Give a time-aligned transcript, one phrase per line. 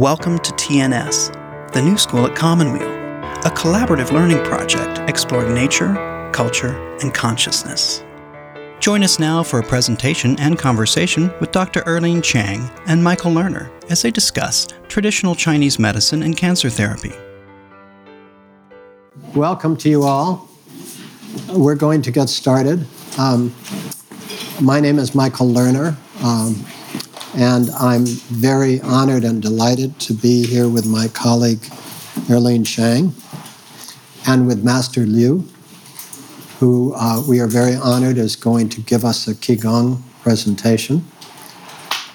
[0.00, 2.88] Welcome to TNS, the new school at Commonweal,
[3.44, 5.92] a collaborative learning project exploring nature,
[6.32, 8.02] culture, and consciousness.
[8.78, 11.82] Join us now for a presentation and conversation with Dr.
[11.82, 17.12] Erlene Chang and Michael Lerner as they discuss traditional Chinese medicine and cancer therapy.
[19.34, 20.48] Welcome to you all.
[21.50, 22.86] We're going to get started.
[23.18, 23.54] Um,
[24.62, 25.94] my name is Michael Lerner.
[26.24, 26.64] Um,
[27.34, 31.60] and I'm very honored and delighted to be here with my colleague,
[32.28, 33.14] Erlene Chang,
[34.26, 35.44] and with Master Liu,
[36.58, 41.04] who uh, we are very honored is going to give us a Qigong presentation.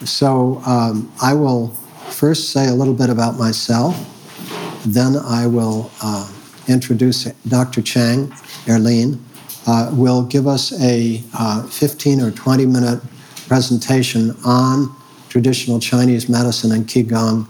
[0.03, 1.69] So um, I will
[2.09, 3.95] first say a little bit about myself,
[4.85, 6.31] then I will uh,
[6.67, 7.81] introduce Dr.
[7.81, 8.27] Chang,
[8.65, 9.19] Erlene,
[9.65, 13.01] uh, will give us a uh, 15 or 20 minute
[13.47, 14.93] presentation on
[15.35, 17.45] traditional Chinese medicine and Qigong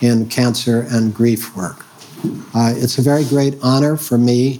[0.00, 1.84] in cancer and grief work.
[2.54, 4.58] Uh, it's a very great honor for me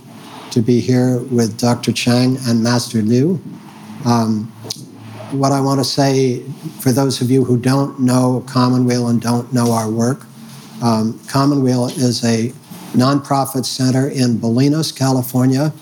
[0.50, 1.90] to be here with Dr.
[1.90, 3.40] Chang and Master Liu.
[4.04, 4.52] Um,
[5.30, 6.42] what I want to say
[6.80, 10.26] for those of you who don't know Commonweal and don't know our work,
[10.82, 12.52] um, Commonweal is a
[12.92, 15.72] nonprofit center in Bolinas, California,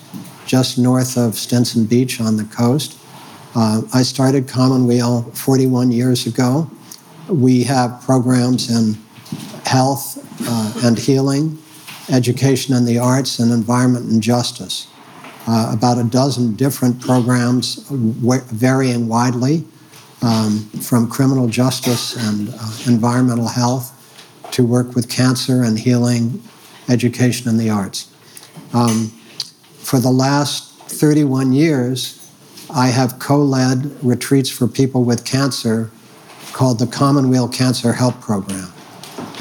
[0.45, 2.97] just north of Stinson Beach on the coast.
[3.53, 6.71] Uh, I started Commonweal 41 years ago.
[7.27, 8.95] We have programs in
[9.65, 11.57] health uh, and healing,
[12.09, 14.87] education and the arts, and environment and justice.
[15.47, 19.63] Uh, about a dozen different programs, varying widely
[20.23, 23.91] um, from criminal justice and uh, environmental health
[24.51, 26.41] to work with cancer and healing,
[26.89, 28.11] education, and the arts.
[28.73, 29.07] Um,
[29.77, 32.31] for the last 31 years,
[32.73, 35.91] I have co led retreats for people with cancer
[36.55, 38.71] called the Commonweal Cancer Help Program.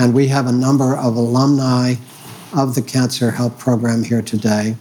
[0.01, 1.95] And we have a number of alumni
[2.53, 4.75] of the Cancer Help Program here today.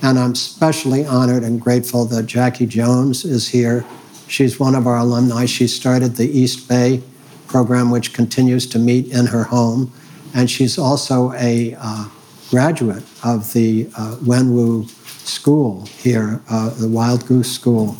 [0.00, 3.84] And I'm especially honored and grateful that Jackie Jones is here.
[4.28, 5.46] She's one of our alumni.
[5.46, 7.02] She started the East Bay
[7.48, 9.92] program, which continues to meet in her home.
[10.32, 12.04] And she's also a uh,
[12.50, 14.88] graduate of the uh, Wenwu
[15.26, 17.96] School here, uh, the Wild Goose School,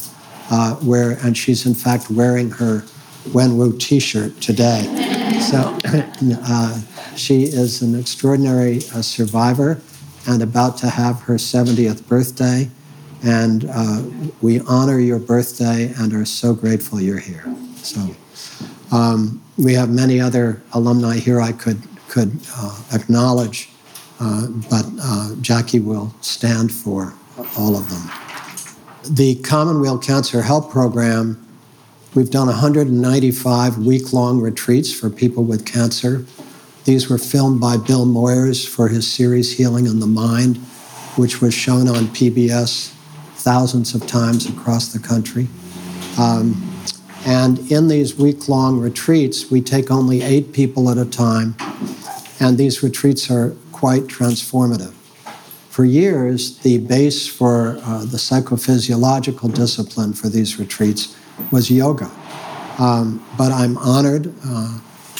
[0.53, 2.85] uh, where, and she's in fact wearing her
[3.29, 4.83] Wenwu t shirt today.
[5.51, 6.81] So uh,
[7.17, 9.81] she is an extraordinary uh, survivor
[10.27, 12.69] and about to have her 70th birthday.
[13.23, 14.03] And uh,
[14.43, 17.45] we honor your birthday and are so grateful you're here.
[17.77, 18.15] So
[18.93, 23.71] um, we have many other alumni here I could, could uh, acknowledge,
[24.21, 27.15] uh, but uh, Jackie will stand for
[27.59, 29.15] all of them.
[29.15, 31.44] The Commonweal Cancer Help Program
[32.15, 36.25] We've done 195 week long retreats for people with cancer.
[36.85, 40.59] These were filmed by Bill Moyers for his series Healing in the Mind,
[41.17, 42.91] which was shown on PBS
[43.35, 45.49] thousands of times across the country.
[46.17, 46.73] Um,
[47.27, 51.57] and in these week long retreats, we take only eight people at a time,
[52.39, 54.93] and these retreats are quite transformative.
[55.69, 61.17] For years, the base for uh, the psychophysiological discipline for these retreats
[61.51, 62.11] was yoga.
[62.79, 64.79] Um, but I'm honored uh,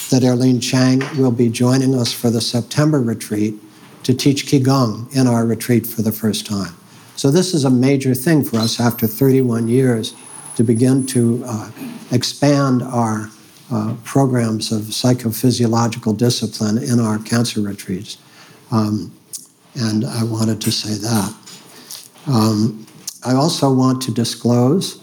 [0.09, 3.55] that Erlene Chang will be joining us for the September retreat
[4.03, 6.75] to teach Qigong in our retreat for the first time.
[7.15, 10.13] So, this is a major thing for us after 31 years
[10.57, 11.71] to begin to uh,
[12.11, 13.29] expand our
[13.71, 18.17] uh, programs of psychophysiological discipline in our cancer retreats.
[18.71, 19.11] Um,
[19.75, 21.35] and I wanted to say that.
[22.27, 22.85] Um,
[23.23, 24.97] I also want to disclose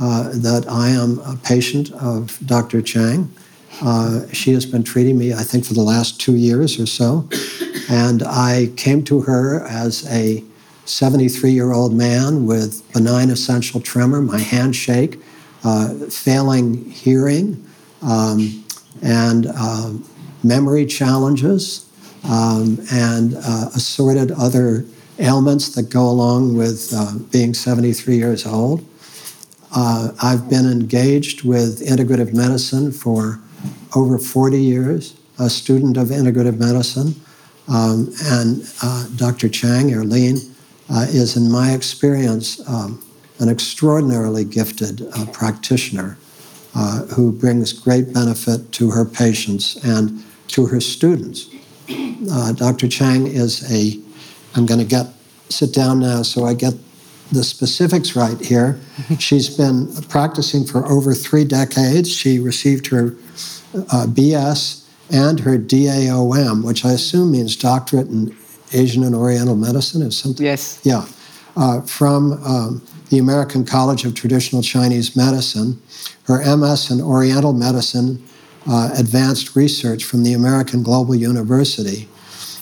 [0.00, 2.80] uh, that I am a patient of Dr.
[2.82, 3.30] Chang.
[3.82, 7.28] Uh, she has been treating me, I think, for the last two years or so.
[7.90, 10.44] And I came to her as a
[10.86, 15.20] 73 year old man with benign essential tremor, my hand shake,
[15.64, 17.64] uh, failing hearing,
[18.02, 18.64] um,
[19.02, 19.92] and uh,
[20.42, 21.86] memory challenges,
[22.24, 24.84] um, and uh, assorted other
[25.18, 28.84] ailments that go along with uh, being 73 years old.
[29.72, 33.40] Uh, I've been engaged with integrative medicine for
[33.94, 37.14] over 40 years, a student of integrative medicine.
[37.68, 39.48] Um, and uh, Dr.
[39.48, 40.52] Chang, Erlene,
[40.90, 43.04] uh, is, in my experience, um,
[43.38, 46.18] an extraordinarily gifted uh, practitioner
[46.74, 51.48] uh, who brings great benefit to her patients and to her students.
[52.30, 52.88] Uh, Dr.
[52.88, 54.00] Chang is a,
[54.56, 55.06] I'm going to get,
[55.48, 56.74] sit down now so I get
[57.32, 58.78] the specifics right here.
[59.18, 62.10] She's been practicing for over three decades.
[62.10, 63.14] She received her
[63.74, 68.36] uh, BS and her DAOM, which I assume means Doctorate in
[68.72, 70.44] Asian and Oriental Medicine, is something.
[70.44, 70.80] Yes.
[70.84, 71.06] Yeah,
[71.56, 75.80] uh, from um, the American College of Traditional Chinese Medicine,
[76.24, 78.24] her MS in Oriental Medicine,
[78.68, 82.08] uh, advanced research from the American Global University,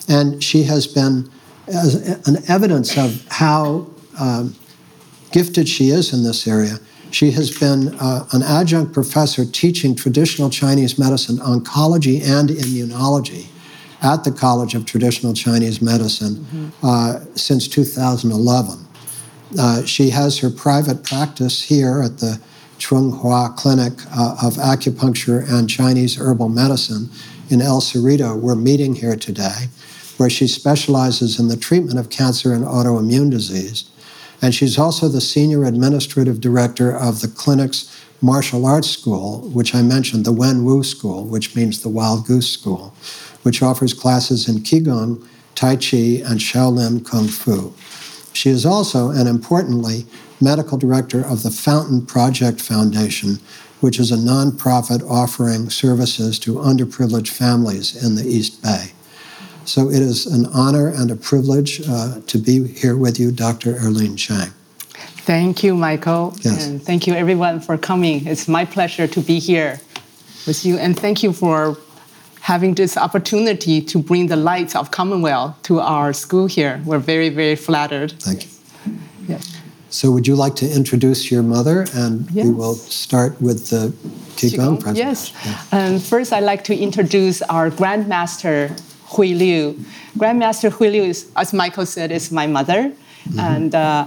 [0.08, 1.30] and she has been
[1.66, 1.94] as
[2.26, 3.86] an evidence of how
[4.18, 4.54] um,
[5.30, 6.78] gifted she is in this area.
[7.10, 13.46] She has been uh, an adjunct professor teaching traditional Chinese medicine, oncology, and immunology
[14.02, 16.86] at the College of Traditional Chinese Medicine mm-hmm.
[16.86, 18.86] uh, since 2011.
[19.58, 22.40] Uh, she has her private practice here at the
[22.78, 27.10] Chunghua Clinic uh, of Acupuncture and Chinese Herbal Medicine
[27.50, 28.38] in El Cerrito.
[28.38, 29.66] We're meeting here today,
[30.16, 33.90] where she specializes in the treatment of cancer and autoimmune disease.
[34.40, 39.82] And she's also the senior administrative director of the clinic's martial arts school, which I
[39.82, 42.94] mentioned, the Wen Wu School, which means the Wild Goose School,
[43.42, 45.24] which offers classes in Qigong,
[45.54, 47.72] Tai Chi, and Shaolin Kung Fu.
[48.32, 50.06] She is also, and importantly,
[50.40, 53.38] medical director of the Fountain Project Foundation,
[53.80, 58.92] which is a nonprofit offering services to underprivileged families in the East Bay.
[59.68, 63.74] So it is an honor and a privilege uh, to be here with you, Dr.
[63.74, 64.50] Erlene Chang.
[65.28, 66.34] Thank you, Michael.
[66.40, 66.66] Yes.
[66.66, 68.26] And thank you, everyone, for coming.
[68.26, 69.78] It's my pleasure to be here
[70.46, 70.78] with you.
[70.78, 71.76] And thank you for
[72.40, 76.80] having this opportunity to bring the lights of Commonwealth to our school here.
[76.86, 78.12] We're very, very flattered.
[78.22, 78.50] Thank you.
[79.28, 79.54] Yes.
[79.90, 81.86] So, would you like to introduce your mother?
[81.92, 82.46] And yes.
[82.46, 83.92] we will start with the
[84.36, 85.36] Qigong, presentation.
[85.44, 85.72] Yes.
[85.72, 88.74] Um, first, I'd like to introduce our Grandmaster
[89.10, 89.72] Hui Liu.
[90.16, 92.92] Grandmaster Hui Liu, is, as Michael said, is my mother.
[93.28, 93.40] Mm-hmm.
[93.40, 94.06] And uh,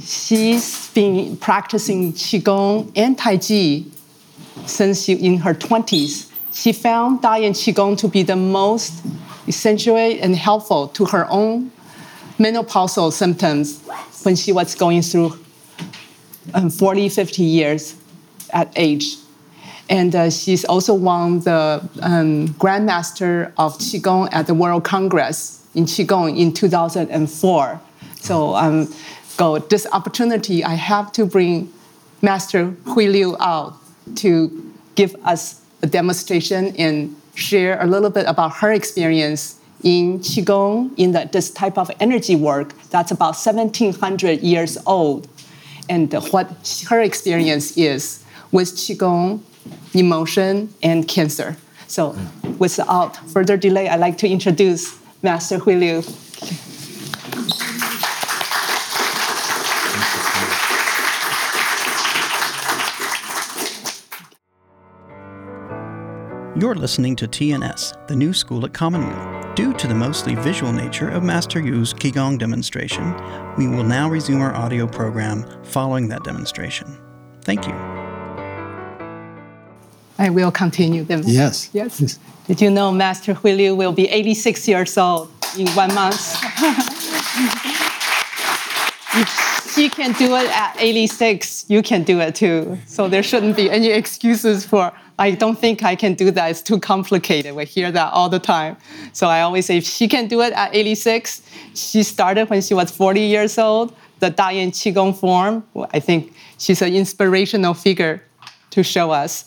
[0.00, 3.84] she's been practicing Qigong and Tai Chi
[4.66, 6.30] since she, in her 20s.
[6.52, 9.04] She found Dayan Qigong to be the most
[9.46, 11.70] essential and helpful to her own
[12.38, 13.82] menopausal symptoms
[14.22, 15.38] when she was going through
[16.54, 17.96] um, 40, 50 years
[18.52, 19.16] at age.
[19.88, 25.84] And uh, she's also won the um, Grandmaster of Qigong at the World Congress in
[25.84, 27.80] Qigong in 2004.
[28.16, 28.92] So um,
[29.36, 31.72] go this opportunity, I have to bring
[32.22, 33.76] Master Hui Liu out
[34.16, 40.90] to give us a demonstration and share a little bit about her experience in Qigong,
[40.96, 45.28] in the, this type of energy work that's about 1700 years old,
[45.88, 46.50] and what
[46.88, 49.40] her experience is with Qigong
[49.94, 51.56] emotion, and cancer.
[51.86, 52.16] So,
[52.58, 56.02] without further delay, I'd like to introduce Master Hui Liu.
[66.58, 69.54] You're listening to TNS, the new school at Commonweal.
[69.54, 73.14] Due to the mostly visual nature of Master Liu's Qigong demonstration,
[73.58, 76.98] we will now resume our audio program following that demonstration.
[77.42, 78.05] Thank you.
[80.18, 81.22] I will continue them.
[81.24, 81.70] Yes.
[81.72, 82.00] Yes.
[82.00, 82.18] yes.
[82.46, 86.14] Did you know Master Hui Liu will be 86 years old in one month?
[89.14, 92.78] if she can do it at 86, you can do it too.
[92.86, 96.50] So there shouldn't be any excuses for, I don't think I can do that.
[96.50, 97.54] It's too complicated.
[97.54, 98.76] We hear that all the time.
[99.12, 101.42] So I always say, if she can do it at 86,
[101.74, 105.64] she started when she was 40 years old, the Dayan Qigong form.
[105.92, 108.22] I think she's an inspirational figure
[108.70, 109.46] to show us.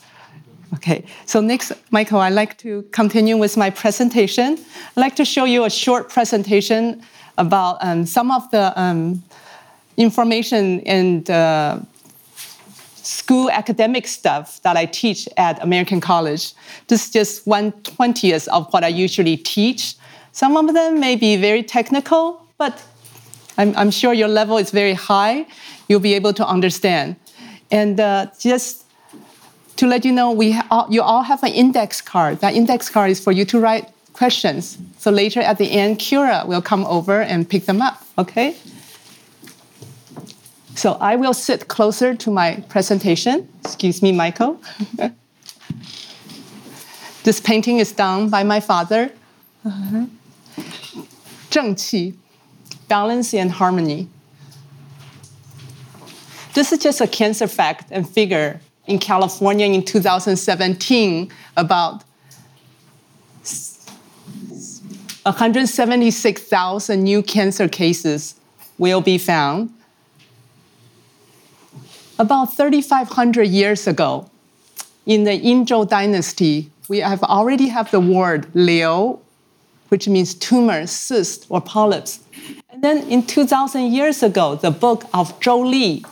[0.75, 4.59] Okay, so next, Michael, I'd like to continue with my presentation.
[4.95, 7.01] I'd like to show you a short presentation
[7.37, 9.23] about um, some of the um,
[9.97, 11.79] information and uh,
[12.95, 16.53] school academic stuff that I teach at American College.
[16.87, 19.95] This is just one twentieth of what I usually teach.
[20.33, 22.83] Some of them may be very technical, but
[23.57, 25.47] I'm, I'm sure your level is very high.
[25.87, 27.15] You'll be able to understand.
[27.71, 28.85] And uh, just
[29.79, 32.41] to let you know, we ha- you all have an index card.
[32.41, 34.77] That index card is for you to write questions.
[34.97, 38.57] So later at the end, Kira will come over and pick them up, okay?
[40.75, 43.47] So I will sit closer to my presentation.
[43.63, 44.61] Excuse me, Michael.
[47.23, 49.09] this painting is done by my father.
[49.63, 50.07] Uh-huh.
[51.49, 52.15] 正气,
[52.89, 54.09] balance and harmony.
[56.53, 58.59] This is just a cancer fact and figure
[58.89, 62.03] in California in 2017 about
[65.23, 68.35] 176,000 new cancer cases
[68.79, 69.71] will be found.
[72.17, 74.29] About 3,500 years ago,
[75.05, 79.19] in the Yingzhou dynasty, we have already have the word liu,
[79.89, 82.21] which means tumor, cyst, or polyps.
[82.69, 86.03] And then in 2,000 years ago, the book of Zhou Li,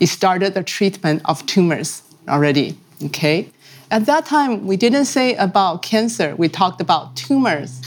[0.00, 2.76] it started the treatment of tumors already.
[3.04, 3.50] Okay,
[3.90, 6.34] at that time we didn't say about cancer.
[6.36, 7.80] We talked about tumors,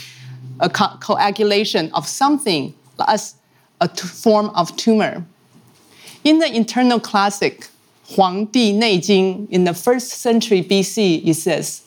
[0.60, 2.74] a co- coagulation of something
[3.08, 3.36] as
[3.82, 5.26] a t- form of tumor.
[6.24, 7.68] In the internal classic
[8.16, 11.84] Huang Di Nei Jing in the first century BC, it says,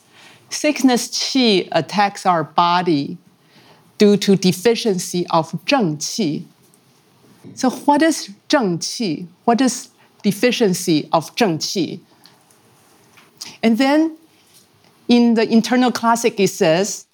[0.49, 3.17] sickness qi attacks our body
[3.97, 6.43] due to deficiency of zheng qi.
[7.55, 9.27] So what is zheng qi?
[9.45, 9.89] What is
[10.23, 11.99] deficiency of zheng qi?
[13.63, 14.17] And then
[15.07, 17.07] in the internal classic, it says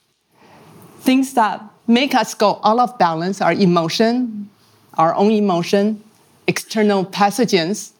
[1.00, 4.50] things that make us go out of balance are emotion,
[4.96, 6.04] our own emotion,
[6.48, 7.92] external pathogens,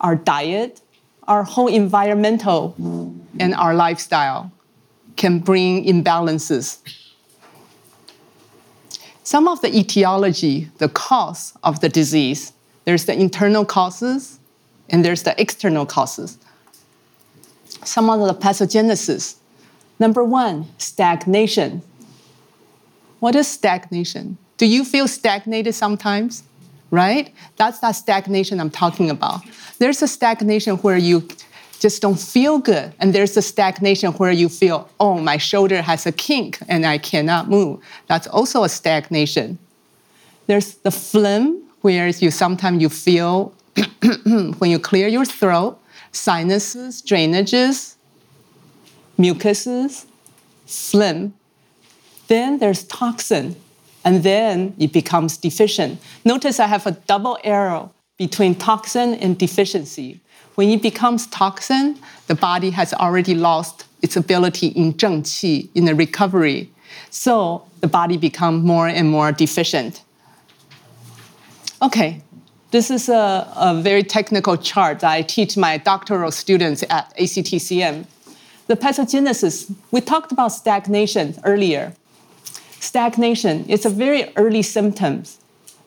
[0.00, 0.80] our diet,
[1.28, 2.74] our whole environmental,
[3.38, 4.50] and our lifestyle
[5.16, 6.78] can bring imbalances.
[9.22, 12.52] Some of the etiology, the cause of the disease,
[12.84, 14.40] there's the internal causes
[14.90, 16.38] and there's the external causes.
[17.84, 19.36] Some of the pathogenesis.
[19.98, 21.82] Number one, stagnation.
[23.20, 24.38] What is stagnation?
[24.56, 26.42] Do you feel stagnated sometimes?
[26.90, 27.32] Right?
[27.56, 29.42] That's that stagnation I'm talking about.
[29.78, 31.26] There's a stagnation where you
[31.80, 32.94] just don't feel good.
[33.00, 36.98] And there's a stagnation where you feel, oh, my shoulder has a kink and I
[36.98, 37.80] cannot move.
[38.06, 39.58] That's also a stagnation.
[40.46, 43.52] There's the phlegm, where you sometimes you feel
[44.58, 45.78] when you clear your throat,
[46.12, 47.96] sinuses, drainages,
[49.18, 50.06] mucuses,
[50.66, 51.34] phlegm.
[52.28, 53.56] Then there's toxin,
[54.04, 56.00] and then it becomes deficient.
[56.24, 60.20] Notice I have a double arrow between toxin and deficiency.
[60.54, 65.86] When it becomes toxin, the body has already lost its ability in zheng qi, in
[65.86, 66.70] the recovery.
[67.10, 70.02] So the body becomes more and more deficient.
[71.80, 72.22] Okay,
[72.72, 78.06] this is a, a very technical chart I teach my doctoral students at ACTCM.
[78.66, 81.94] The pathogenesis, we talked about stagnation earlier.
[82.80, 85.38] Stagnation is a very early symptoms.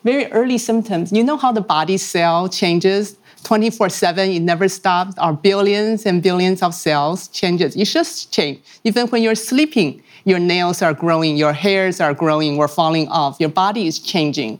[0.03, 1.11] Very early symptoms.
[1.11, 5.17] You know how the body cell changes 24 7, it never stops.
[5.17, 7.75] Our billions and billions of cells changes.
[7.75, 8.61] It just change.
[8.83, 13.39] Even when you're sleeping, your nails are growing, your hairs are growing or falling off.
[13.39, 14.59] Your body is changing.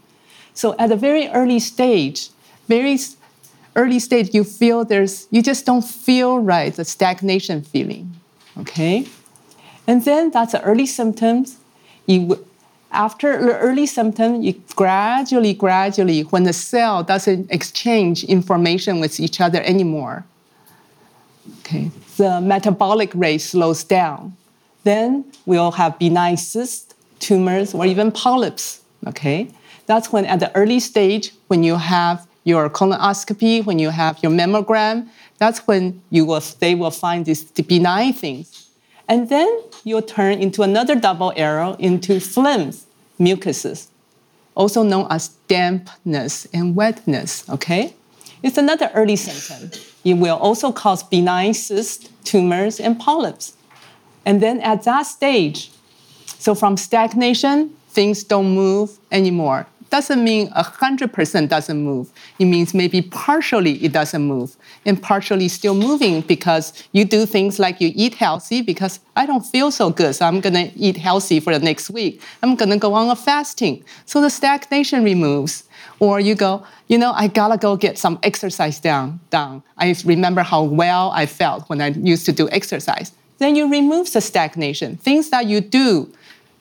[0.56, 2.30] So at a very early stage,
[2.68, 2.98] very
[3.76, 8.12] early stage, you feel there's, you just don't feel right, the stagnation feeling,
[8.60, 9.06] okay?
[9.86, 11.58] And then that's the early symptoms.
[12.08, 12.44] You,
[12.92, 19.42] after the early symptom, you gradually, gradually, when the cell doesn't exchange information with each
[19.42, 20.24] other anymore,
[21.60, 24.38] okay, the metabolic rate slows down.
[24.86, 29.50] Then we'll have benign cysts, tumors, or even polyps, okay?
[29.86, 34.32] That's when at the early stage, when you have your colonoscopy, when you have your
[34.32, 38.70] mammogram, that's when you will, they will find these benign things.
[39.08, 42.86] And then you'll turn into another double arrow into phlegms,
[43.20, 43.88] mucuses,
[44.56, 47.94] also known as dampness and wetness, okay?
[48.42, 49.72] It's another early symptom.
[50.04, 53.54] It will also cause benign cysts, tumors, and polyps.
[54.26, 55.72] And then at that stage,
[56.26, 62.12] so from stagnation, things don't move anymore doesn't mean 100% doesn't move.
[62.40, 67.60] It means maybe partially it doesn't move and partially still moving because you do things
[67.60, 71.40] like you eat healthy because I don't feel so good, so I'm gonna eat healthy
[71.40, 72.22] for the next week.
[72.44, 73.84] I'm gonna go on a fasting.
[74.06, 75.64] So the stagnation removes.
[76.00, 79.20] Or you go, you know, I gotta go get some exercise down.
[79.30, 79.64] down.
[79.78, 83.12] I remember how well I felt when I used to do exercise.
[83.38, 86.10] Then you remove the stagnation, things that you do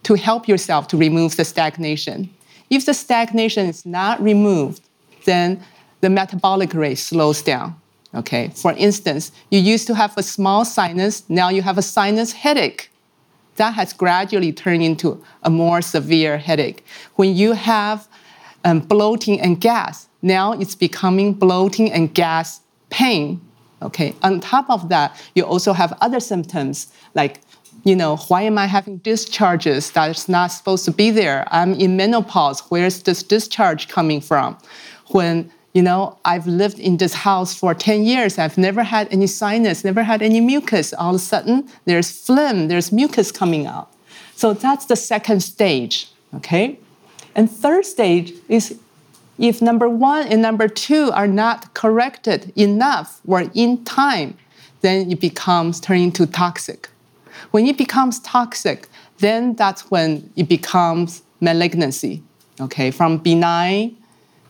[0.04, 2.30] to help yourself to remove the stagnation.
[2.70, 4.82] If the stagnation is not removed,
[5.24, 5.62] then
[6.00, 7.76] the metabolic rate slows down.
[8.14, 12.32] Okay, for instance, you used to have a small sinus, now you have a sinus
[12.32, 12.90] headache.
[13.56, 16.84] That has gradually turned into a more severe headache.
[17.16, 18.08] When you have
[18.64, 23.40] um, bloating and gas, now it's becoming bloating and gas pain.
[23.82, 27.40] Okay, on top of that, you also have other symptoms like
[27.84, 31.46] you know, why am I having discharges that's not supposed to be there?
[31.50, 32.60] I'm in menopause.
[32.70, 34.56] Where's this discharge coming from?
[35.08, 39.26] When, you know, I've lived in this house for 10 years, I've never had any
[39.26, 40.94] sinus, never had any mucus.
[40.94, 43.92] All of a sudden, there's phlegm, there's mucus coming out.
[44.34, 46.78] So that's the second stage, okay?
[47.34, 48.78] And third stage is
[49.38, 54.38] if number one and number two are not corrected enough or in time,
[54.80, 56.88] then it becomes turning to toxic.
[57.54, 62.20] When it becomes toxic, then that's when it becomes malignancy.
[62.60, 63.96] Okay, from benign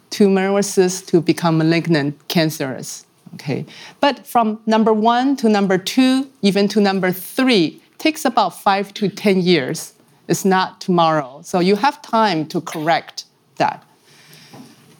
[0.08, 3.04] tumor or cyst to become malignant, cancerous.
[3.34, 3.66] Okay,
[4.00, 9.10] but from number one to number two, even to number three, takes about five to
[9.10, 9.92] ten years.
[10.26, 13.84] It's not tomorrow, so you have time to correct that.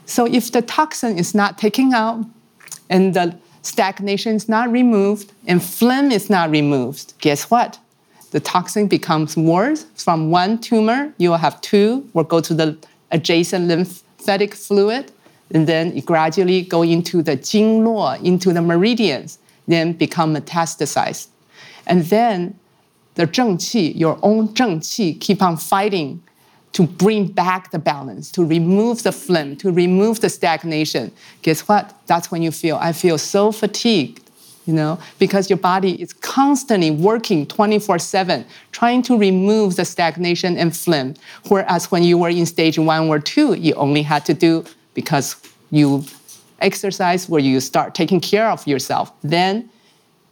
[0.05, 2.27] So if the toxin is not taken out
[2.91, 7.79] and the stagnation is not removed and phlegm is not removed, guess what?
[8.35, 9.87] The toxin becomes worse.
[9.95, 12.77] From one tumor, you will have two, or go to the
[13.13, 15.13] adjacent lymphatic fluid,
[15.53, 19.39] and then it gradually go into the jingluo, into the meridians,
[19.69, 21.29] then become metastasized.
[21.87, 22.59] And then
[23.15, 26.21] the zheng qi, your own zheng qi, keep on fighting
[26.73, 31.13] to bring back the balance, to remove the phlegm, to remove the stagnation.
[31.43, 31.95] Guess what?
[32.07, 34.24] That's when you feel, I feel so fatigued,
[34.67, 40.57] you know, because your body is constantly working 24 7, trying to remove the stagnation
[40.57, 41.15] and phlegm.
[41.49, 45.37] Whereas when you were in stage one or two, you only had to do because
[45.71, 46.05] you
[46.61, 49.13] exercise where you start taking care of yourself.
[49.23, 49.69] Then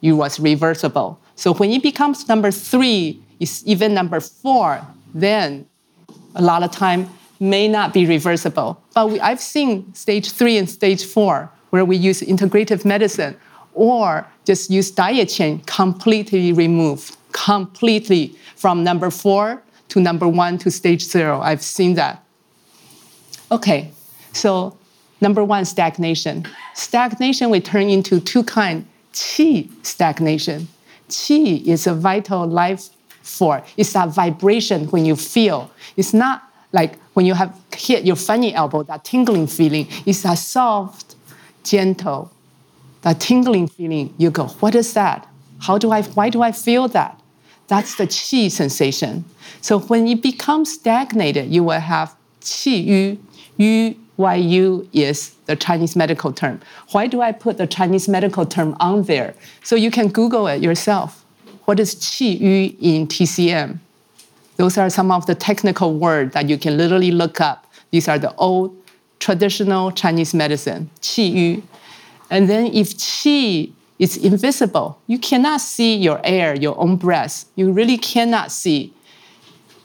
[0.01, 1.19] you was reversible.
[1.37, 3.23] So when it becomes number three,
[3.65, 4.81] even number four,
[5.15, 5.67] then
[6.35, 7.09] a lot of time
[7.41, 8.81] may not be reversible.
[8.95, 13.37] But we, I've seen stage three and stage four where we use integrative medicine
[13.75, 20.71] or just use diet change completely remove, completely from number four to number one to
[20.71, 21.41] stage zero.
[21.41, 22.25] I've seen that.
[23.51, 23.91] Okay,
[24.33, 24.77] so
[25.21, 26.47] number one, stagnation.
[26.75, 30.69] Stagnation we turn into two kind, qi stagnation.
[31.09, 32.89] Qi is a vital life
[33.23, 35.71] force It's that vibration when you feel.
[35.97, 39.87] It's not like when you have hit your funny elbow, that tingling feeling.
[40.07, 41.17] It's a soft,
[41.63, 42.31] gentle,
[43.03, 44.15] that tingling feeling.
[44.19, 45.27] You go, what is that?
[45.61, 47.21] How do I, why do I feel that?
[47.69, 49.25] That's the qi sensation.
[49.61, 53.19] So when it becomes stagnated, you will have qi yu.
[53.57, 56.61] Yu, yu is the Chinese medical term.
[56.91, 59.35] Why do I put the Chinese medical term on there?
[59.63, 61.23] So you can Google it yourself
[61.65, 63.79] what is qi yu in TCM?
[64.57, 67.67] Those are some of the technical words that you can literally look up.
[67.91, 68.77] These are the old
[69.21, 71.63] traditional Chinese medicine, qi yu.
[72.33, 77.45] And then if qi is invisible, you cannot see your air, your own breath.
[77.57, 78.95] You really cannot see.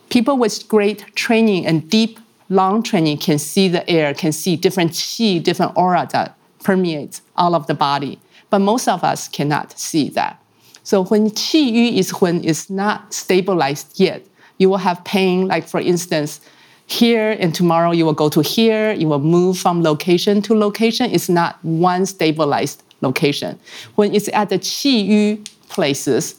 [0.10, 4.92] People with great training and deep lung training can see the air, can see different
[4.92, 8.18] qi, different aura that permeates all of the body.
[8.50, 10.42] But most of us cannot see that.
[10.84, 14.26] So when qi yu is when it's not stabilized yet,
[14.58, 15.50] you will have pain.
[15.50, 16.40] Like for instance,
[16.88, 18.94] here and tomorrow you will go to here.
[18.94, 21.12] You will move from location to location.
[21.12, 23.60] It's not one stabilized location.
[23.96, 26.36] When it's at the qi yu places,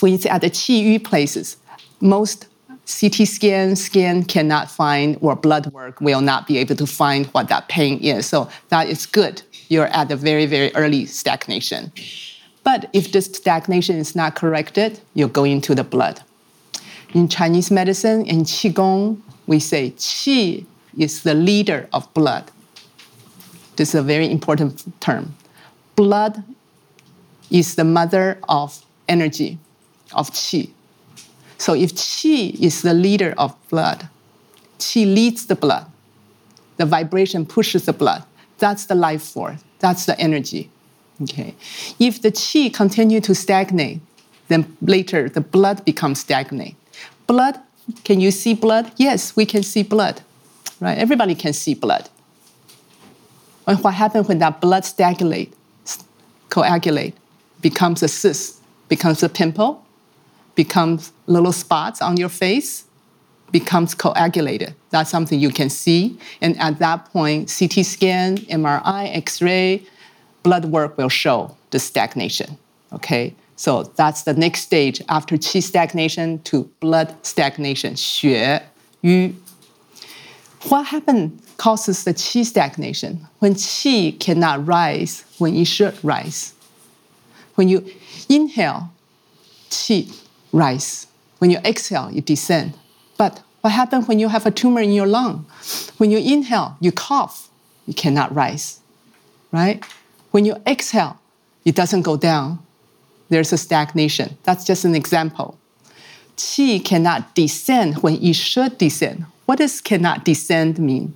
[0.00, 1.56] when it's at the qi yu places,
[2.00, 2.46] most
[2.86, 7.48] CT scan, scan cannot find, or blood work will not be able to find what
[7.48, 8.26] that pain is.
[8.26, 9.42] So that is good.
[9.68, 11.92] You're at the very, very early stagnation.
[12.64, 16.20] But if this stagnation is not corrected, you go into the blood.
[17.14, 20.64] In Chinese medicine, in Qigong, we say Qi
[20.96, 22.50] is the leader of blood.
[23.76, 25.34] This is a very important term.
[25.96, 26.42] Blood
[27.50, 29.58] is the mother of energy,
[30.12, 30.70] of Qi.
[31.58, 34.08] So if Qi is the leader of blood,
[34.78, 35.86] Qi leads the blood.
[36.76, 38.24] The vibration pushes the blood.
[38.58, 39.62] That's the life force.
[39.80, 40.70] That's the energy.
[41.22, 41.54] Okay.
[41.98, 44.00] If the qi continue to stagnate,
[44.48, 46.74] then later the blood becomes stagnant.
[47.30, 47.60] Blood,
[48.02, 48.90] can you see blood?
[48.96, 50.20] Yes, we can see blood.
[50.80, 50.98] Right?
[50.98, 52.08] Everybody can see blood.
[53.68, 55.54] And what happens when that blood stagnate,
[56.48, 57.14] coagulate,
[57.60, 59.86] becomes a cyst, becomes a pimple,
[60.56, 62.84] becomes little spots on your face,
[63.52, 64.74] becomes coagulated.
[64.90, 66.18] That's something you can see.
[66.40, 69.86] And at that point, CT scan, MRI, X-ray,
[70.42, 72.58] blood work will show the stagnation.
[72.92, 78.62] Okay, so that's the next stage after qi stagnation to blood stagnation, 血
[79.02, 79.34] 瘀.
[80.70, 83.28] What happens causes the qi stagnation?
[83.38, 86.54] When qi cannot rise when it should rise.
[87.56, 87.84] When you
[88.30, 88.92] inhale,
[89.68, 90.10] qi
[90.54, 91.06] rise.
[91.36, 92.72] When you exhale, you descend.
[93.18, 95.44] But what happens when you have a tumor in your lung?
[95.98, 97.50] When you inhale, you cough,
[97.84, 98.80] you cannot rise,
[99.52, 99.84] right?
[100.30, 101.18] When you exhale,
[101.66, 102.60] it doesn't go down.
[103.30, 104.36] There's a stagnation.
[104.42, 105.58] That's just an example.
[106.36, 109.24] Qi cannot descend when it should descend.
[109.46, 111.14] What does cannot descend mean?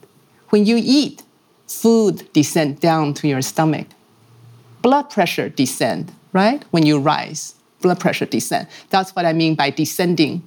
[0.50, 1.22] When you eat,
[1.66, 3.88] food descend down to your stomach.
[4.82, 6.64] Blood pressure descend, right?
[6.70, 7.54] When you rise.
[7.84, 8.66] blood pressure descend.
[8.88, 10.42] That's what I mean by descending.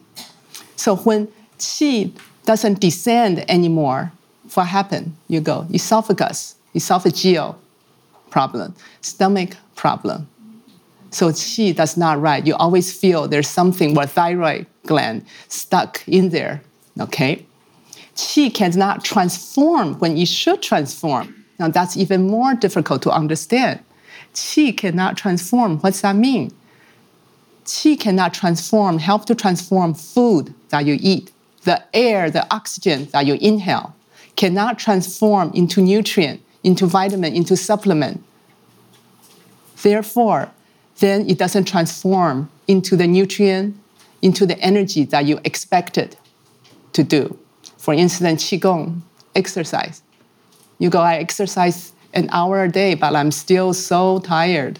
[0.75, 1.27] So when
[1.59, 2.11] qi
[2.45, 4.11] doesn't descend anymore,
[4.55, 5.15] what happened?
[5.27, 7.55] You go esophagus, esophageal
[8.31, 10.27] problem, stomach problem.
[11.11, 12.45] So qi does not right.
[12.45, 16.61] You always feel there's something where thyroid gland stuck in there.
[16.99, 17.45] Okay?
[18.15, 21.45] Qi cannot transform when it should transform.
[21.59, 23.79] Now that's even more difficult to understand.
[24.33, 25.79] Qi cannot transform.
[25.79, 26.51] What's that mean?
[27.65, 31.31] Qi cannot transform, help to transform food that you eat.
[31.63, 33.93] The air, the oxygen that you inhale
[34.35, 38.23] cannot transform into nutrient, into vitamin, into supplement.
[39.81, 40.49] Therefore,
[40.99, 43.75] then it doesn't transform into the nutrient,
[44.21, 46.15] into the energy that you expected
[46.93, 47.37] to do.
[47.77, 49.01] For instance, Qigong,
[49.35, 50.01] exercise.
[50.79, 54.79] You go, I exercise an hour a day, but I'm still so tired.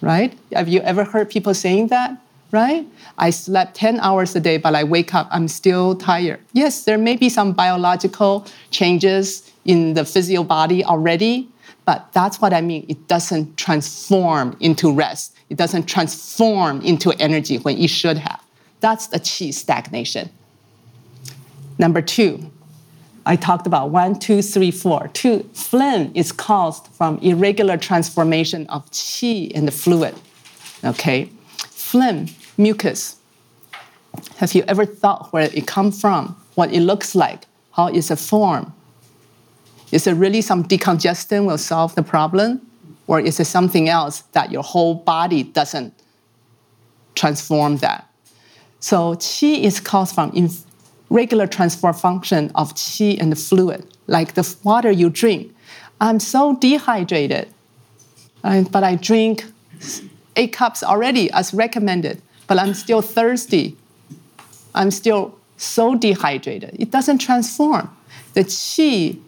[0.00, 0.38] Right?
[0.52, 2.20] Have you ever heard people saying that?
[2.52, 2.86] Right?
[3.18, 6.40] I slept 10 hours a day, but I wake up, I'm still tired.
[6.52, 11.48] Yes, there may be some biological changes in the physical body already,
[11.88, 12.84] but that's what I mean.
[12.86, 15.34] It doesn't transform into rest.
[15.48, 18.42] It doesn't transform into energy when it should have.
[18.80, 20.28] That's the qi stagnation.
[21.78, 22.52] Number two,
[23.24, 25.08] I talked about one, two, three, four.
[25.14, 30.14] Two, phlegm is caused from irregular transformation of qi in the fluid.
[30.84, 31.30] Okay,
[31.70, 32.26] phlegm,
[32.58, 33.16] mucus.
[34.36, 36.36] Have you ever thought where it comes from?
[36.54, 37.46] What it looks like?
[37.72, 38.72] How is it formed?
[39.90, 42.60] Is it really some decongestion will solve the problem?
[43.06, 45.94] Or is it something else that your whole body doesn't
[47.14, 48.06] transform that?
[48.80, 50.32] So qi is caused from
[51.10, 55.54] regular transfer function of qi and the fluid, like the water you drink.
[56.00, 57.48] I'm so dehydrated,
[58.42, 59.44] but I drink
[60.36, 63.76] eight cups already as recommended, but I'm still thirsty.
[64.74, 66.76] I'm still so dehydrated.
[66.78, 67.90] It doesn't transform.
[68.34, 69.18] The qi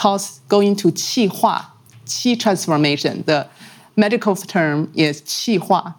[0.00, 1.66] cause going to qi hua,
[2.06, 3.22] qi transformation.
[3.26, 3.46] The
[3.96, 5.94] medical term is qi hua.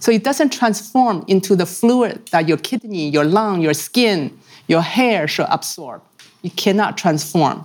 [0.00, 4.82] So it doesn't transform into the fluid that your kidney, your lung, your skin, your
[4.82, 6.02] hair should absorb.
[6.42, 7.64] You cannot transform.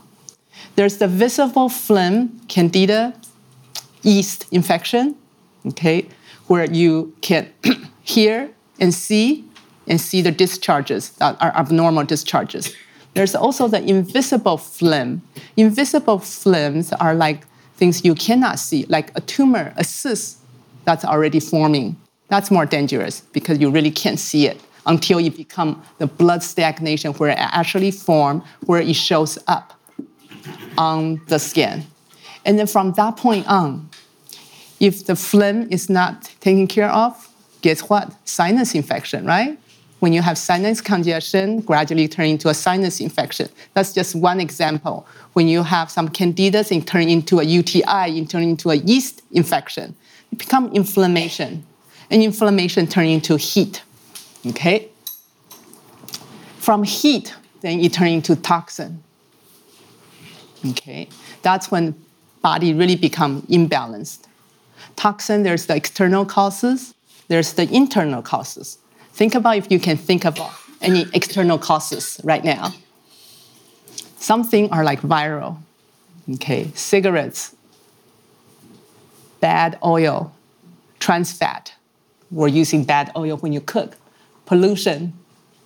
[0.76, 3.14] There's the visible phlegm, candida,
[4.04, 5.16] yeast infection,
[5.66, 6.08] okay,
[6.46, 7.52] where you can
[8.04, 9.46] hear and see
[9.88, 12.76] and see the discharges that are abnormal discharges.
[13.14, 15.22] There's also the invisible phlegm.
[15.58, 17.46] Invisible phlegms are like
[17.76, 20.38] things you cannot see, like a tumor, a cyst
[20.86, 21.98] that's already forming.
[22.30, 27.14] That's more dangerous because you really can't see it until it become the blood stagnation
[27.14, 29.80] where it actually forms, where it shows up
[30.78, 31.84] on the skin.
[32.46, 33.90] And then from that point on,
[34.80, 37.30] if the phlegm is not taken care of,
[37.62, 38.14] guess what?
[38.26, 39.60] Sinus infection, right?
[40.02, 43.50] When you have sinus congestion, gradually turn into a sinus infection.
[43.74, 45.08] That's just one example.
[45.34, 49.22] When you have some candidas, it turn into a UTI, it turn into a yeast
[49.32, 49.96] infection.
[50.32, 51.66] It become inflammation.
[52.10, 53.84] And inflammation turn into heat
[54.46, 54.90] Okay?
[56.58, 59.04] From heat, then it turn into toxin.
[60.68, 61.10] Okay?
[61.42, 61.96] That's when
[62.42, 64.26] body really become imbalanced.
[64.96, 66.94] Toxin, there's the external causes,
[67.28, 68.78] there's the internal causes.
[69.14, 72.74] Think about if you can think about any external causes right now.
[74.18, 75.58] Something are like viral,
[76.36, 77.56] okay, cigarettes,
[79.40, 80.34] bad oil,
[81.00, 81.74] trans fat.
[82.30, 83.98] We're using bad oil when you cook
[84.46, 85.14] pollution,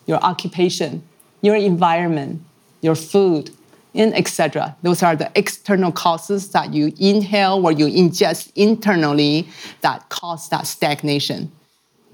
[0.05, 1.03] your occupation,
[1.41, 2.41] your environment,
[2.81, 3.51] your food,
[3.93, 4.75] and etc.
[4.81, 9.47] Those are the external causes that you inhale or you ingest internally
[9.81, 11.51] that cause that stagnation.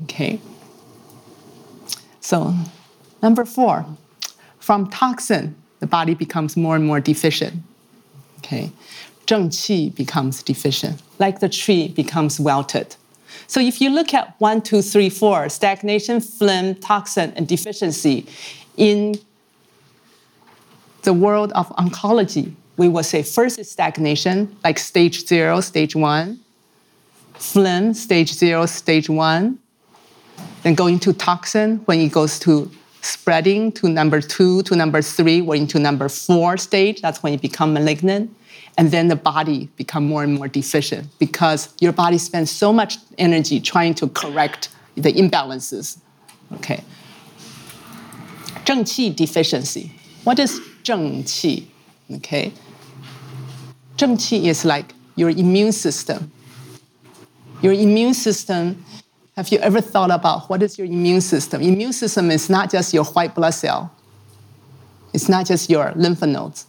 [0.03, 0.39] Okay.
[2.21, 2.53] So,
[3.21, 3.85] number four,
[4.59, 7.61] from toxin, the body becomes more and more deficient.
[8.37, 8.71] Okay.
[9.27, 12.95] Zheng qi becomes deficient, like the tree becomes wilted.
[13.47, 18.25] So if you look at one, two, three, four, stagnation, phlegm, toxin, and deficiency,
[18.77, 19.15] in
[21.03, 26.39] the world of oncology, we will say first is stagnation, like stage zero, stage one,
[27.35, 29.59] phlegm, stage zero, stage one,
[30.63, 35.41] then going to toxin when it goes to spreading to number two to number three
[35.41, 37.01] or into number four stage.
[37.01, 38.35] That's when it become malignant.
[38.77, 42.97] And then the body become more and more deficient because your body spends so much
[43.17, 45.97] energy trying to correct the imbalances.
[46.55, 46.83] Okay.
[48.65, 49.91] Zheng qi deficiency.
[50.23, 51.65] What is zheng qi
[52.17, 52.53] okay.
[53.97, 56.31] Zheng qi is like your immune system.
[57.61, 58.83] Your immune system
[59.35, 61.61] have you ever thought about what is your immune system?
[61.61, 63.91] Immune system is not just your white blood cell.
[65.13, 66.65] It's not just your lymph nodes.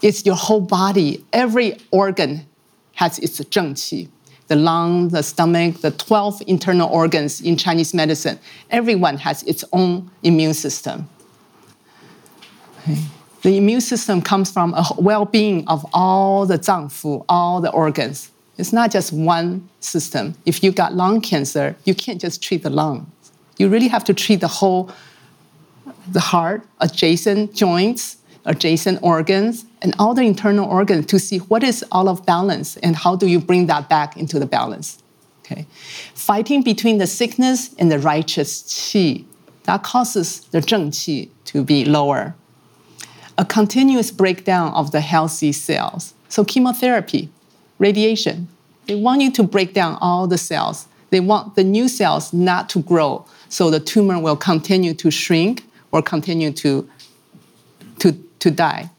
[0.00, 1.24] It's your whole body.
[1.32, 2.46] Every organ
[2.94, 4.08] has its zheng qi.
[4.48, 8.38] The lung, the stomach, the 12 internal organs in Chinese medicine,
[8.70, 11.08] everyone has its own immune system.
[12.80, 12.98] Okay.
[13.42, 17.70] The immune system comes from a well being of all the zang fu, all the
[17.70, 18.31] organs.
[18.62, 20.36] It's not just one system.
[20.46, 23.10] If you got lung cancer, you can't just treat the lung.
[23.58, 24.88] You really have to treat the whole,
[26.08, 31.84] the heart, adjacent joints, adjacent organs, and all the internal organs to see what is
[31.92, 35.02] out of balance and how do you bring that back into the balance.
[35.40, 35.66] Okay.
[36.14, 39.24] Fighting between the sickness and the righteous qi,
[39.64, 42.36] that causes the zheng qi to be lower.
[43.36, 46.14] A continuous breakdown of the healthy cells.
[46.28, 47.28] So chemotherapy,
[47.80, 48.46] radiation,
[48.86, 50.86] they want you to break down all the cells.
[51.10, 55.64] They want the new cells not to grow, so the tumor will continue to shrink
[55.90, 56.88] or continue to,
[57.98, 58.90] to, to die.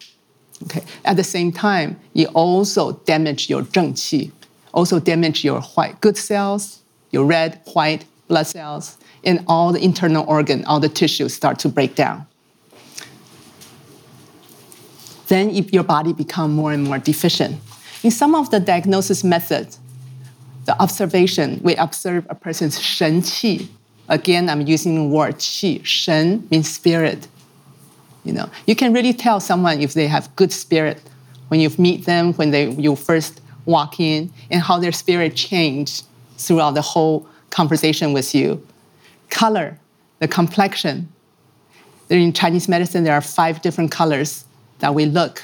[0.64, 0.84] Okay.
[1.04, 4.32] At the same time, you also damage your zheng qi,
[4.74, 10.26] also damage your white good cells, your red, white blood cells, and all the internal
[10.28, 12.26] organ, all the tissues start to break down.
[15.28, 17.60] Then if your body become more and more deficient.
[18.04, 19.80] In some of the diagnosis methods,
[20.66, 23.68] the observation, we observe a person's shen qi.
[24.10, 25.84] Again, I'm using the word qi.
[25.86, 27.28] Shen means spirit.
[28.26, 31.02] You know, you can really tell someone if they have good spirit
[31.48, 36.06] when you meet them, when they you first walk in, and how their spirit changed
[36.38, 38.66] throughout the whole conversation with you.
[39.30, 39.80] Color,
[40.20, 41.10] the complexion.
[42.10, 44.46] In Chinese medicine, there are five different colors
[44.80, 45.44] that we look.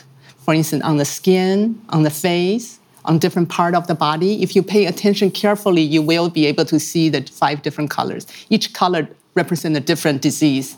[0.50, 4.42] For instance, on the skin, on the face, on different part of the body.
[4.42, 8.26] If you pay attention carefully, you will be able to see the five different colors.
[8.50, 10.76] Each color represents a different disease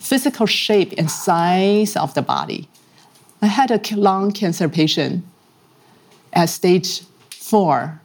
[0.00, 2.68] physical shape and size of the body.
[3.40, 5.24] I had a lung cancer patient
[6.32, 8.00] at stage four.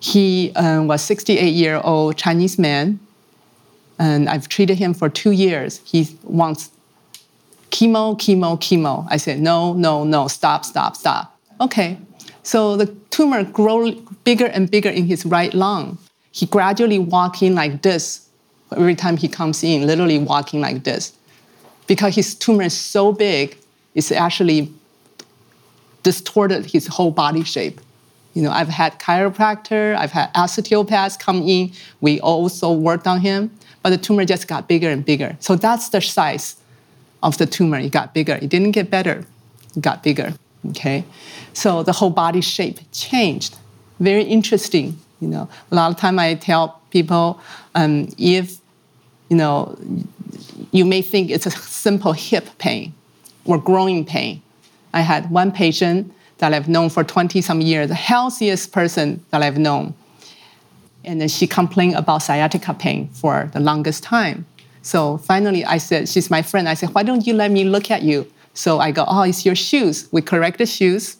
[0.00, 2.98] He um, was 68 year old Chinese man,
[4.00, 5.80] and I've treated him for two years.
[5.84, 6.72] He wants
[7.72, 9.06] chemo, chemo, chemo.
[9.10, 11.36] I said, no, no, no, stop, stop, stop.
[11.60, 11.98] Okay.
[12.44, 15.98] So the tumor grew bigger and bigger in his right lung.
[16.30, 18.28] He gradually walking like this
[18.76, 21.12] every time he comes in, literally walking like this.
[21.86, 23.56] Because his tumor is so big,
[23.94, 24.72] it's actually
[26.02, 27.80] distorted his whole body shape.
[28.34, 31.72] You know, I've had chiropractor, I've had osteopaths come in.
[32.00, 33.50] We also worked on him,
[33.82, 35.36] but the tumor just got bigger and bigger.
[35.40, 36.56] So that's the size
[37.22, 37.78] of the tumor.
[37.78, 38.38] It got bigger.
[38.40, 39.24] It didn't get better.
[39.76, 40.34] It got bigger.
[40.70, 41.04] Okay,
[41.52, 43.58] so the whole body shape changed.
[43.98, 44.98] Very interesting.
[45.20, 47.40] You know, a lot of time I tell people
[47.74, 48.58] um, if
[49.28, 49.78] you know,
[50.72, 52.92] you may think it's a simple hip pain
[53.46, 54.42] or growing pain.
[54.92, 59.42] I had one patient that I've known for 20 some years, the healthiest person that
[59.42, 59.94] I've known.
[61.04, 64.44] And then she complained about sciatica pain for the longest time.
[64.82, 66.68] So finally, I said, She's my friend.
[66.68, 68.30] I said, Why don't you let me look at you?
[68.54, 70.08] So I go, Oh, it's your shoes.
[70.12, 71.16] We correct the shoes.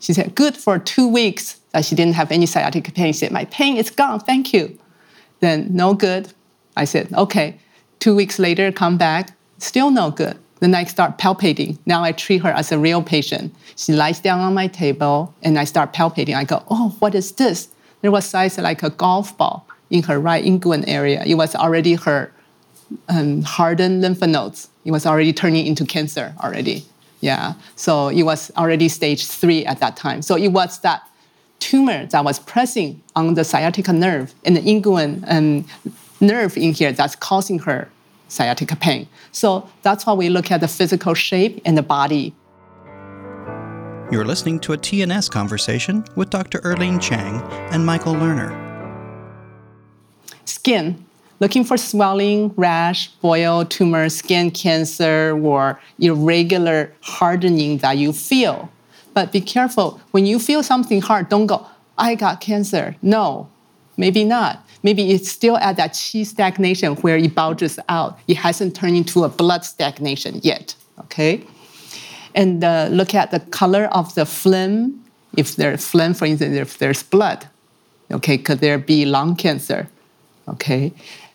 [0.00, 3.12] She said, Good for two weeks that she didn't have any sciatica pain.
[3.12, 4.20] She said, My pain is gone.
[4.20, 4.78] Thank you.
[5.40, 6.32] Then, no good.
[6.76, 7.58] I said, okay.
[8.00, 10.38] Two weeks later, come back, still no good.
[10.60, 11.78] Then I start palpating.
[11.86, 13.54] Now I treat her as a real patient.
[13.76, 16.34] She lies down on my table and I start palpating.
[16.34, 17.68] I go, oh, what is this?
[18.00, 21.22] There was size like a golf ball in her right inguinal area.
[21.26, 22.32] It was already her
[23.08, 24.68] um, hardened lymph nodes.
[24.84, 26.84] It was already turning into cancer already.
[27.20, 27.54] Yeah.
[27.76, 30.22] So it was already stage three at that time.
[30.22, 31.08] So it was that
[31.58, 35.64] tumor that was pressing on the sciatica nerve and the inguinal um,
[36.20, 37.88] nerve in here that's causing her
[38.28, 39.08] sciatica pain.
[39.32, 42.34] So that's why we look at the physical shape and the body.
[44.10, 46.60] You're listening to a TNS conversation with Dr.
[46.60, 47.40] Erlene Chang
[47.72, 48.52] and Michael Lerner.
[50.44, 51.03] Skin.
[51.40, 58.70] Looking for swelling, rash, boil, tumor, skin cancer, or irregular hardening that you feel.
[59.14, 60.00] But be careful.
[60.12, 61.66] When you feel something hard, don't go,
[61.98, 62.96] I got cancer.
[63.02, 63.48] No,
[63.96, 68.20] maybe not maybe it's still at that qi stagnation where it bulges out.
[68.28, 70.76] It hasn't turned into a blood stagnation yet.
[71.00, 71.42] Okay,
[72.36, 75.00] and uh, look at the color of the phlegm.
[75.36, 77.48] If there's phlegm, for instance, if there's blood,
[78.12, 79.88] okay, could there be lung cancer?
[80.46, 80.92] Okay,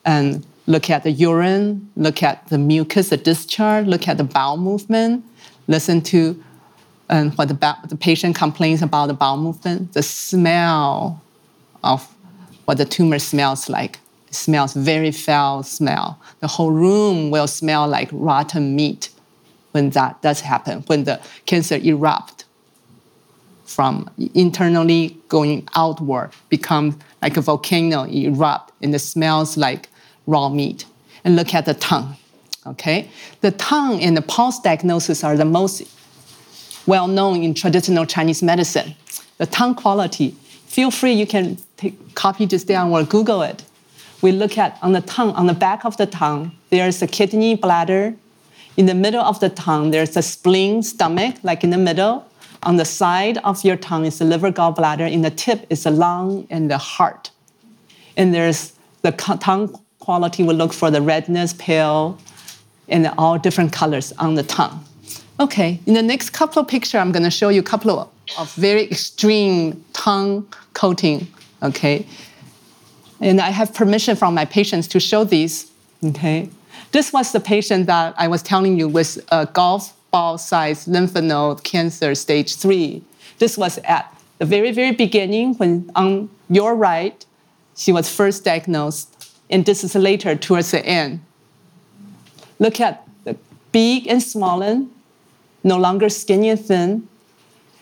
[0.10, 4.58] and look at the urine, look at the mucus, the discharge, look at the bowel
[4.58, 5.24] movement,
[5.67, 6.43] listen to
[7.12, 11.22] um, what the, the patient complains about the bowel movement, the smell
[11.84, 12.02] of
[12.65, 14.00] what the tumor smells like.
[14.28, 16.19] It smells very foul smell.
[16.39, 19.10] The whole room will smell like rotten meat
[19.74, 22.45] when that does happen, when the cancer erupts
[23.65, 29.88] from internally going outward, becomes like a volcano erupt, and it smells like
[30.30, 30.86] raw meat.
[31.24, 32.15] And look at the tongue.
[32.68, 33.10] Okay,
[33.42, 35.84] the tongue and the pulse diagnosis are the most
[36.86, 38.96] well known in traditional Chinese medicine.
[39.38, 40.36] The tongue quality.
[40.68, 43.63] Feel free, you can take, copy this down or Google it.
[44.22, 47.56] We look at on the tongue, on the back of the tongue, there's a kidney,
[47.56, 48.15] bladder.
[48.78, 52.26] In the middle of the tongue, there's a spleen, stomach, like in the middle.
[52.63, 55.10] On the side of your tongue is the liver, gallbladder.
[55.10, 57.32] In the tip is the lung and the heart.
[58.18, 60.41] And there's the tongue quality.
[60.41, 62.17] We look for the redness, pale,
[62.88, 64.84] and all different colors on the tongue.
[65.39, 68.10] Okay, in the next couple of pictures, I'm going to show you a couple of,
[68.39, 71.28] of very extreme tongue coating.
[71.62, 72.08] Okay,
[73.22, 75.72] and I have permission from my patients to show these.
[76.04, 76.50] Okay,
[76.91, 81.13] this was the patient that I was telling you with a golf ball size lymph
[81.13, 83.04] node cancer stage three.
[83.38, 87.24] This was at the very, very beginning when on your right,
[87.78, 89.18] she was first diagnosed,
[89.50, 91.22] and this is later towards the end.
[92.60, 93.38] Look at the
[93.72, 94.92] big and swollen,
[95.64, 97.08] no longer skinny and thin,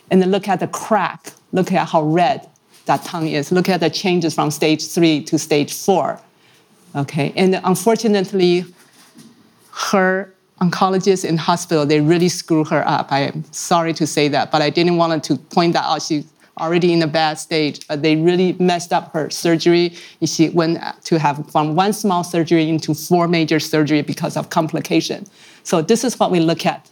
[0.10, 1.34] and then look at the crack.
[1.52, 2.48] Look at how red
[2.86, 3.52] that tongue is.
[3.52, 6.20] Look at the changes from stage three to stage four.
[6.96, 8.66] Okay, and unfortunately,
[9.72, 13.12] her oncologist in hospital, they really screw her up.
[13.12, 16.02] I am sorry to say that, but I didn't want to point that out.
[16.02, 16.26] She's
[16.60, 19.93] already in a bad stage, but they really messed up her surgery.
[20.24, 25.26] She went to have from one small surgery into four major surgery because of complication.
[25.63, 26.89] So this is what we look at.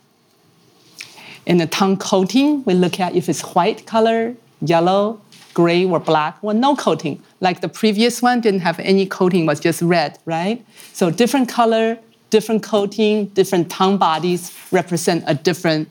[1.45, 5.21] In the tongue coating, we look at if it's white color, yellow,
[5.53, 7.21] gray, or black, or no coating.
[7.39, 10.65] Like the previous one didn't have any coating, was just red, right?
[10.93, 11.99] So different color,
[12.29, 15.87] different coating, different tongue bodies represent a different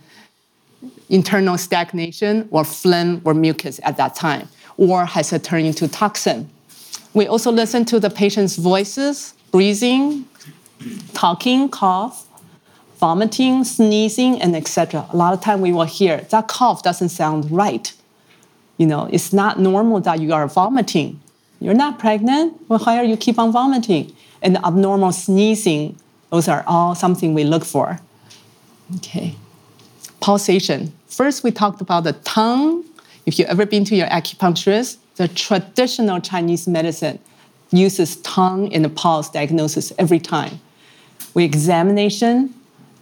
[1.08, 6.48] internal stagnation or phlegm or mucus at that time, or has it turned into toxin.
[7.12, 10.24] We also listen to the patient's voices, breathing,
[11.12, 12.26] talking, cough,
[12.98, 15.06] vomiting, sneezing, and etc.
[15.12, 17.92] A lot of time we will hear that cough doesn't sound right.
[18.78, 21.20] You know, it's not normal that you are vomiting.
[21.60, 22.60] You're not pregnant.
[22.68, 24.12] Well, why are you keep on vomiting?
[24.42, 25.96] And abnormal sneezing
[26.34, 28.00] those are all something we look for.
[28.96, 29.36] Okay.
[30.24, 30.90] Pulsation.
[31.06, 32.82] First, we talked about the tongue.
[33.26, 37.18] If you've ever been to your acupuncturist, the traditional Chinese medicine
[37.70, 40.60] uses tongue and the pulse diagnosis every time.
[41.34, 42.54] We examination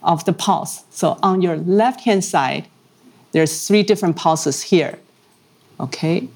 [0.03, 0.83] of the pulse.
[0.91, 2.67] So on your left hand side,
[3.31, 4.99] there's three different pulses here.
[5.79, 6.29] Okay,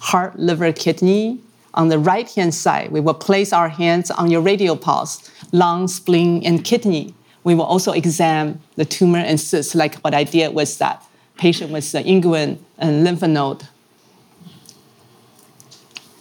[0.00, 1.40] heart, liver, kidney,
[1.74, 5.88] on the right hand side, we will place our hands on your radial pulse, lung,
[5.88, 7.14] spleen, and kidney.
[7.44, 11.02] We will also examine the tumor and cysts, like what I did with that
[11.36, 13.66] patient with the inguinal and lymph node.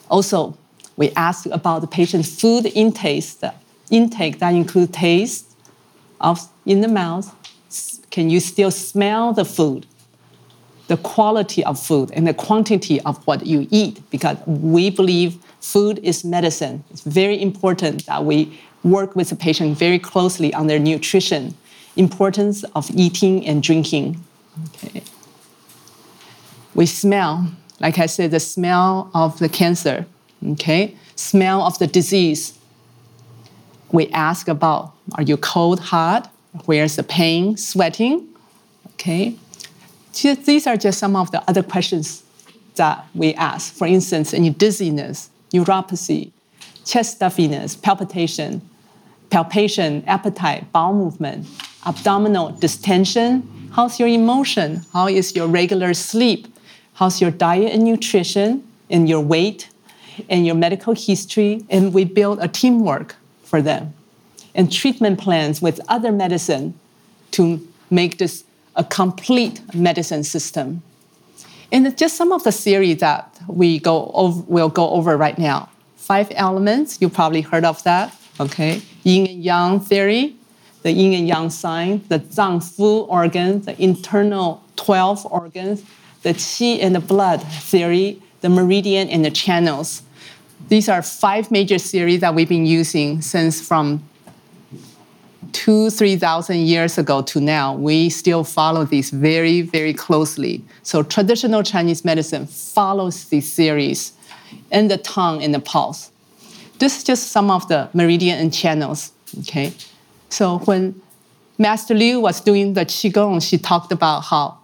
[0.09, 0.57] Also,
[0.97, 3.23] we ask about the patient's food intake,
[3.89, 5.55] intake that includes taste
[6.19, 7.33] of in the mouth.
[8.09, 9.85] Can you still smell the food?
[10.91, 15.97] the quality of food and the quantity of what you eat because we believe food
[16.03, 16.83] is medicine.
[16.89, 21.55] It's very important that we work with the patient very closely on their nutrition,
[21.95, 24.23] importance of eating and drinking.
[24.67, 25.03] Okay.
[26.73, 30.05] We smell, like I said, the smell of the cancer,
[30.51, 30.95] okay?
[31.15, 32.57] Smell of the disease.
[33.91, 36.31] We ask about are you cold, hot?
[36.65, 38.27] Where's the pain, sweating?
[38.93, 39.35] Okay.
[40.13, 42.23] These are just some of the other questions
[42.75, 43.73] that we ask.
[43.73, 46.31] For instance, any dizziness, neuropathy,
[46.85, 48.61] chest stuffiness, palpitation,
[49.31, 51.47] palpation, appetite, bowel movement,
[51.85, 53.69] abdominal distension.
[53.71, 54.81] How's your emotion?
[54.93, 56.47] How is your regular sleep?
[56.93, 59.69] How's your diet and nutrition and your weight
[60.29, 61.65] and your medical history?
[61.69, 63.93] And we build a teamwork for them
[64.53, 66.77] and treatment plans with other medicine
[67.31, 68.43] to make this
[68.75, 70.81] a complete medicine system.
[71.71, 75.69] And just some of the theory that we go over, will go over right now.
[75.95, 78.81] Five elements, you probably heard of that, okay?
[79.03, 80.35] Yin and Yang theory,
[80.83, 85.83] the yin and yang sign, the Zang Fu organs, the internal 12 organs,
[86.23, 90.01] the qi and the blood theory, the meridian and the channels.
[90.69, 94.03] These are five major theories that we've been using since from
[95.51, 100.63] two, 3,000 years ago to now, we still follow these very, very closely.
[100.81, 104.13] So traditional Chinese medicine follows these theories.
[104.71, 106.10] and the tongue and the pulse.
[106.81, 109.11] This is just some of the meridian and channels.
[109.41, 109.71] Okay,
[110.29, 110.99] so when
[111.59, 114.57] Master Liu was doing the qigong, she talked about how,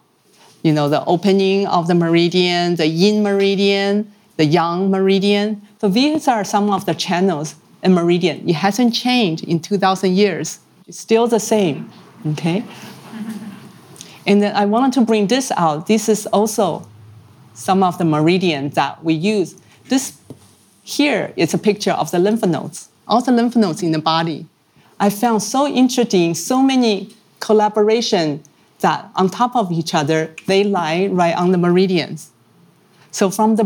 [0.64, 5.62] you know, the opening of the meridian, the yin meridian, the yang meridian.
[5.80, 7.54] So these are some of the channels
[7.84, 8.50] and meridian.
[8.50, 10.58] It hasn't changed in 2,000 years.
[10.88, 11.92] It's still the same.
[12.26, 12.64] Okay.
[14.26, 15.86] And then I wanted to bring this out.
[15.86, 16.88] This is also
[17.54, 19.54] some of the meridian that we use.
[19.88, 20.18] This
[20.88, 24.46] here is a picture of the lymph nodes, all the lymph nodes in the body.
[25.02, 28.42] I found so interesting, so many collaboration
[28.80, 32.32] that on top of each other, they lie right on the meridians.
[33.12, 33.66] So from the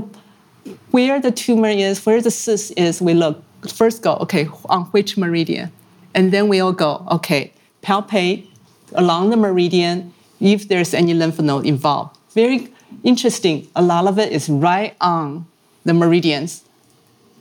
[0.89, 5.15] where the tumor is, where the cyst is, we look first go, okay, on which
[5.15, 5.71] meridian?
[6.15, 7.53] And then we'll go, okay,
[7.83, 8.47] palpate
[8.93, 12.17] along the meridian if there's any lymph node involved.
[12.33, 13.67] Very interesting.
[13.75, 15.45] A lot of it is right on
[15.85, 16.63] the meridians.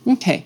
[0.07, 0.45] Okay.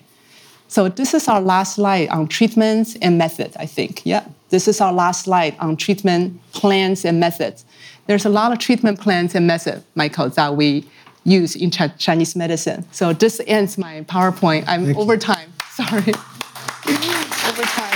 [0.68, 4.02] So this is our last slide on treatments and methods, I think.
[4.04, 4.24] Yeah.
[4.50, 7.64] This is our last slide on treatment plans and methods.
[8.06, 10.86] There's a lot of treatment plans and methods, Michael, that we
[11.24, 12.84] use in Chinese medicine.
[12.92, 14.64] So this ends my PowerPoint.
[14.66, 15.20] I'm Thank over you.
[15.20, 15.52] time.
[15.70, 16.12] Sorry.
[16.12, 17.95] over time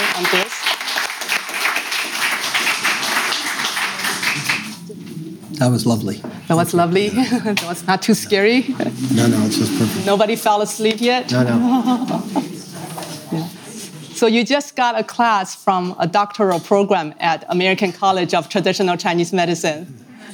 [5.60, 6.22] That was lovely.
[6.48, 7.08] That was lovely.
[7.10, 8.62] that was not too scary.
[9.12, 10.06] No, no, it's just perfect.
[10.06, 11.30] Nobody fell asleep yet.
[11.30, 12.22] No, no.
[14.20, 18.98] So you just got a class from a doctoral program at American College of Traditional
[18.98, 19.86] Chinese Medicine.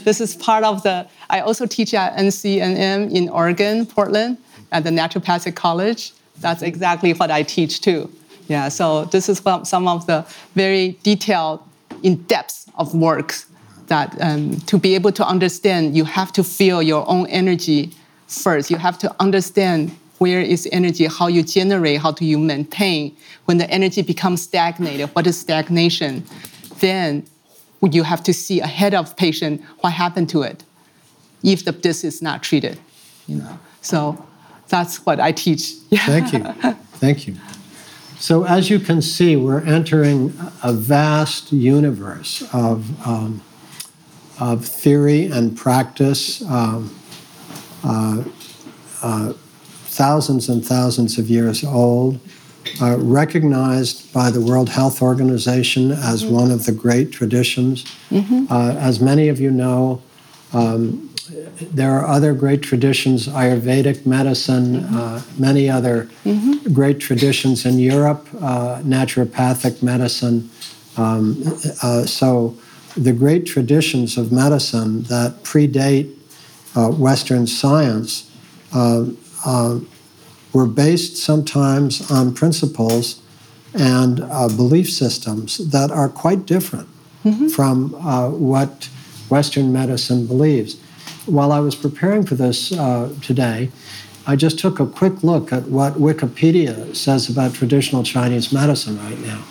[0.03, 1.07] This is part of the.
[1.31, 4.39] I also teach at NCNM in Oregon, Portland,
[4.72, 6.12] at the Naturopathic College.
[6.41, 8.11] That's exactly what I teach too.
[8.49, 8.68] Yeah.
[8.70, 11.62] So this is some of the very detailed,
[12.03, 13.47] in depth of works
[13.89, 17.93] that um, to be able to understand, you have to feel your own energy
[18.26, 18.70] first.
[18.70, 23.16] You have to understand where is energy, how you generate, how do you maintain.
[23.45, 26.24] When the energy becomes stagnated, what is stagnation?
[26.80, 27.26] Then
[27.93, 30.64] you have to see ahead of patient what happened to it
[31.43, 32.78] if the, this is not treated.
[33.26, 34.26] You know, so
[34.68, 35.72] that's what I teach.
[35.95, 36.41] Thank you.
[36.99, 37.37] Thank you.
[38.18, 40.32] So, as you can see, we're entering
[40.62, 43.43] a vast universe of, um,
[44.41, 46.95] of theory and practice, um,
[47.84, 48.22] uh,
[49.03, 49.32] uh,
[49.87, 52.20] thousands and thousands of years old,
[52.82, 57.84] uh, recognized by the World Health Organization as one of the great traditions.
[58.51, 60.03] Uh, as many of you know,
[60.53, 61.14] um,
[61.61, 66.09] there are other great traditions, Ayurvedic medicine, uh, many other
[66.72, 70.51] great traditions in Europe, uh, naturopathic medicine.
[70.97, 71.43] Um,
[71.82, 72.57] uh, so,
[72.97, 76.12] the great traditions of medicine that predate
[76.74, 78.30] uh, Western science
[78.74, 79.07] uh,
[79.44, 79.78] uh,
[80.53, 83.20] were based sometimes on principles
[83.74, 86.88] and uh, belief systems that are quite different
[87.53, 88.88] from uh, what
[89.28, 90.80] Western medicine believes.
[91.26, 93.70] While I was preparing for this uh, today,
[94.28, 99.18] I just took a quick look at what Wikipedia says about traditional Chinese medicine right
[99.20, 99.42] now.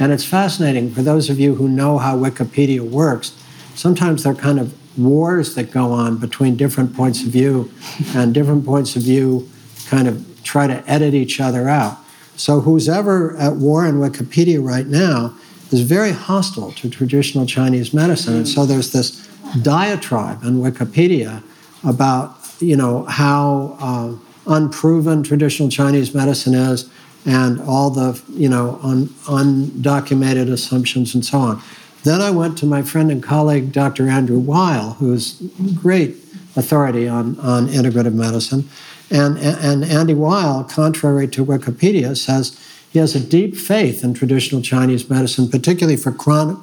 [0.00, 3.32] And it's fascinating for those of you who know how Wikipedia works.
[3.74, 7.70] Sometimes there are kind of wars that go on between different points of view,
[8.14, 9.48] and different points of view
[9.86, 11.98] kind of try to edit each other out.
[12.36, 15.34] So, who's ever at war in Wikipedia right now
[15.70, 18.36] is very hostile to traditional Chinese medicine.
[18.36, 19.28] And so, there's this
[19.62, 21.42] diatribe in Wikipedia
[21.84, 24.16] about, you know, how uh,
[24.46, 26.90] unproven traditional Chinese medicine is
[27.26, 31.62] and all the, you know, un, undocumented assumptions and so on.
[32.02, 34.08] Then I went to my friend and colleague, Dr.
[34.08, 35.40] Andrew Weil, who's
[35.74, 36.16] great
[36.54, 38.68] authority on, on integrative medicine.
[39.10, 42.58] And, and Andy Weil, contrary to Wikipedia, says
[42.90, 46.58] he has a deep faith in traditional Chinese medicine, particularly for chronic,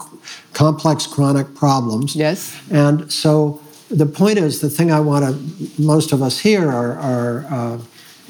[0.53, 2.15] complex chronic problems.
[2.15, 2.57] Yes.
[2.71, 6.97] And so the point is, the thing I want to, most of us here are,
[6.99, 7.77] are uh,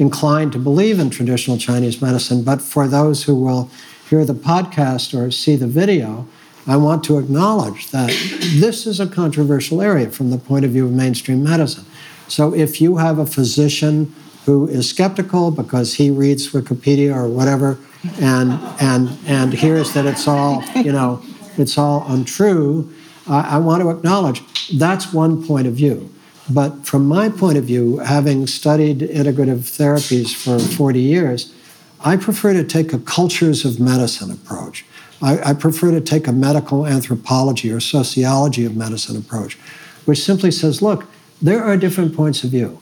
[0.01, 3.69] inclined to believe in traditional Chinese medicine, but for those who will
[4.09, 6.27] hear the podcast or see the video,
[6.65, 8.09] I want to acknowledge that
[8.55, 11.85] this is a controversial area from the point of view of mainstream medicine.
[12.27, 14.13] So if you have a physician
[14.45, 17.77] who is skeptical because he reads Wikipedia or whatever
[18.19, 21.21] and and and hears that it's all, you know,
[21.57, 22.91] it's all untrue,
[23.27, 24.41] I, I want to acknowledge
[24.73, 26.09] that's one point of view.
[26.53, 31.53] But from my point of view, having studied integrative therapies for 40 years,
[32.03, 34.85] I prefer to take a cultures of medicine approach.
[35.21, 39.55] I, I, prefer to take a medical anthropology or sociology of medicine approach,
[40.05, 41.05] which simply says, look,
[41.39, 42.79] there are different points of view.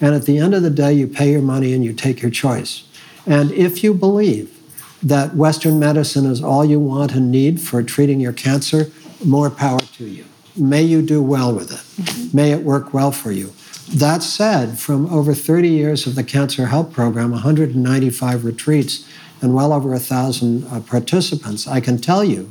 [0.00, 2.30] And at the end of the day, you pay your money and you take your
[2.30, 2.84] choice.
[3.26, 4.58] And if you believe
[5.02, 8.90] that Western medicine is all you want and need for treating your cancer,
[9.22, 10.24] more power to you.
[10.56, 12.34] May you do well with it.
[12.34, 13.52] May it work well for you.
[13.94, 19.06] That said, from over 30 years of the Cancer Help Program, 195 retreats,
[19.40, 22.50] and well over a thousand uh, participants, I can tell you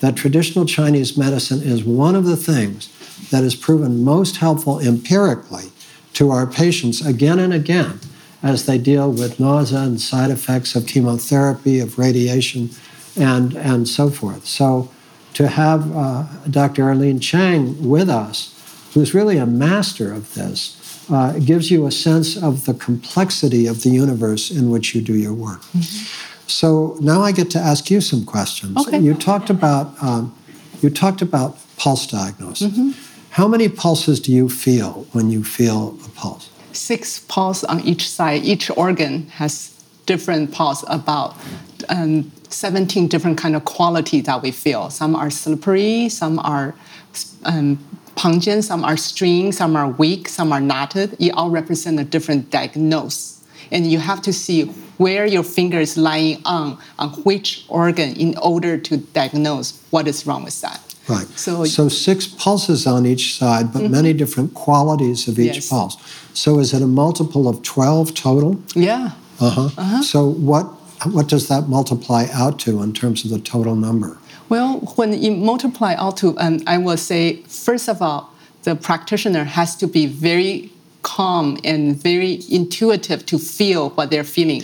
[0.00, 2.88] that traditional Chinese medicine is one of the things
[3.30, 5.70] that has proven most helpful empirically
[6.14, 8.00] to our patients again and again
[8.42, 12.70] as they deal with nausea and side effects of chemotherapy, of radiation,
[13.16, 14.46] and, and so forth.
[14.46, 14.90] So,
[15.34, 16.84] to have uh, Dr.
[16.84, 18.54] Erlene Chang with us,
[18.94, 20.76] who's really a master of this,
[21.10, 25.14] uh, gives you a sense of the complexity of the universe in which you do
[25.14, 25.62] your work.
[25.62, 26.26] Mm-hmm.
[26.46, 28.76] So now I get to ask you some questions.
[28.76, 28.98] Okay.
[28.98, 30.34] You talked about um,
[30.82, 32.72] you talked about pulse diagnosis.
[32.72, 32.90] Mm-hmm.
[33.30, 36.50] How many pulses do you feel when you feel a pulse?
[36.72, 38.42] Six pulses on each side.
[38.42, 39.79] Each organ has
[40.10, 41.36] different pulse about
[41.88, 44.90] um, 17 different kind of quality that we feel.
[44.90, 46.74] Some are slippery, some are
[47.44, 47.78] um,
[48.16, 51.16] pungent, some are string, some are weak, some are knotted.
[51.20, 53.44] It all represent a different diagnosis.
[53.70, 54.64] And you have to see
[55.04, 60.26] where your finger is lying on, on which organ in order to diagnose what is
[60.26, 60.80] wrong with that.
[61.08, 61.28] Right.
[61.38, 63.92] So, so six pulses on each side, but mm-hmm.
[63.92, 65.68] many different qualities of each yes.
[65.68, 65.96] pulse.
[66.34, 68.60] So is it a multiple of 12 total?
[68.74, 69.12] Yeah.
[69.40, 69.70] Uh-huh.
[69.76, 70.02] uh-huh.
[70.02, 70.64] So what
[71.06, 74.18] what does that multiply out to in terms of the total number?
[74.50, 78.34] Well, when you multiply out to, um, I will say, first of all,
[78.64, 80.70] the practitioner has to be very
[81.02, 84.62] calm and very intuitive to feel what they're feeling.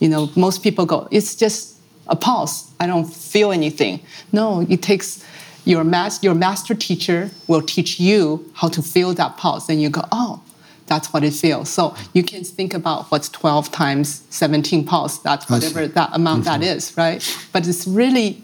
[0.00, 1.76] You know, most people go, it's just
[2.08, 2.70] a pulse.
[2.80, 4.00] I don't feel anything.
[4.32, 5.24] No, it takes
[5.64, 9.68] your, mas- your master teacher will teach you how to feel that pulse.
[9.68, 10.42] And you go, oh,
[10.86, 11.68] that's what it feels.
[11.68, 15.18] So you can think about what's 12 times 17 pulse.
[15.18, 16.60] That's whatever that amount mm-hmm.
[16.60, 17.22] that is, right?
[17.52, 18.42] But it's really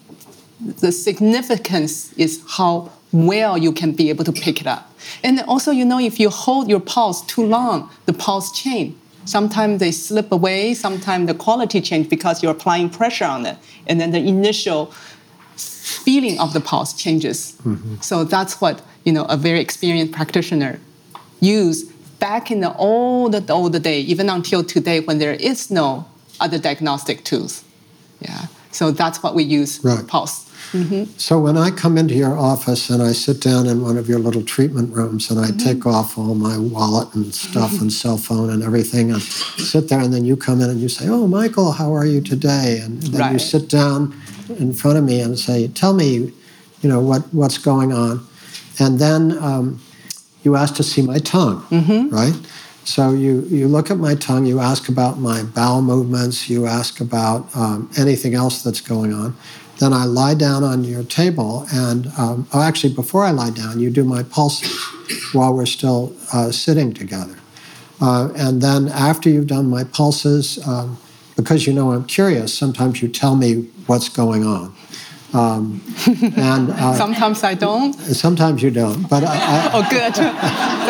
[0.60, 4.92] the significance is how well you can be able to pick it up.
[5.22, 8.96] And also, you know, if you hold your pulse too long, the pulse change.
[9.24, 13.58] Sometimes they slip away, sometimes the quality change because you're applying pressure on it.
[13.86, 14.86] And then the initial
[15.56, 17.52] feeling of the pulse changes.
[17.62, 17.96] Mm-hmm.
[18.00, 20.80] So that's what, you know, a very experienced practitioner
[21.40, 26.06] use back in the old, old day, even until today when there is no
[26.40, 27.64] other diagnostic tools.
[28.20, 28.46] Yeah.
[28.70, 30.06] So that's what we use right.
[30.06, 30.48] pulse.
[30.72, 31.04] Mm-hmm.
[31.16, 34.18] So when I come into your office and I sit down in one of your
[34.18, 35.56] little treatment rooms and I mm-hmm.
[35.56, 37.84] take off all my wallet and stuff mm-hmm.
[37.84, 40.90] and cell phone and everything and sit there and then you come in and you
[40.90, 43.32] say, "Oh, Michael, how are you today?" And then right.
[43.32, 44.14] you sit down
[44.58, 46.32] in front of me and say, "Tell me,
[46.82, 48.26] you know, what what's going on,"
[48.78, 49.80] and then um,
[50.42, 52.14] you ask to see my tongue, mm-hmm.
[52.14, 52.34] right?
[52.84, 57.00] So you, you look at my tongue, you ask about my bowel movements, you ask
[57.00, 59.36] about um, anything else that's going on.
[59.78, 63.78] Then I lie down on your table, and um, oh, actually, before I lie down,
[63.78, 64.76] you do my pulses
[65.32, 67.38] while we're still uh, sitting together.
[68.00, 70.98] Uh, and then after you've done my pulses, um,
[71.36, 74.74] because you know I'm curious, sometimes you tell me what's going on.
[75.34, 75.82] Um,
[76.36, 77.92] and uh, sometimes I don't.
[77.92, 80.12] Sometimes you don't, but I, I, oh, good.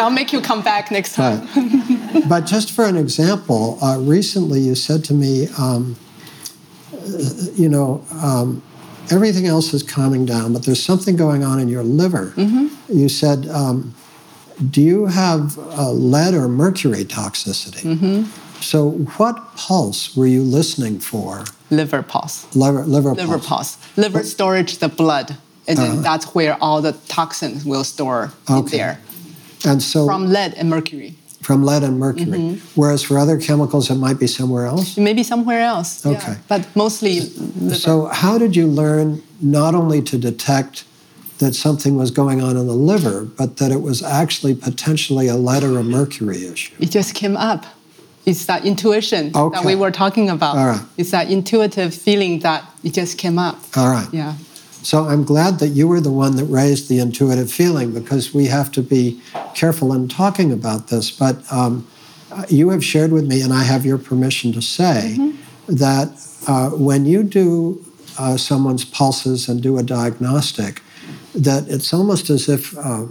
[0.01, 1.41] I'll make you come back next time.
[1.57, 2.23] Right.
[2.29, 5.97] but just for an example, uh, recently you said to me, um,
[7.55, 8.63] you know, um,
[9.11, 12.33] everything else is calming down, but there's something going on in your liver.
[12.37, 12.97] Mm-hmm.
[12.97, 13.95] You said, um,
[14.71, 17.83] do you have uh, lead or mercury toxicity?
[17.83, 18.48] Mm-hmm.
[18.61, 21.45] So, what pulse were you listening for?
[21.71, 22.55] Liver pulse.
[22.57, 23.77] Liver, liver, liver pulse.
[23.77, 23.97] pulse.
[23.97, 25.37] Liver storage the blood,
[25.67, 28.59] and then uh, that's where all the toxins will store okay.
[28.59, 29.01] in there.
[29.65, 31.15] And so from lead and mercury.
[31.43, 32.27] From lead and mercury.
[32.27, 32.81] Mm-hmm.
[32.81, 34.97] Whereas for other chemicals, it might be somewhere else.
[34.99, 36.05] Maybe somewhere else.
[36.05, 36.33] Okay.
[36.33, 36.37] Yeah.
[36.49, 37.21] But mostly.
[37.21, 37.75] Liver.
[37.75, 40.85] So, how did you learn not only to detect
[41.39, 45.37] that something was going on in the liver, but that it was actually potentially a
[45.37, 46.75] lead or a mercury issue?
[46.81, 47.67] It just came up.
[48.29, 49.57] It's that intuition okay.
[49.57, 50.57] that we were talking about.
[50.57, 50.85] All right.
[50.99, 53.57] It's that intuitive feeling that it just came up.
[53.75, 54.07] All right.
[54.13, 54.35] Yeah.
[54.83, 58.45] So I'm glad that you were the one that raised the intuitive feeling because we
[58.47, 59.21] have to be
[59.55, 61.11] careful in talking about this.
[61.11, 61.87] But um,
[62.49, 65.75] you have shared with me, and I have your permission to say, mm-hmm.
[65.75, 66.09] that
[66.47, 67.85] uh, when you do
[68.19, 70.83] uh, someone's pulses and do a diagnostic,
[71.35, 73.07] that it's almost as if uh,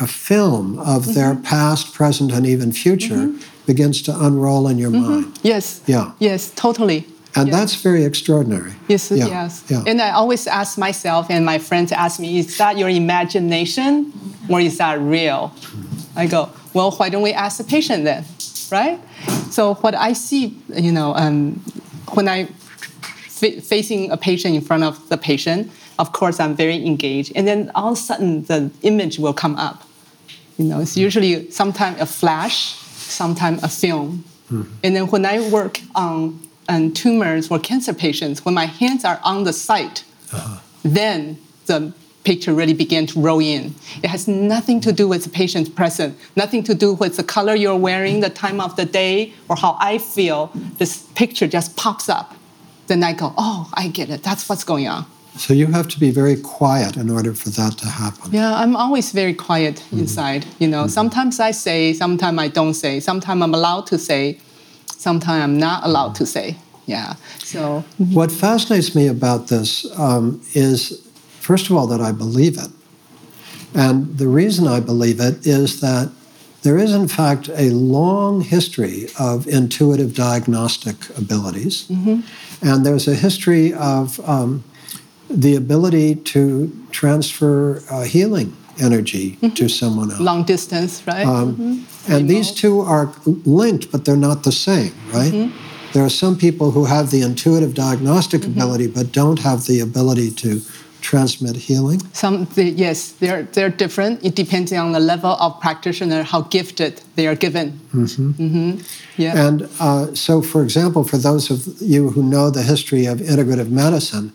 [0.00, 1.12] a film of mm-hmm.
[1.12, 3.57] their past, present, and even future mm-hmm.
[3.68, 5.10] Begins to unroll in your mm-hmm.
[5.10, 5.38] mind.
[5.42, 5.82] Yes.
[5.86, 6.12] Yeah.
[6.18, 7.04] Yes, totally.
[7.36, 8.72] And that's very extraordinary.
[8.88, 9.26] Yes, yeah.
[9.26, 9.62] yes.
[9.68, 9.84] Yeah.
[9.86, 14.12] And I always ask myself, and my friends ask me, is that your imagination
[14.48, 15.52] or is that real?
[16.16, 18.24] I go, well, why don't we ask the patient then?
[18.70, 18.98] right?
[19.50, 21.54] So what I see, you know, um,
[22.14, 22.48] when I
[23.42, 27.46] f- facing a patient in front of the patient, of course I'm very engaged, and
[27.46, 29.84] then all of a sudden the image will come up.
[30.58, 32.74] You know, it's usually sometimes a flash,
[33.08, 38.54] sometimes a film, and then when I work on, on tumors or cancer patients, when
[38.54, 40.60] my hands are on the site, uh-huh.
[40.82, 41.92] then the
[42.24, 43.74] picture really began to roll in.
[44.02, 47.54] It has nothing to do with the patient's present, nothing to do with the color
[47.54, 50.50] you're wearing, the time of the day, or how I feel.
[50.78, 52.34] This picture just pops up.
[52.86, 54.22] Then I go, oh, I get it.
[54.22, 55.04] That's what's going on.
[55.38, 58.32] So you have to be very quiet in order for that to happen.
[58.32, 60.46] Yeah, I'm always very quiet inside.
[60.58, 63.00] You know, sometimes I say, sometimes I don't say.
[63.00, 64.40] Sometimes I'm allowed to say,
[64.86, 66.56] sometimes I'm not allowed to say.
[66.86, 67.14] Yeah.
[67.38, 71.06] So What fascinates me about this um, is,
[71.40, 72.70] first of all, that I believe it.
[73.74, 76.10] And the reason I believe it is that
[76.62, 81.86] there is, in fact, a long history of intuitive diagnostic abilities.
[82.60, 84.64] And there's a history of um,
[85.30, 90.20] the ability to transfer uh, healing energy to someone else.
[90.20, 91.26] long distance, right?
[91.26, 93.12] Um, and these two are
[93.44, 95.50] linked, but they're not the same, right?
[95.92, 100.30] There are some people who have the intuitive diagnostic ability, but don't have the ability
[100.32, 100.60] to
[101.00, 102.00] transmit healing.
[102.12, 104.24] Some, the, yes, they're, they're different.
[104.24, 107.80] It depends on the level of practitioner, how gifted they are given.
[107.92, 108.80] Mm-hmm.
[109.16, 109.46] Yeah.
[109.46, 113.70] And uh, so, for example, for those of you who know the history of integrative
[113.70, 114.32] medicine,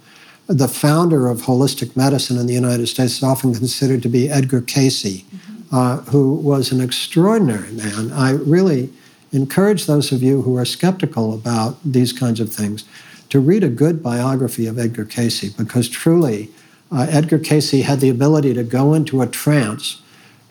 [0.47, 4.61] the founder of holistic medicine in the United States is often considered to be Edgar
[4.61, 5.23] Cayce,
[5.71, 8.11] uh, who was an extraordinary man.
[8.11, 8.91] I really
[9.31, 12.83] encourage those of you who are skeptical about these kinds of things
[13.29, 16.51] to read a good biography of Edgar Cayce because truly,
[16.91, 20.01] uh, Edgar Cayce had the ability to go into a trance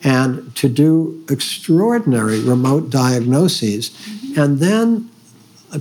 [0.03, 3.97] and to do extraordinary remote diagnoses
[4.37, 5.09] and then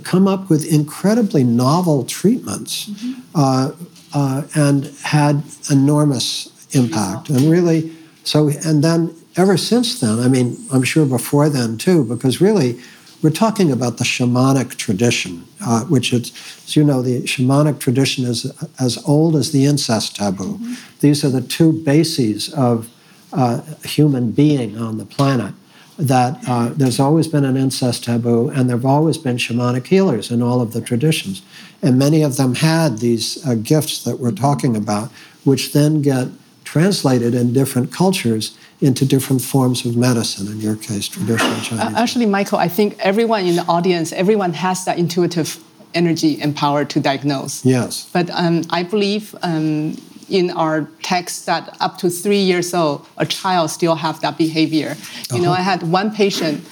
[0.04, 2.90] come up with incredibly novel treatments
[3.36, 3.72] uh,
[4.14, 7.30] uh, and had enormous impact.
[7.30, 7.92] And really,
[8.24, 12.80] so, and then ever since then, I mean, I'm sure before then too, because really,
[13.22, 16.32] we're talking about the shamanic tradition, uh, which is,
[16.66, 20.60] as you know, the shamanic tradition is as old as the incest taboo.
[21.02, 22.90] These are the two bases of
[23.32, 25.54] uh, human being on the planet.
[26.02, 30.32] That uh, there's always been an incest taboo, and there have always been shamanic healers
[30.32, 31.44] in all of the traditions.
[31.84, 35.12] And many of them had these uh, gifts that we're talking about,
[35.44, 36.30] which then get
[36.64, 41.96] translated in different cultures into different forms of medicine, in your case, traditional Chinese.
[41.96, 45.60] Actually, Michael, I think everyone in the audience, everyone has that intuitive
[45.94, 47.66] energy and power to diagnose.
[47.66, 48.10] yes.
[48.12, 49.98] But um, I believe um,
[50.32, 54.96] in our text that up to three years old, a child still have that behavior.
[55.34, 56.64] You know, I had one patient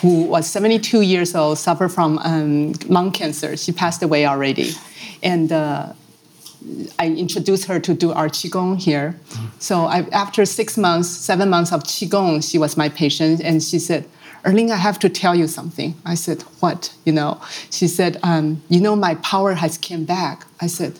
[0.00, 3.56] who was 72 years old, suffered from um, lung cancer.
[3.56, 4.72] She passed away already,
[5.22, 5.52] and.
[5.52, 5.92] Uh,
[6.96, 9.18] I introduced her to do our qigong here.
[9.58, 13.80] So I, after six months, seven months of qigong, she was my patient, and she
[13.80, 14.04] said,
[14.44, 17.40] "Erlene, I have to tell you something." I said, "What?" You know,
[17.70, 20.92] she said, um, "You know, my power has came back." I said,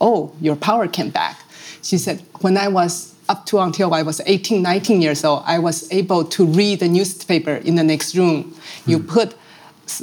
[0.00, 1.38] "Oh, your power came back."
[1.82, 5.58] She said, "When I was up to until I was 18, 19 years old, I
[5.58, 8.54] was able to read the newspaper in the next room.
[8.86, 9.06] You hmm.
[9.06, 9.34] put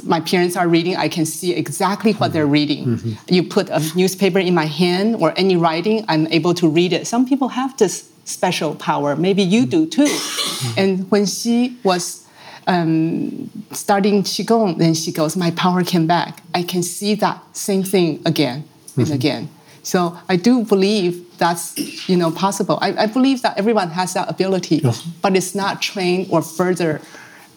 [0.04, 2.84] my parents are reading, I can see exactly what they're reading.
[2.84, 3.34] Mm-hmm.
[3.34, 7.06] You put a newspaper in my hand or any writing, I'm able to read it.
[7.06, 9.16] Some people have this special power.
[9.16, 10.04] Maybe you do too.
[10.04, 10.78] Mm-hmm.
[10.80, 12.26] and when she was
[12.66, 16.42] um, starting qigong, then she goes, "My power came back.
[16.54, 19.14] I can see that same thing again and mm-hmm.
[19.14, 19.48] again."
[19.88, 21.74] So I do believe that's
[22.08, 22.78] you know possible.
[22.82, 25.02] I, I believe that everyone has that ability, Yes.
[25.22, 27.00] but it's not trained or further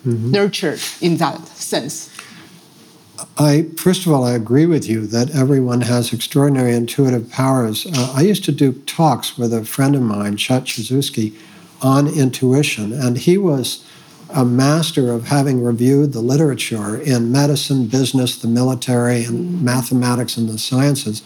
[0.06, 2.10] nurtured in that sense.
[3.38, 7.86] I first of all, I agree with you that everyone has extraordinary intuitive powers.
[7.86, 11.34] Uh, I used to do talks with a friend of mine, Chet Shizuski,
[11.82, 13.84] on intuition, and he was
[14.34, 20.50] a master of having reviewed the literature in medicine, business, the military, and mathematics and
[20.50, 21.22] the sciences.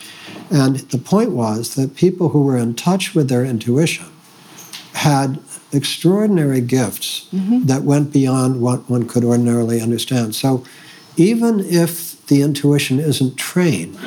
[0.49, 4.05] And the point was that people who were in touch with their intuition
[4.93, 5.39] had
[5.71, 10.35] extraordinary gifts that went beyond what one could ordinarily understand.
[10.35, 10.63] So,
[11.17, 13.97] even if the intuition isn't trained,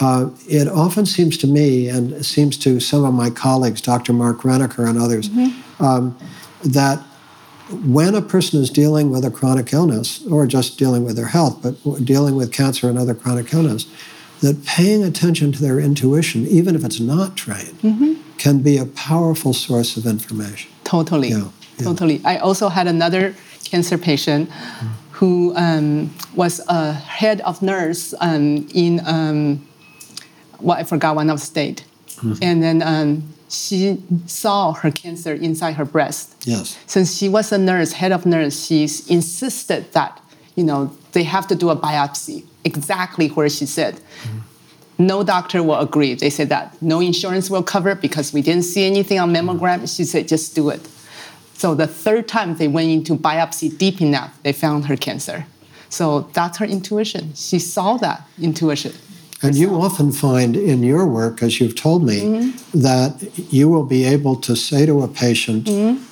[0.00, 4.12] uh, it often seems to me, and it seems to some of my colleagues, Dr.
[4.12, 5.28] Mark Renneker and others,
[5.80, 6.16] um,
[6.64, 7.02] that
[7.70, 11.60] when a person is dealing with a chronic illness, or just dealing with their health,
[11.62, 13.86] but dealing with cancer and other chronic illness,
[14.40, 17.78] that paying attention to their intuition, even if it's not trained,
[18.38, 20.70] can be a powerful source of information.
[20.84, 21.28] Totally.
[21.28, 21.48] Yeah,
[21.78, 21.84] yeah.
[21.84, 22.20] Totally.
[22.24, 23.34] I also had another
[23.64, 24.50] cancer patient
[25.12, 29.66] who um, was a head of nurse um, in um,
[30.60, 31.84] well, I forgot one of the state,
[32.16, 32.34] mm-hmm.
[32.42, 36.34] and then um, she saw her cancer inside her breast.
[36.44, 36.78] Yes.
[36.86, 40.20] Since she was a nurse, head of nurse, she insisted that
[40.56, 43.94] you know they have to do a biopsy exactly where she said.
[43.94, 44.38] Mm-hmm.
[45.06, 46.14] No doctor will agree.
[46.14, 49.80] They said that no insurance will cover because we didn't see anything on mammogram.
[49.94, 50.88] She said just do it.
[51.54, 55.46] So the third time they went into biopsy deep enough, they found her cancer.
[55.88, 57.34] So that's her intuition.
[57.34, 58.92] She saw that intuition.
[59.42, 62.80] And you often find in your work, as you've told me, mm-hmm.
[62.80, 66.02] that you will be able to say to a patient, mm-hmm.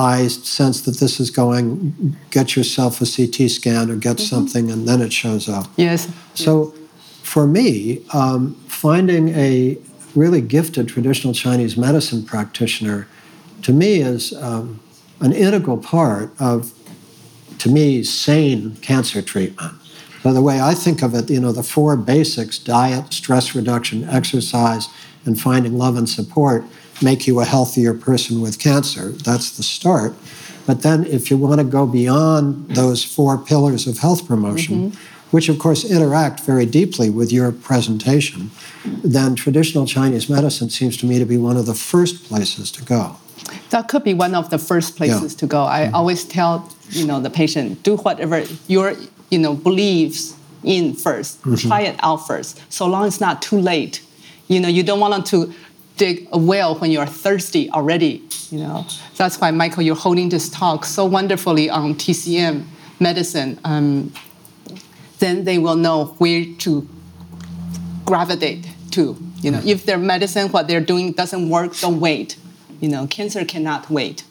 [0.00, 4.24] I sense that this is going, get yourself a CT scan or get mm-hmm.
[4.24, 5.66] something, and then it shows up.
[5.76, 6.08] Yes.
[6.34, 7.18] So yes.
[7.22, 9.76] for me, um, finding a
[10.14, 13.06] really gifted traditional Chinese medicine practitioner
[13.62, 14.80] to me is um,
[15.20, 16.72] an integral part of,
[17.58, 19.74] to me, sane cancer treatment.
[20.22, 24.04] So the way I think of it, you know, the four basics diet, stress reduction,
[24.08, 24.88] exercise,
[25.24, 26.64] and finding love and support
[27.02, 29.10] make you a healthier person with cancer.
[29.10, 30.14] That's the start.
[30.66, 35.30] But then if you want to go beyond those four pillars of health promotion, mm-hmm.
[35.30, 38.50] which of course interact very deeply with your presentation,
[38.84, 42.84] then traditional Chinese medicine seems to me to be one of the first places to
[42.84, 43.16] go.
[43.70, 45.38] That could be one of the first places yeah.
[45.38, 45.64] to go.
[45.64, 45.94] I mm-hmm.
[45.94, 48.94] always tell you know the patient do whatever your
[49.30, 51.68] you know believes in 1st mm-hmm.
[51.68, 52.60] Try it out first.
[52.72, 54.02] So long it's not too late.
[54.48, 55.52] You know you don't want to
[55.96, 58.22] dig a well when you're thirsty already.
[58.50, 62.64] You know that's why Michael you're holding this talk so wonderfully on TCM
[62.98, 63.58] medicine.
[63.64, 64.12] Um,
[65.18, 66.88] then they will know where to
[68.04, 69.16] gravitate to.
[69.42, 69.68] You know, mm-hmm.
[69.68, 72.36] if their medicine, what they're doing doesn't work, don't wait.
[72.80, 74.24] You know, cancer cannot wait.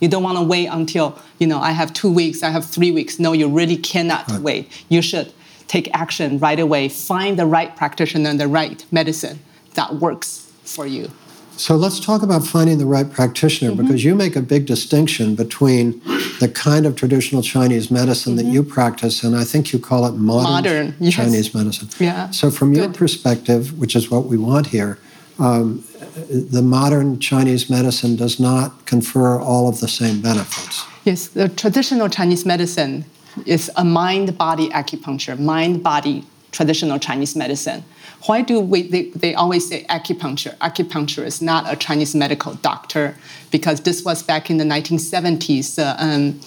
[0.00, 2.90] You don't want to wait until, you know, I have two weeks, I have three
[2.90, 3.18] weeks.
[3.18, 4.40] No, you really cannot right.
[4.40, 4.84] wait.
[4.88, 5.32] You should
[5.66, 6.88] take action right away.
[6.88, 9.40] Find the right practitioner and the right medicine
[9.74, 11.10] that works for you.
[11.56, 13.82] So let's talk about finding the right practitioner mm-hmm.
[13.82, 16.00] because you make a big distinction between
[16.38, 18.46] the kind of traditional Chinese medicine mm-hmm.
[18.46, 21.14] that you practice and I think you call it modern, modern yes.
[21.14, 21.88] Chinese medicine.
[21.98, 22.30] Yeah.
[22.30, 22.78] So from Good.
[22.78, 24.98] your perspective, which is what we want here,
[25.40, 25.84] um,
[26.28, 30.84] the modern Chinese medicine does not confer all of the same benefits.
[31.08, 33.06] Yes, the traditional Chinese medicine
[33.46, 37.82] is a mind body acupuncture, mind body traditional Chinese medicine.
[38.26, 40.54] Why do we, they, they always say acupuncture?
[40.58, 43.16] Acupuncture is not a Chinese medical doctor
[43.50, 45.78] because this was back in the 1970s.
[45.78, 46.40] Uh, um,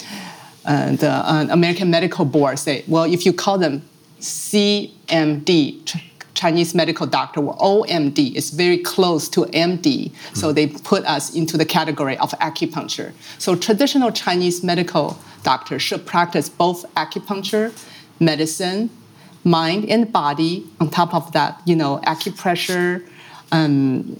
[0.64, 3.82] uh, the uh, American Medical Board say, well, if you call them
[4.20, 6.00] CMD,
[6.34, 10.36] Chinese medical doctor or OMD is very close to MD, mm.
[10.36, 13.12] so they put us into the category of acupuncture.
[13.38, 17.72] So traditional Chinese medical doctors should practice both acupuncture,
[18.20, 18.90] medicine,
[19.44, 20.66] mind and body.
[20.80, 23.06] On top of that, you know, acupressure,
[23.50, 24.16] um,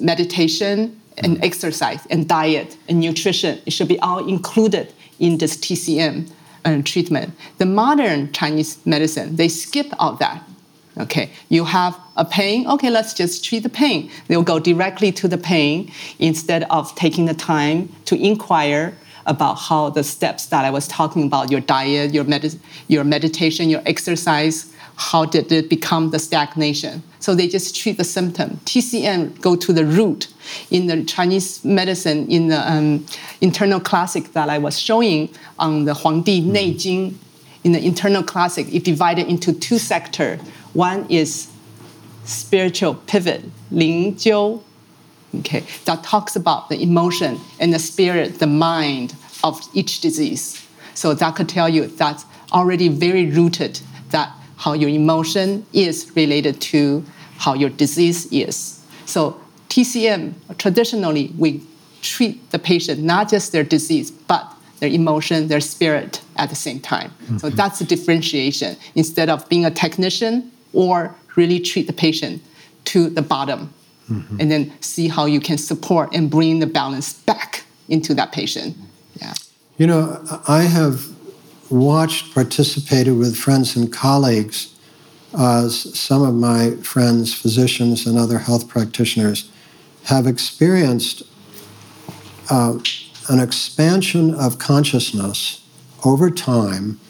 [0.00, 3.60] meditation, and exercise, and diet and nutrition.
[3.66, 6.28] It should be all included in this TCM
[6.64, 7.32] uh, treatment.
[7.58, 10.42] The modern Chinese medicine, they skip all that
[10.96, 12.68] Okay, you have a pain.
[12.68, 14.10] Okay, let's just treat the pain.
[14.28, 19.90] They'll go directly to the pain instead of taking the time to inquire about how
[19.90, 24.74] the steps that I was talking about your diet, your, med- your meditation, your exercise
[24.96, 27.02] how did it become the stagnation?
[27.18, 28.60] So they just treat the symptom.
[28.64, 30.28] TCM go to the root.
[30.70, 33.06] In the Chinese medicine, in the um,
[33.40, 37.18] internal classic that I was showing on the Huangdi Nei Jing,
[37.64, 40.38] in the internal classic, it divided into two sectors.
[40.74, 41.48] One is
[42.24, 44.62] spiritual pivot, Ling Shu,
[45.36, 50.66] okay, that talks about the emotion and the spirit, the mind of each disease.
[50.94, 56.60] So that could tell you that's already very rooted that how your emotion is related
[56.60, 57.04] to
[57.38, 58.80] how your disease is.
[59.04, 61.62] So TCM, traditionally, we
[62.00, 64.50] treat the patient not just their disease, but
[64.80, 67.10] their emotion, their spirit at the same time.
[67.10, 67.38] Mm-hmm.
[67.38, 68.76] So that's the differentiation.
[68.94, 72.42] Instead of being a technician, or really treat the patient
[72.84, 73.72] to the bottom
[74.10, 74.40] mm-hmm.
[74.40, 78.76] and then see how you can support and bring the balance back into that patient.
[79.20, 79.34] Yeah.
[79.78, 81.06] You know, I have
[81.70, 84.74] watched, participated with friends and colleagues,
[85.34, 89.50] uh, some of my friends, physicians, and other health practitioners
[90.04, 91.22] have experienced
[92.50, 92.78] uh,
[93.28, 95.64] an expansion of consciousness
[96.04, 97.00] over time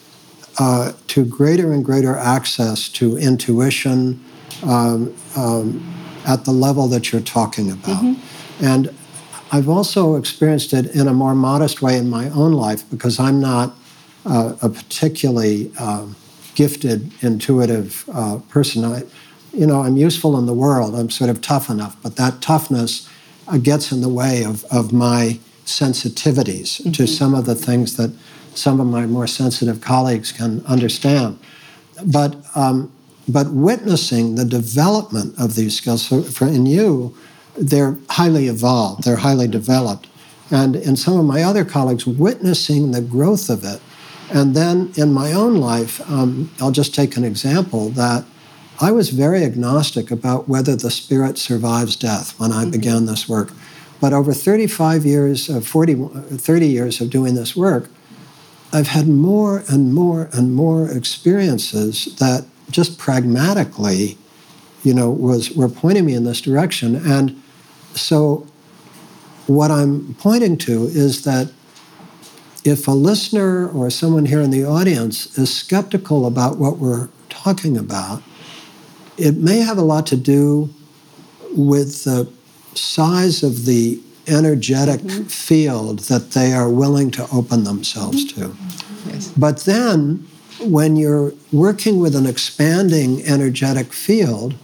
[0.59, 4.23] uh, to greater and greater access to intuition
[4.63, 5.95] um, um,
[6.27, 8.03] at the level that you're talking about.
[8.03, 8.65] Mm-hmm.
[8.65, 8.95] And
[9.53, 13.41] I've also experienced it in a more modest way in my own life because I'm
[13.41, 13.75] not
[14.25, 16.17] uh, a particularly um,
[16.55, 18.85] gifted, intuitive uh, person.
[18.85, 19.03] I,
[19.53, 20.95] you know, I'm useful in the world.
[20.95, 23.09] I'm sort of tough enough, but that toughness
[23.47, 26.93] uh, gets in the way of, of my sensitivities mm-hmm.
[26.93, 28.11] to some of the things that
[28.55, 31.39] some of my more sensitive colleagues can understand.
[32.05, 32.93] But um,
[33.27, 37.17] but witnessing the development of these skills for, for in you,
[37.57, 40.09] they're highly evolved, they're highly developed,
[40.51, 43.81] and in some of my other colleagues, witnessing the growth of it,
[44.31, 48.25] and then in my own life, um, I'll just take an example that
[48.81, 52.73] I was very agnostic about whether the spirit survives death when I mm-hmm.
[52.73, 53.53] began this work.
[54.01, 57.89] But over 35 years, of 40, 30 years of doing this work,
[58.73, 64.19] I've had more and more and more experiences that just pragmatically,
[64.83, 66.97] you know, was were pointing me in this direction.
[66.97, 67.41] And
[67.95, 68.47] so
[69.47, 71.53] what I'm pointing to is that
[72.65, 77.77] if a listener or someone here in the audience is skeptical about what we're talking
[77.77, 78.23] about,
[79.19, 80.71] it may have a lot to do
[81.53, 82.29] with the
[82.75, 85.25] size of the energetic mm-hmm.
[85.25, 88.57] field that they are willing to open themselves to.
[89.07, 89.33] Yes.
[89.37, 90.27] But then,
[90.61, 94.55] when you're working with an expanding energetic field,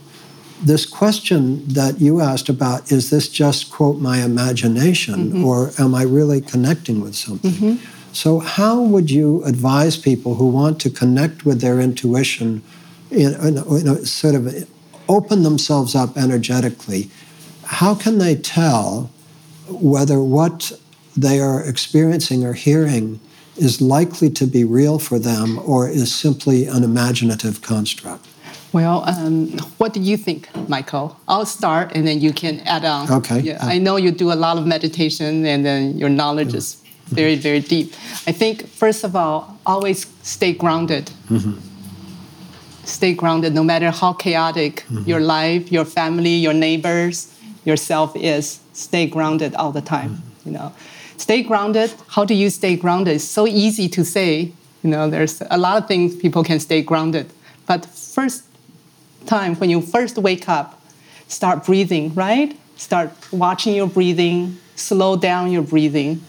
[0.62, 5.44] this question that you asked about is this just, quote, my imagination, mm-hmm.
[5.44, 7.50] or am I really connecting with something?
[7.50, 8.12] Mm-hmm.
[8.12, 12.62] So, how would you advise people who want to connect with their intuition,
[13.10, 14.68] in, in, in sort of
[15.08, 17.10] open themselves up energetically?
[17.64, 19.10] How can they tell
[19.70, 20.72] whether what
[21.16, 23.20] they are experiencing or hearing
[23.56, 28.26] is likely to be real for them or is simply an imaginative construct?
[28.72, 29.48] Well, um,
[29.78, 31.16] what do you think, Michael?
[31.26, 33.10] I'll start and then you can add on.
[33.10, 33.40] Okay.
[33.40, 37.34] Yeah, I know you do a lot of meditation and then your knowledge is very,
[37.34, 37.92] very deep.
[38.26, 41.10] I think, first of all, always stay grounded.
[41.28, 41.58] Mm-hmm.
[42.84, 45.08] Stay grounded no matter how chaotic mm-hmm.
[45.08, 48.60] your life, your family, your neighbors, yourself is.
[48.80, 50.22] Stay grounded all the time.
[50.46, 50.72] You know,
[51.18, 51.92] stay grounded.
[52.08, 53.16] How do you stay grounded?
[53.16, 54.52] It's so easy to say.
[54.82, 57.30] You know, there's a lot of things people can stay grounded.
[57.66, 58.44] But first
[59.26, 60.80] time when you first wake up,
[61.28, 62.58] start breathing, right?
[62.76, 66.22] Start watching your breathing, slow down your breathing,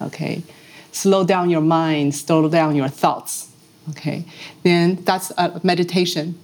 [0.00, 0.42] okay?
[0.90, 3.50] Slow down your mind, slow down your thoughts,
[3.90, 4.24] okay?
[4.62, 6.40] Then that's a meditation.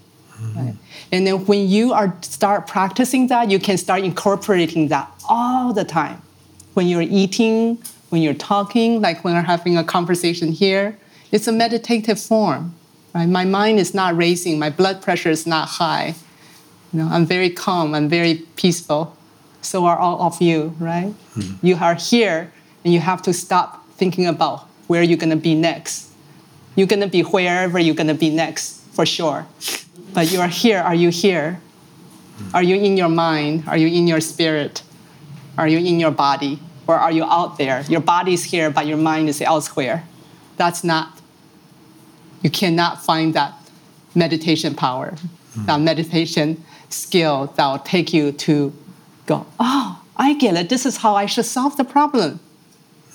[0.55, 0.75] Right?
[1.13, 5.85] And then when you are start practicing that, you can start incorporating that all the
[5.85, 6.23] time.
[6.75, 10.99] When you're eating, when you're talking, like when we're having a conversation here,
[11.33, 12.75] it's a meditative form.
[13.15, 13.29] Right?
[13.29, 16.15] My mind is not racing, my blood pressure is not high.
[16.93, 19.17] You know, I'm very calm, I'm very peaceful.
[19.63, 21.15] So are all of you, right?
[21.37, 21.67] Mm-hmm.
[21.67, 22.53] You are here
[22.85, 26.11] and you have to stop thinking about where you're gonna be next.
[26.77, 29.47] You're gonna be wherever you're gonna be next, for sure.
[30.15, 31.61] But you are here, are you here?
[32.39, 32.57] Mm-hmm.
[32.57, 33.65] Are you in your mind?
[33.67, 34.83] Are you in your spirit?
[35.57, 36.59] Are you in your body?
[36.87, 37.83] Or are you out there?
[37.89, 40.05] Your body is here, but your mind is elsewhere.
[40.57, 41.21] That's not
[42.43, 43.55] you cannot find that
[44.15, 45.13] meditation power,
[45.55, 45.67] mm.
[45.67, 48.73] that meditation skill that will take you to
[49.27, 50.69] go, oh, I get it.
[50.69, 52.41] This is how I should solve the problem.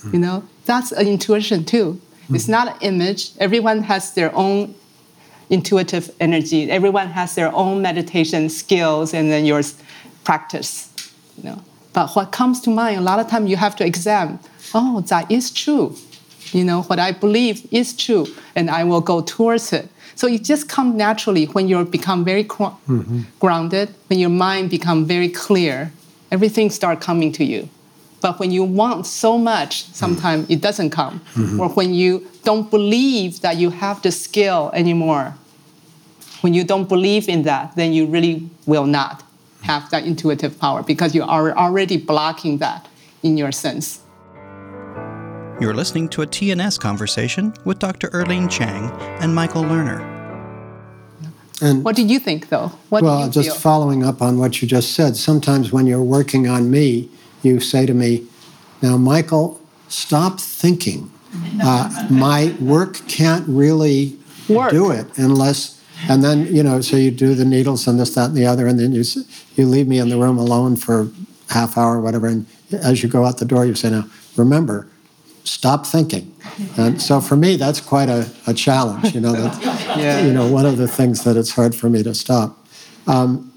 [0.02, 0.14] Mm.
[0.14, 2.00] You know, that's an intuition too.
[2.30, 2.36] Mm.
[2.36, 3.32] It's not an image.
[3.40, 4.76] Everyone has their own
[5.50, 6.70] intuitive energy.
[6.70, 9.76] Everyone has their own meditation skills and then yours
[10.24, 10.92] practice.
[11.38, 11.62] You know.
[11.94, 14.40] But what comes to mind, a lot of time you have to examine,
[14.74, 15.96] oh, that is true
[16.56, 19.90] you know, what I believe is true, and I will go towards it.
[20.16, 23.22] So it just comes naturally when you become very mm-hmm.
[23.40, 25.92] grounded, when your mind become very clear,
[26.32, 27.68] everything start coming to you.
[28.26, 31.20] But when you want so much, sometimes it doesn't come.
[31.36, 31.60] Mm-hmm.
[31.60, 35.36] Or when you don't believe that you have the skill anymore,
[36.42, 39.22] when you don't believe in that, then you really will not
[39.62, 42.88] have that intuitive power because you are already blocking that
[43.22, 44.02] in your sense.
[45.62, 48.10] You're listening to a TNS conversation with Dr.
[48.10, 48.90] Erlene Chang
[49.22, 50.02] and Michael Lerner.
[51.62, 52.72] And what did you think, though?
[52.90, 53.60] What well, just feel?
[53.60, 57.12] following up on what you just said, sometimes when you're working on me,
[57.46, 58.26] you say to me,
[58.82, 61.12] Now, Michael, stop thinking.
[61.62, 64.18] Uh, my work can't really
[64.48, 64.72] work.
[64.72, 68.30] do it unless, and then, you know, so you do the needles and this, that,
[68.30, 69.04] and the other, and then you,
[69.56, 71.10] you leave me in the room alone for
[71.50, 72.28] half hour or whatever.
[72.28, 74.88] And as you go out the door, you say, Now, remember,
[75.44, 76.34] stop thinking.
[76.78, 79.14] And so for me, that's quite a, a challenge.
[79.14, 79.62] You know, that,
[79.98, 80.26] yeah.
[80.26, 82.66] you know, one of the things that it's hard for me to stop.
[83.08, 83.52] Um,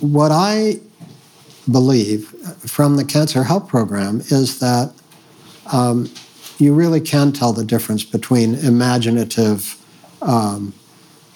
[0.00, 0.80] what I
[1.70, 2.28] believe
[2.68, 4.92] from the Cancer Help Program is that
[5.72, 6.10] um,
[6.58, 9.76] you really can tell the difference between imaginative
[10.20, 10.72] um,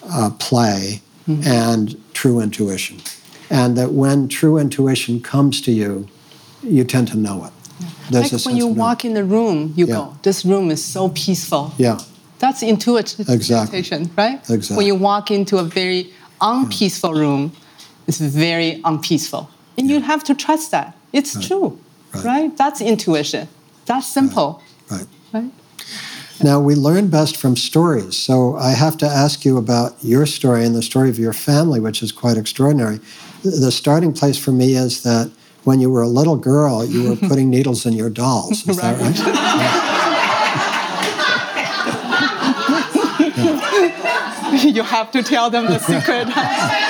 [0.09, 1.47] uh, play mm-hmm.
[1.47, 2.99] and true intuition.
[3.49, 6.07] And that when true intuition comes to you,
[6.61, 7.53] you tend to know it.
[8.09, 9.95] There's like when you walk in the room, you yeah.
[9.95, 11.73] go, this room is so peaceful.
[11.77, 11.99] Yeah.
[12.39, 13.79] That's intuitive exactly.
[14.15, 14.39] right?
[14.49, 14.77] Exactly.
[14.77, 17.21] When you walk into a very unpeaceful yeah.
[17.21, 17.51] room,
[18.07, 19.49] it's very unpeaceful.
[19.77, 19.97] And yeah.
[19.97, 20.95] you have to trust that.
[21.13, 21.45] It's right.
[21.45, 21.79] true,
[22.13, 22.23] right.
[22.25, 22.57] right.
[22.57, 23.47] That's intuition.
[23.85, 24.61] That's simple.
[24.89, 25.05] Right.
[25.33, 25.43] right.
[25.43, 25.51] right?
[26.43, 28.15] Now, we learn best from stories.
[28.15, 31.79] So I have to ask you about your story and the story of your family,
[31.79, 32.99] which is quite extraordinary.
[33.43, 35.31] The starting place for me is that
[35.63, 38.67] when you were a little girl, you were putting needles in your dolls.
[38.67, 39.17] Is that right?
[44.63, 46.27] you have to tell them the secret.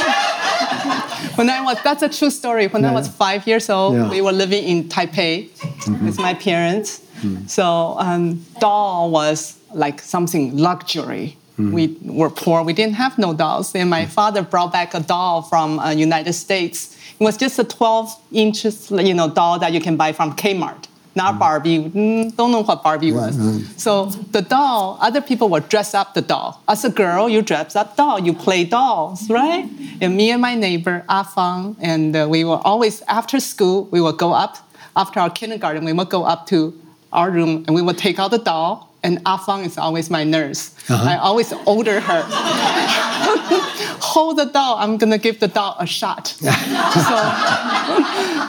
[1.37, 2.67] when I was, that's a true story.
[2.67, 2.91] When yeah.
[2.91, 4.09] I was five years old, yeah.
[4.09, 6.05] we were living in Taipei mm-hmm.
[6.05, 7.01] with my parents.
[7.21, 7.49] Mm.
[7.49, 11.37] So um, doll was like something luxury.
[11.57, 11.71] Mm.
[11.71, 12.63] We were poor.
[12.63, 13.73] We didn't have no dolls.
[13.75, 14.09] And my mm.
[14.09, 16.95] father brought back a doll from uh, United States.
[17.19, 20.85] It was just a 12 inches, you know, doll that you can buy from Kmart
[21.17, 21.39] not mm.
[21.39, 21.79] Barbie.
[21.89, 23.35] Mm, don't know what Barbie was.
[23.75, 26.61] So the doll, other people would dress up the doll.
[26.67, 29.67] As a girl, you dress up doll, you play dolls, right?
[29.99, 34.17] And me and my neighbor, Afang, and uh, we were always, after school, we would
[34.17, 34.57] go up,
[34.95, 36.79] after our kindergarten, we would go up to
[37.11, 40.75] our room and we would take out the doll and Afang is always my nurse.
[40.89, 41.09] Uh-huh.
[41.09, 42.21] I always order her,
[44.13, 46.27] hold the doll, I'm gonna give the doll a shot.
[47.07, 47.15] so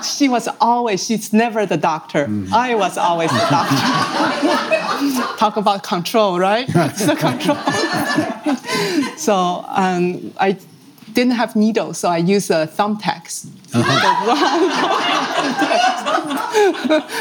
[0.02, 2.26] she was always, she's never the doctor.
[2.26, 2.52] Mm.
[2.52, 3.76] I was always the doctor.
[5.38, 6.68] Talk about control, right?
[6.90, 7.59] It's the control.
[9.16, 10.56] so um, I
[11.19, 13.49] didn't have needles, so I used a thumbtacks.
[13.75, 13.83] Uh-huh.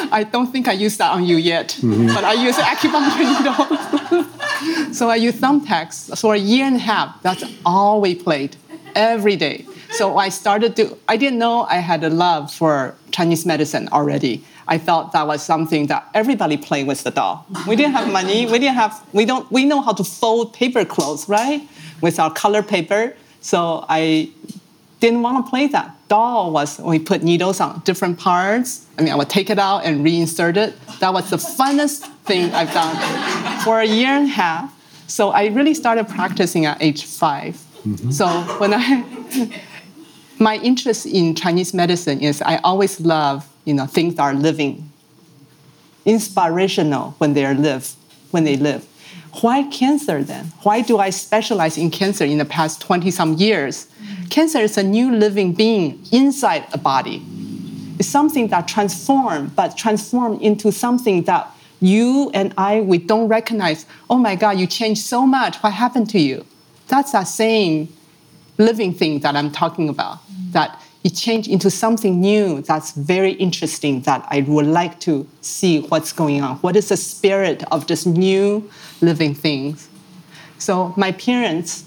[0.19, 2.13] I don't think I used that on you yet, mm-hmm.
[2.13, 4.95] but I used acupuncture needles.
[4.95, 7.19] so I used thumbtacks for a year and a half.
[7.23, 8.55] That's all we played
[8.93, 9.65] every day.
[9.89, 14.43] So I started to, I didn't know I had a love for Chinese medicine already.
[14.67, 17.47] I thought that was something that everybody played with the doll.
[17.67, 18.45] We didn't have money.
[18.45, 21.67] We didn't have, we don't, we know how to fold paper clothes, right?
[21.99, 23.15] With our color paper.
[23.47, 24.29] So I
[24.99, 25.95] didn't want to play that.
[26.09, 28.85] Doll was we put needles on different parts.
[28.97, 30.75] I mean, I would take it out and reinsert it.
[30.99, 32.95] That was the funnest thing I've done
[33.63, 34.73] for a year and a half.
[35.07, 38.11] So I really started practicing at age 5 mm-hmm.
[38.11, 38.27] So
[38.59, 39.05] when I,
[40.39, 44.91] my interest in Chinese medicine is I always love you know things that are living,
[46.03, 47.95] inspirational when they are live,
[48.31, 48.85] when they live.
[49.41, 50.45] Why cancer then?
[50.63, 53.87] Why do I specialize in cancer in the past 20 some years?
[54.29, 57.23] Cancer is a new living being inside a body.
[57.99, 63.85] It's something that transforms, but transformed into something that you and I, we don't recognize.
[64.09, 65.57] Oh my God, you changed so much.
[65.57, 66.45] What happened to you?
[66.87, 67.93] That's that same
[68.57, 70.19] living thing that I'm talking about.
[70.51, 75.81] That it changed into something new that's very interesting that I would like to see
[75.81, 76.57] what's going on.
[76.57, 78.69] What is the spirit of this new
[79.01, 79.89] living things?
[80.57, 81.85] So my parents,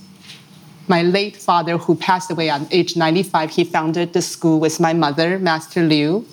[0.89, 4.93] my late father who passed away at age 95, he founded the school with my
[4.93, 6.25] mother, Master Liu.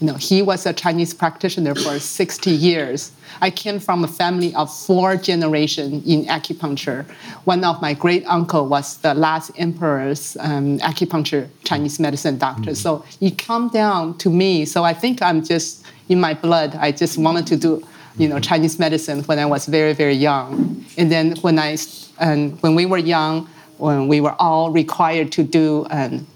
[0.00, 3.12] You know, he was a Chinese practitioner for 60 years.
[3.40, 7.04] I came from a family of four generations in acupuncture.
[7.44, 12.72] One of my great uncle was the last emperor's um, acupuncture Chinese medicine doctor.
[12.72, 12.74] Mm-hmm.
[12.74, 14.64] So it come down to me.
[14.64, 16.74] So I think I'm just in my blood.
[16.74, 17.86] I just wanted to do,
[18.18, 20.84] you know, Chinese medicine when I was very very young.
[20.96, 21.76] And then when I
[22.18, 26.26] and when we were young, when we were all required to do um,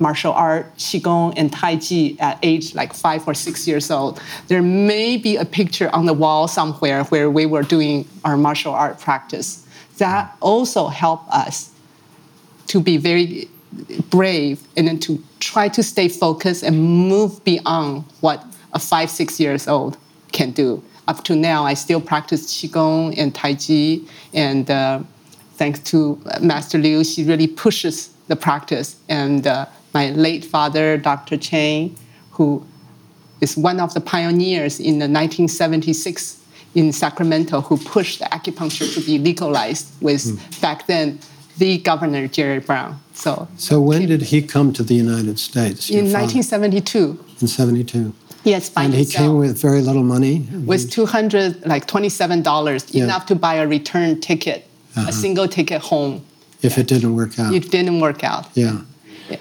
[0.00, 4.20] martial art, Qigong, and Tai Chi at age like five or six years old.
[4.48, 8.72] There may be a picture on the wall somewhere where we were doing our martial
[8.72, 9.66] art practice.
[9.98, 11.70] That also helped us
[12.68, 13.48] to be very
[14.08, 19.38] brave and then to try to stay focused and move beyond what a five, six
[19.38, 19.96] years old
[20.32, 20.82] can do.
[21.08, 23.98] Up to now, I still practice Qigong and Tai Chi,
[24.32, 25.00] and uh,
[25.54, 31.36] thanks to Master Liu, she really pushes the practice and uh, my late father, Dr.
[31.36, 31.96] Chang,
[32.32, 32.66] who
[33.40, 36.40] is one of the pioneers in the 1976
[36.74, 40.60] in Sacramento who pushed acupuncture to be legalized with mm.
[40.60, 41.18] back then
[41.58, 43.00] the governor Jerry Brown.
[43.12, 45.90] So, so when did he come to the United States?
[45.90, 47.24] In 1972.
[47.40, 48.14] In 72.
[48.44, 50.48] Yes, by and he came with very little money.
[50.64, 53.04] With two hundred, like twenty-seven dollars, yeah.
[53.04, 54.66] enough to buy a return ticket,
[54.96, 55.10] uh-huh.
[55.10, 56.24] a single ticket home.
[56.62, 56.80] If yeah.
[56.80, 57.52] it didn't work out.
[57.52, 58.46] It didn't work out.
[58.54, 58.80] Yeah.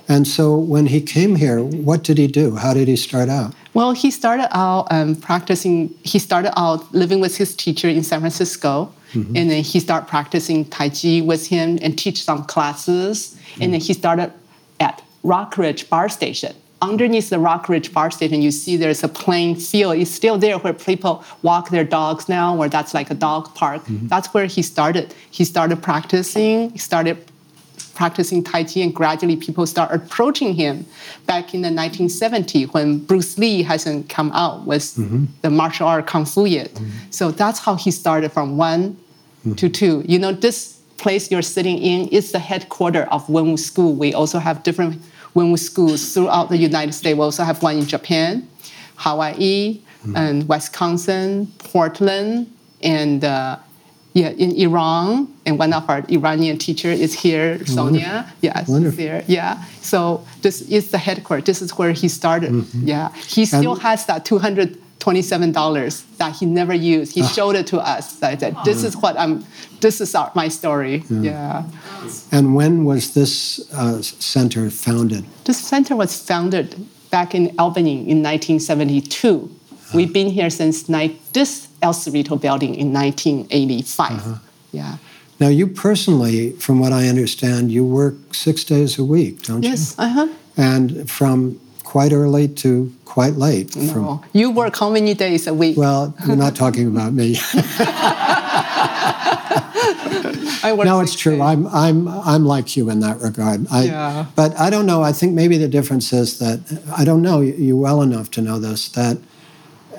[0.07, 2.55] And so when he came here, what did he do?
[2.55, 3.53] How did he start out?
[3.73, 5.89] Well, he started out um, practicing.
[6.03, 9.35] He started out living with his teacher in San Francisco, mm-hmm.
[9.35, 13.37] and then he started practicing Tai Chi with him and teach some classes.
[13.51, 13.61] Mm-hmm.
[13.61, 14.33] And then he started
[14.79, 16.55] at Rockridge BART Station.
[16.81, 19.97] Underneath the Rockridge BART Station, you see there's a plain field.
[19.97, 23.83] It's still there where people walk their dogs now, where that's like a dog park.
[23.83, 24.07] Mm-hmm.
[24.07, 25.13] That's where he started.
[25.29, 26.71] He started practicing.
[26.71, 27.17] He started
[27.99, 30.85] practicing Tai Chi, and gradually people start approaching him.
[31.25, 35.25] Back in the 1970s, when Bruce Lee hasn't come out with mm-hmm.
[35.41, 36.73] the martial art Kung Fu yet.
[36.75, 37.11] Mm-hmm.
[37.11, 39.55] So that's how he started from one mm-hmm.
[39.55, 40.05] to two.
[40.07, 43.93] You know, this place you're sitting in is the headquarters of Wenwu School.
[43.95, 45.01] We also have different
[45.35, 47.17] Wenwu schools throughout the United States.
[47.17, 48.47] We also have one in Japan,
[48.95, 50.15] Hawaii, mm-hmm.
[50.15, 52.47] and Wisconsin, Portland,
[52.81, 53.59] and uh,
[54.13, 58.01] yeah, in Iran, and one of our Iranian teacher is here, Sonia.
[58.01, 58.35] Wonderful.
[58.41, 58.97] Yes, Wonderful.
[58.97, 59.23] there.
[59.27, 59.63] Yeah.
[59.81, 61.45] So this is the headquarters.
[61.45, 62.51] This is where he started.
[62.51, 62.87] Mm-hmm.
[62.87, 63.13] Yeah.
[63.13, 67.13] He still and has that two hundred twenty-seven dollars that he never used.
[67.13, 67.27] He ah.
[67.27, 68.15] showed it to us.
[68.15, 69.45] That said, this is what I'm.
[69.79, 71.03] This is our, my story.
[71.09, 71.21] Yeah.
[71.21, 72.09] yeah.
[72.31, 75.23] And when was this uh, center founded?
[75.45, 76.75] This center was founded
[77.11, 79.49] back in Albany in 1972.
[79.93, 84.11] We've been here since ni- this El Cerrito building in 1985.
[84.11, 84.35] Uh-huh.
[84.71, 84.97] Yeah.
[85.39, 89.71] Now, you personally, from what I understand, you work six days a week, don't yes,
[89.71, 89.71] you?
[89.71, 90.27] Yes, uh huh.
[90.57, 93.75] And from quite early to quite late.
[93.75, 93.93] No.
[93.93, 95.77] From, you work how many days a week?
[95.77, 97.37] Well, you're not talking about me.
[100.61, 101.33] I work no, it's true.
[101.33, 101.41] Days.
[101.41, 103.65] I'm, I'm, I'm like you in that regard.
[103.71, 104.25] I, yeah.
[104.35, 105.01] But I don't know.
[105.01, 106.59] I think maybe the difference is that
[106.95, 109.17] I don't know you well enough to know this that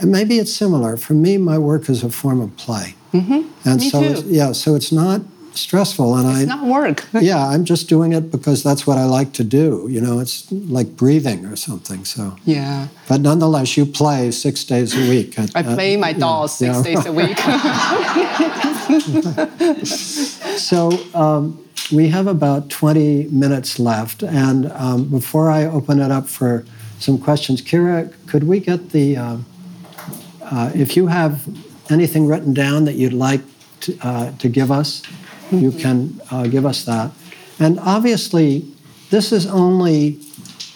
[0.00, 0.96] and maybe it's similar.
[0.96, 2.94] For me, my work is a form of play.
[3.12, 3.68] Mm-hmm.
[3.68, 4.28] And me so, too.
[4.28, 5.22] Yeah, so it's not
[5.52, 6.16] stressful.
[6.16, 7.06] And it's I, not work.
[7.20, 9.88] yeah, I'm just doing it because that's what I like to do.
[9.90, 12.04] You know, it's like breathing or something.
[12.04, 12.88] So yeah.
[13.08, 15.38] But nonetheless, you play six days a week.
[15.38, 17.38] At, I play my dolls six days a week.
[20.58, 26.28] so um, we have about 20 minutes left, and um, before I open it up
[26.28, 26.64] for
[26.98, 29.38] some questions, Kira, could we get the uh,
[30.50, 31.46] uh, if you have
[31.90, 33.40] anything written down that you'd like
[33.80, 35.02] to, uh, to give us,
[35.50, 37.10] you can uh, give us that.
[37.58, 38.72] And obviously,
[39.10, 40.20] this is only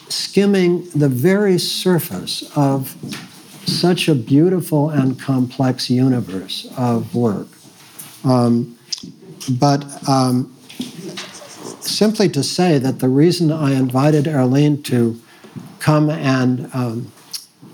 [0.09, 2.97] skimming the very surface of
[3.67, 7.49] such a beautiful and complex universe of work.
[8.25, 8.79] Um,
[9.59, 10.55] but um,
[11.81, 15.21] simply to say that the reason I invited Erlene to
[15.79, 17.13] come and um,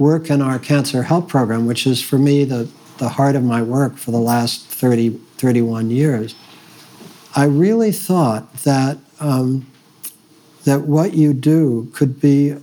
[0.01, 3.63] work in our cancer help program, which is for me the, the heart of my
[3.63, 6.35] work for the last 30, 31 years,
[7.37, 9.67] I really thought that, um,
[10.65, 12.57] that what you do could be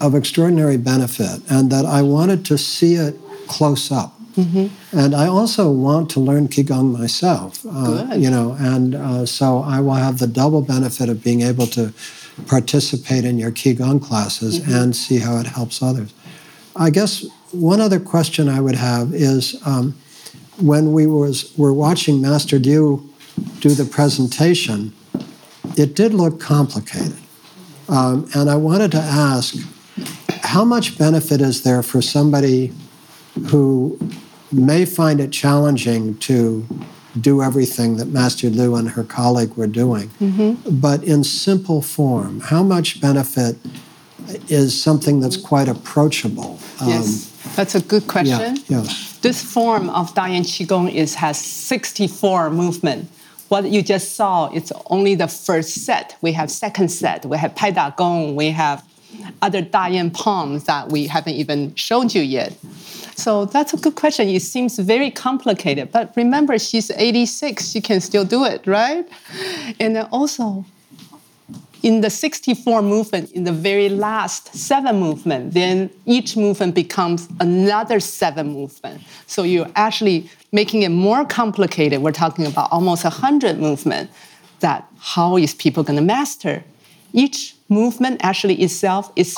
[0.00, 3.16] of extraordinary benefit and that I wanted to see it
[3.46, 4.14] close up.
[4.34, 4.96] Mm-hmm.
[4.96, 9.80] And I also want to learn Qigong myself, uh, you know, and uh, so I
[9.80, 11.92] will have the double benefit of being able to
[12.46, 14.72] participate in your Qigong classes mm-hmm.
[14.72, 16.14] and see how it helps others.
[16.76, 19.94] I guess one other question I would have is um,
[20.60, 23.08] when we was were watching Master Liu
[23.60, 24.92] do the presentation,
[25.76, 27.16] it did look complicated,
[27.88, 29.54] um, and I wanted to ask,
[30.42, 32.72] how much benefit is there for somebody
[33.50, 33.98] who
[34.50, 36.66] may find it challenging to
[37.20, 40.78] do everything that Master Liu and her colleague were doing, mm-hmm.
[40.80, 42.40] but in simple form?
[42.40, 43.56] How much benefit
[44.48, 46.58] is something that's quite approachable.
[46.80, 48.56] Um, yes, that's a good question.
[48.68, 48.92] Yeah, yeah.
[49.20, 53.10] This form of Dayan Qigong is has 64 movement.
[53.48, 56.16] What you just saw is only the first set.
[56.20, 57.24] We have second set.
[57.24, 58.36] We have Pai Da Gong.
[58.36, 58.84] We have
[59.42, 62.52] other Dayan palms that we haven't even shown you yet.
[63.16, 64.28] So that's a good question.
[64.28, 67.68] It seems very complicated, but remember, she's 86.
[67.68, 69.08] She can still do it, right?
[69.80, 70.64] And then also,
[71.82, 78.00] in the 64 movement, in the very last seven movement, then each movement becomes another
[78.00, 79.02] seven movement.
[79.26, 82.02] So you're actually making it more complicated.
[82.02, 84.10] We're talking about almost 100 movement
[84.60, 86.64] that how is people going to master?
[87.12, 89.36] Each movement actually itself is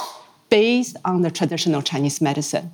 [0.49, 2.73] based on the traditional Chinese medicine.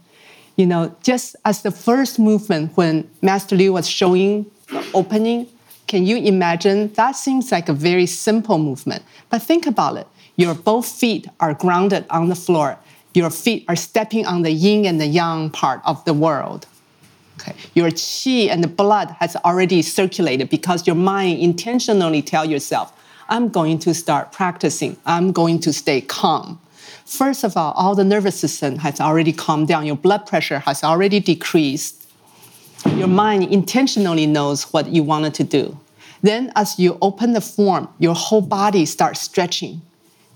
[0.57, 5.49] You know, just as the first movement when Master Liu was showing the opening,
[5.87, 6.93] can you imagine?
[6.95, 9.03] That seems like a very simple movement.
[9.31, 10.07] But think about it.
[10.37, 12.79] Your both feet are grounded on the floor.
[13.15, 16.67] Your feet are stepping on the yin and the yang part of the world.
[17.41, 17.55] Okay.
[17.75, 22.93] Your qi and the blood has already circulated because your mind intentionally tell yourself,
[23.29, 24.97] I'm going to start practicing.
[25.07, 26.61] I'm going to stay calm.
[27.05, 29.87] First of all, all the nervous system has already calmed down.
[29.87, 31.96] Your blood pressure has already decreased.
[32.95, 35.79] Your mind intentionally knows what you wanted to do.
[36.23, 39.83] Then, as you open the form, your whole body starts stretching.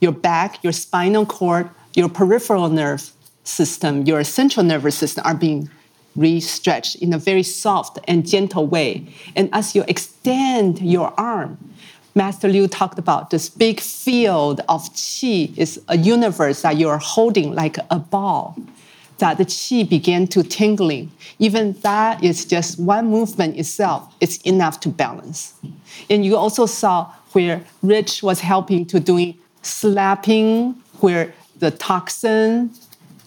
[0.00, 3.10] Your back, your spinal cord, your peripheral nerve
[3.44, 5.70] system, your central nervous system are being
[6.16, 9.06] re-stretched in a very soft and gentle way.
[9.36, 11.58] And as you extend your arm,
[12.14, 17.54] Master Liu talked about this big field of qi is a universe that you're holding
[17.54, 18.56] like a ball.
[19.20, 21.12] That the qi began to tingling.
[21.38, 24.12] Even that is just one movement itself.
[24.20, 25.54] It's enough to balance.
[26.08, 32.70] And you also saw where Rich was helping to doing slapping, where the toxin,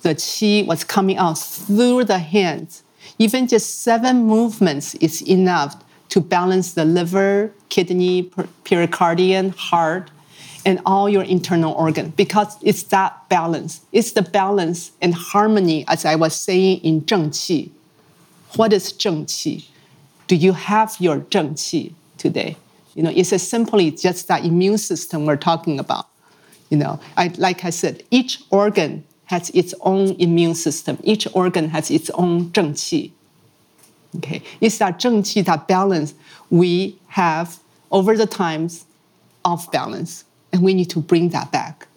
[0.01, 2.83] the qi was coming out through the hands.
[3.19, 5.75] Even just seven movements is enough
[6.09, 8.23] to balance the liver, kidney,
[8.65, 10.09] pericardium, heart,
[10.65, 13.81] and all your internal organs because it's that balance.
[13.91, 17.69] It's the balance and harmony, as I was saying in Zheng Qi.
[18.55, 19.65] What is Zheng Qi?
[20.27, 22.55] Do you have your Zheng Qi today?
[22.95, 26.07] You know, it's simply just that immune system we're talking about.
[26.69, 30.97] You know, I, like I said, each organ has its own immune system.
[31.03, 33.11] Each organ has its own zheng qi.
[34.17, 36.13] Okay, it's that zheng qi, that balance
[36.49, 37.59] we have
[37.91, 38.85] over the times
[39.43, 40.23] off balance,
[40.53, 41.87] and we need to bring that back.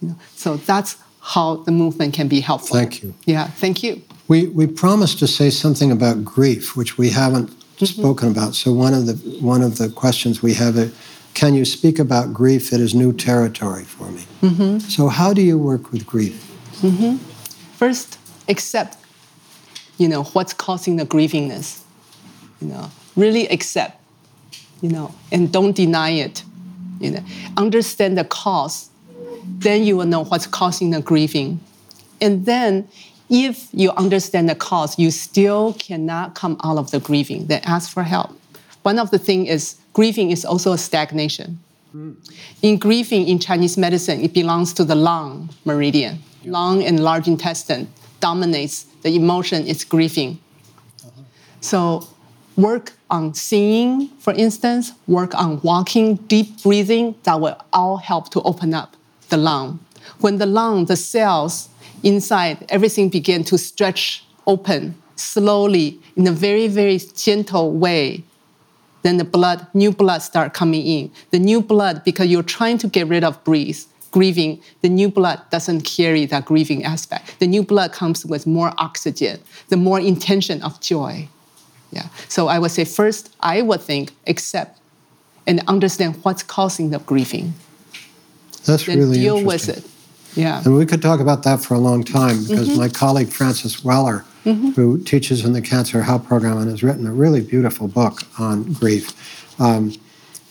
[0.00, 2.76] You know, so that's how the movement can be helpful.
[2.76, 3.14] Thank you.
[3.24, 4.02] Yeah, thank you.
[4.28, 7.84] We we promised to say something about grief, which we haven't mm-hmm.
[7.84, 8.54] spoken about.
[8.54, 10.92] So one of the one of the questions we have is,
[11.34, 12.72] can you speak about grief?
[12.72, 14.24] It is new territory for me.
[14.42, 14.78] Mm-hmm.
[14.80, 16.34] So how do you work with grief?
[16.82, 17.16] Mm-hmm.
[17.76, 18.18] First,
[18.48, 18.96] accept,
[19.98, 21.82] you know, what's causing the grievingness.
[22.60, 24.00] You know, really accept,
[24.80, 26.44] you know, and don't deny it.
[27.02, 27.24] You know,
[27.56, 28.90] understand the cause.
[29.44, 31.60] Then you will know what's causing the grieving.
[32.20, 32.88] And then,
[33.28, 37.46] if you understand the cause, you still cannot come out of the grieving.
[37.46, 38.30] Then ask for help.
[38.82, 41.58] One of the things is grieving is also a stagnation.
[41.94, 42.16] Mm.
[42.62, 47.88] In grieving in Chinese medicine, it belongs to the lung meridian lung and large intestine
[48.20, 50.38] dominates the emotion is grieving.
[51.04, 51.22] Uh-huh.
[51.60, 52.06] So
[52.56, 58.42] work on seeing, for instance, work on walking, deep breathing, that will all help to
[58.42, 58.96] open up
[59.28, 59.80] the lung.
[60.20, 61.68] When the lung, the cells
[62.02, 68.24] inside, everything begin to stretch open slowly in a very, very gentle way,
[69.02, 71.10] then the blood, new blood start coming in.
[71.30, 75.40] The new blood, because you're trying to get rid of breeze, grieving, the new blood
[75.50, 77.38] doesn't carry that grieving aspect.
[77.40, 81.28] The new blood comes with more oxygen, the more intention of joy.
[81.92, 82.08] Yeah.
[82.28, 84.80] So I would say first, I would think accept
[85.46, 87.54] and understand what's causing the grieving.
[88.64, 89.84] That's then really deal with it.
[90.34, 90.62] Yeah.
[90.64, 92.78] And we could talk about that for a long time because mm-hmm.
[92.78, 94.70] my colleague Francis Weller, mm-hmm.
[94.70, 98.72] who teaches in the Cancer Help Program and has written a really beautiful book on
[98.72, 99.60] grief.
[99.60, 99.92] Um,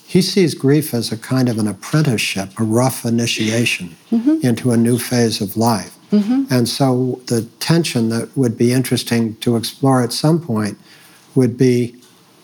[0.06, 4.46] he sees grief as a kind of an apprenticeship, a rough initiation mm-hmm.
[4.46, 5.98] into a new phase of life.
[6.12, 6.54] Mm-hmm.
[6.54, 10.78] And so the tension that would be interesting to explore at some point
[11.36, 11.96] would be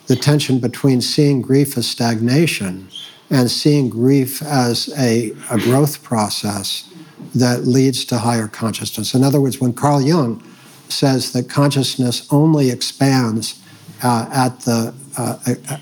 [0.08, 2.90] the tension between seeing grief as stagnation
[3.30, 6.90] and seeing grief as a, a growth process
[7.36, 9.14] that leads to higher consciousness.
[9.14, 10.42] In other words, when Carl Jung
[10.90, 13.62] says that consciousness only expands
[14.04, 15.38] uh, at the uh,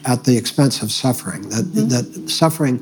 [0.06, 1.50] at the expense of suffering.
[1.50, 1.88] That mm-hmm.
[1.90, 2.78] that suffering,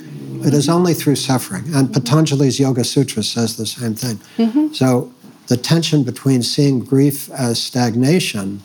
[0.46, 1.64] it is only through suffering.
[1.74, 4.18] And Patanjali's Yoga Sutra says the same thing.
[4.38, 4.74] Mm-hmm.
[4.74, 5.12] So
[5.48, 8.62] the tension between seeing grief as stagnation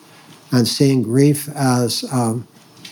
[0.51, 2.47] and seeing grief as um,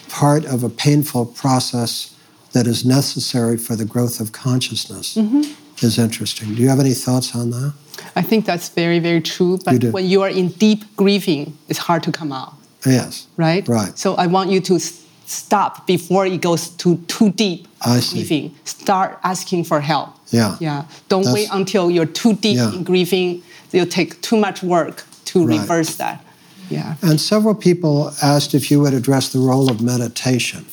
[0.08, 2.14] part of a painful process
[2.52, 5.42] that is necessary for the growth of consciousness mm-hmm.
[5.84, 6.54] is interesting.
[6.54, 7.74] Do you have any thoughts on that?
[8.14, 9.58] I think that's very, very true.
[9.64, 12.54] But you when you are in deep grieving, it's hard to come out.
[12.84, 13.26] Yes.
[13.36, 13.66] Right?
[13.68, 13.96] Right.
[13.98, 17.68] So I want you to stop before it goes too too deep.
[17.84, 18.16] I see.
[18.16, 18.54] Grieving.
[18.64, 20.10] Start asking for help.
[20.28, 20.56] Yeah.
[20.60, 20.86] Yeah.
[21.08, 22.72] Don't That's, wait until you're too deep yeah.
[22.72, 23.42] in grieving.
[23.72, 25.60] It'll take too much work to right.
[25.60, 26.24] reverse that.
[26.68, 26.96] Yeah.
[27.02, 30.64] And several people asked if you would address the role of meditation.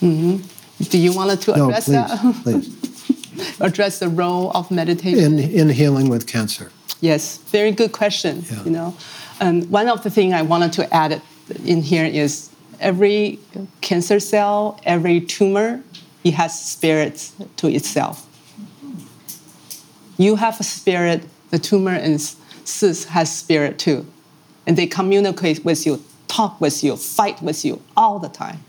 [0.00, 0.84] Mm-hmm.
[0.84, 2.42] Do you want to address no, please, that?
[2.42, 3.60] please.
[3.60, 6.70] address the role of meditation in in healing with cancer.
[7.00, 8.44] Yes, very good question.
[8.50, 8.64] Yeah.
[8.64, 8.96] You know,
[9.40, 11.22] um, one of the things I wanted to add
[11.64, 12.50] in here is
[12.80, 13.38] every
[13.80, 15.82] cancer cell, every tumor,
[16.24, 18.26] it has spirits to itself.
[20.18, 24.06] You have a spirit, the tumor and cyst has spirit too.
[24.66, 28.60] And they communicate with you, talk with you, fight with you all the time.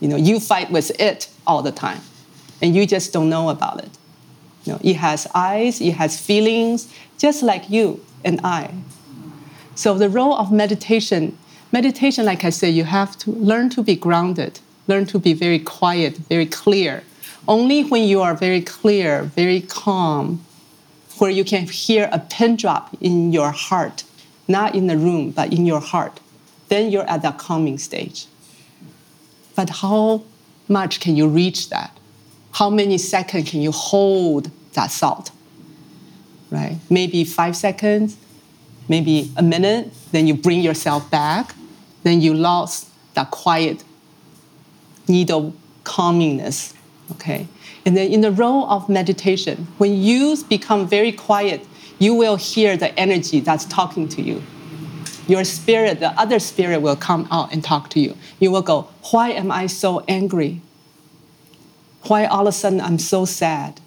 [0.00, 2.00] You know, you fight with it all the time.
[2.60, 3.90] and you just don't know about it.
[4.64, 8.74] You know, it has eyes, it has feelings, just like you and I.
[9.74, 11.38] So the role of meditation,
[11.72, 15.58] meditation, like I said, you have to learn to be grounded, learn to be very
[15.58, 17.04] quiet, very clear.
[17.46, 20.44] Only when you are very clear, very calm,
[21.18, 24.04] where you can hear a pin drop in your heart,
[24.48, 26.20] not in the room, but in your heart,
[26.68, 28.26] then you're at that calming stage.
[29.54, 30.24] But how
[30.66, 31.96] much can you reach that?
[32.52, 35.30] How many seconds can you hold that thought?
[36.50, 36.78] Right?
[36.88, 38.16] Maybe five seconds,
[38.88, 41.54] maybe a minute, then you bring yourself back,
[42.02, 43.84] then you lost that quiet
[45.08, 45.54] needle
[45.84, 46.74] calmingness.
[47.12, 47.46] Okay?
[47.84, 51.66] And then in the role of meditation, when you become very quiet,
[51.98, 54.42] you will hear the energy that's talking to you.
[55.26, 58.16] Your spirit, the other spirit will come out and talk to you.
[58.40, 60.60] You will go, Why am I so angry?
[62.04, 63.80] Why all of a sudden I'm so sad?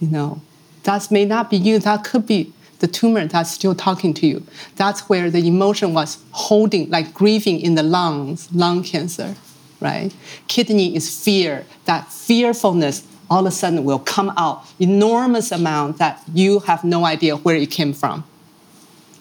[0.00, 0.40] You know,
[0.84, 4.46] that may not be you, that could be the tumor that's still talking to you.
[4.76, 9.34] That's where the emotion was holding, like grieving in the lungs, lung cancer
[9.84, 10.14] right?
[10.48, 11.64] Kidney is fear.
[11.84, 17.04] That fearfulness all of a sudden will come out enormous amount that you have no
[17.04, 18.24] idea where it came from.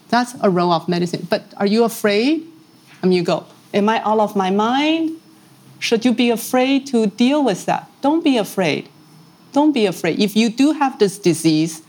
[0.09, 1.27] That's a role of medicine.
[1.29, 2.47] But are you afraid?
[3.01, 5.19] I mean, you go, am I out of my mind?
[5.79, 7.89] Should you be afraid to deal with that?
[8.01, 8.89] Don't be afraid.
[9.51, 10.19] Don't be afraid.
[10.19, 11.81] If you do have this disease,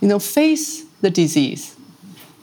[0.00, 1.76] you know, face the disease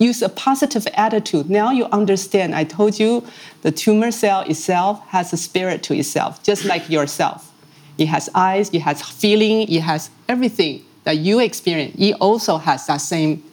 [0.03, 1.49] use a positive attitude.
[1.49, 2.53] Now you understand.
[2.53, 3.25] I told you
[3.61, 7.52] the tumor cell itself has a spirit to itself, just like yourself.
[7.97, 11.95] It has eyes, it has feeling, it has everything that you experience.
[11.99, 13.43] It also has that same,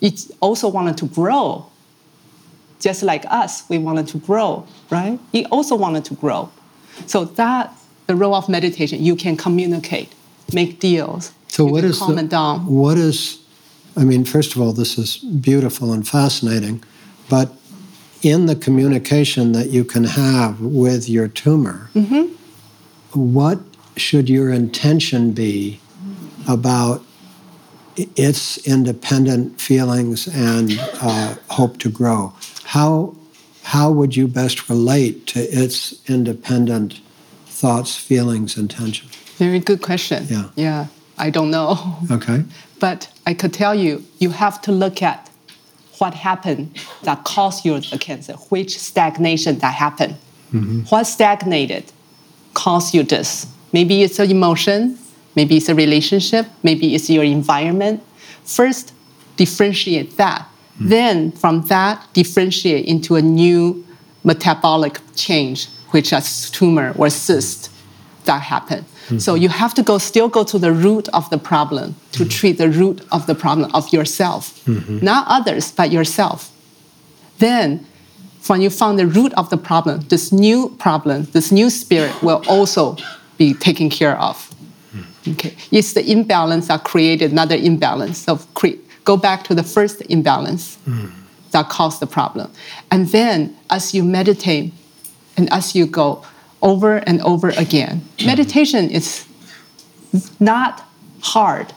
[0.00, 1.66] it also wanted to grow.
[2.80, 5.18] Just like us, we wanted to grow, right?
[5.32, 6.50] It also wanted to grow.
[7.06, 7.72] So that
[8.06, 10.12] the role of meditation, you can communicate,
[10.52, 11.32] make deals.
[11.48, 12.66] So what is calm the, it down.
[12.66, 13.38] what is
[13.96, 16.84] I mean, first of all, this is beautiful and fascinating,
[17.28, 17.52] but
[18.22, 22.26] in the communication that you can have with your tumor, Mm-hmm.
[23.34, 23.58] what
[23.98, 25.80] should your intention be
[26.48, 27.02] about
[27.96, 32.32] its independent feelings and uh, hope to grow?
[32.64, 33.14] How,
[33.64, 37.00] how would you best relate to its independent
[37.46, 39.14] thoughts, feelings, intentions?
[39.36, 40.26] Very good question.
[40.28, 40.50] Yeah.
[40.56, 40.86] Yeah.
[41.18, 41.96] I don't know.
[42.10, 42.44] Okay.
[42.80, 45.28] But I could tell you, you have to look at
[45.98, 50.14] what happened that caused you the cancer, which stagnation that happened.
[50.90, 51.92] What stagnated
[52.54, 53.46] caused you this?
[53.72, 54.98] Maybe it's an emotion,
[55.34, 58.02] maybe it's a relationship, maybe it's your environment.
[58.44, 58.92] First,
[59.36, 60.42] differentiate that.
[60.78, 60.88] Hmm.
[60.88, 63.84] Then, from that, differentiate into a new
[64.24, 67.70] metabolic change, which is tumor or cyst
[68.24, 68.84] that happened.
[69.08, 69.18] Hmm.
[69.18, 72.28] So you have to go still go to the root of the problem to hmm.
[72.28, 74.98] treat the root of the problem of yourself, mm-hmm.
[75.04, 76.50] not others, but yourself.
[77.38, 77.86] Then,
[78.46, 82.42] when you found the root of the problem, this new problem, this new spirit will
[82.48, 82.96] also
[83.38, 84.36] be taken care of.
[84.92, 85.30] Hmm.
[85.32, 88.18] Okay, it's the imbalance that created another imbalance.
[88.18, 91.06] So cre- go back to the first imbalance hmm.
[91.52, 92.50] that caused the problem,
[92.90, 94.72] and then as you meditate
[95.36, 96.22] and as you go
[96.60, 98.26] over and over again, hmm.
[98.26, 99.24] meditation is
[100.40, 100.84] not
[101.20, 101.72] hard,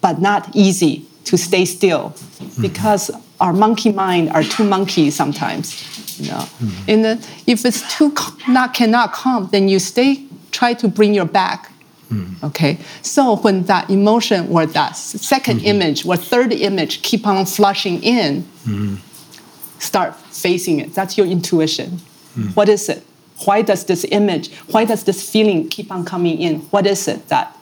[0.00, 2.14] but not easy to stay still
[2.60, 3.10] because
[3.40, 5.88] our monkey mind are too monkey sometimes.
[6.20, 6.44] You know,
[6.88, 8.14] and then if it's too
[8.46, 11.72] not cannot calm, then you stay try to bring your back.
[12.08, 12.34] Hmm.
[12.44, 15.66] Okay, so when that emotion or that s- 2nd hmm.
[15.66, 18.96] image or third image keep on flushing in, hmm.
[19.78, 20.94] start facing it.
[20.94, 22.00] That's your intuition.
[22.54, 23.04] What is it?
[23.44, 26.60] Why does this image, why does this feeling keep on coming in?
[26.70, 27.56] What is it that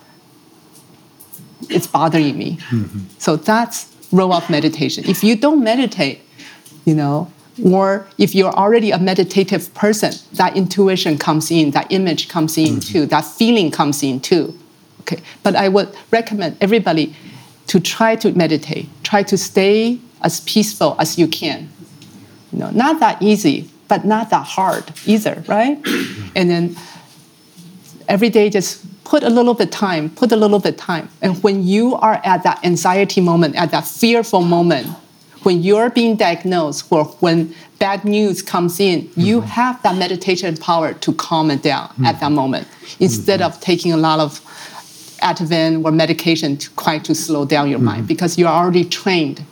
[1.68, 2.58] it's bothering me?
[3.18, 5.04] So that's role of meditation.
[5.06, 6.20] If you don't meditate,
[6.84, 7.32] you know,
[7.64, 12.76] or if you're already a meditative person, that intuition comes in, that image comes in
[12.76, 12.92] mm-hmm.
[12.92, 14.56] too, that feeling comes in too.
[15.00, 17.14] Okay, but I would recommend everybody
[17.68, 21.68] to try to meditate, try to stay as peaceful as you can.
[22.52, 25.76] You know, not that easy, but not that hard either, right?
[26.36, 26.76] and then
[28.08, 31.08] every day just put a little bit time, put a little bit time.
[31.22, 34.86] And when you are at that anxiety moment, at that fearful moment,
[35.42, 39.46] when you're being diagnosed or when bad news comes in, you mm-hmm.
[39.46, 42.34] have that meditation power to calm it down at that mm-hmm.
[42.34, 42.68] moment
[42.98, 43.62] instead of mm-hmm.
[43.62, 44.40] taking a lot of
[45.22, 49.44] Ativan or medication to try to slow down your mind because you're already trained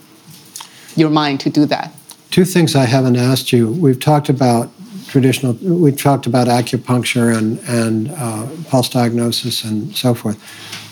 [0.97, 1.93] your mind to do that.
[2.31, 3.70] Two things I haven't asked you.
[3.70, 4.70] We've talked about
[5.09, 5.55] traditional.
[5.55, 10.39] We've talked about acupuncture and and uh, pulse diagnosis and so forth.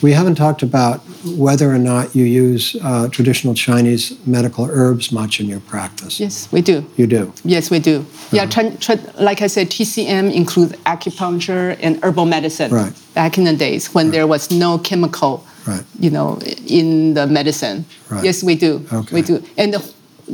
[0.01, 5.39] We haven't talked about whether or not you use uh, traditional Chinese medical herbs much
[5.39, 6.19] in your practice.
[6.19, 6.85] Yes, we do.
[6.97, 7.33] You do.
[7.43, 8.05] Yes, we do.
[8.31, 12.71] Yeah, tra- tra- like I said, TCM includes acupuncture and herbal medicine.
[12.71, 12.93] Right.
[13.13, 15.83] Back in the days when there was no chemical, Right.
[15.99, 17.85] you know, in the medicine.
[18.09, 18.23] Right.
[18.23, 18.85] Yes, we do.
[18.91, 19.15] Okay.
[19.15, 19.43] We do.
[19.57, 19.93] And the,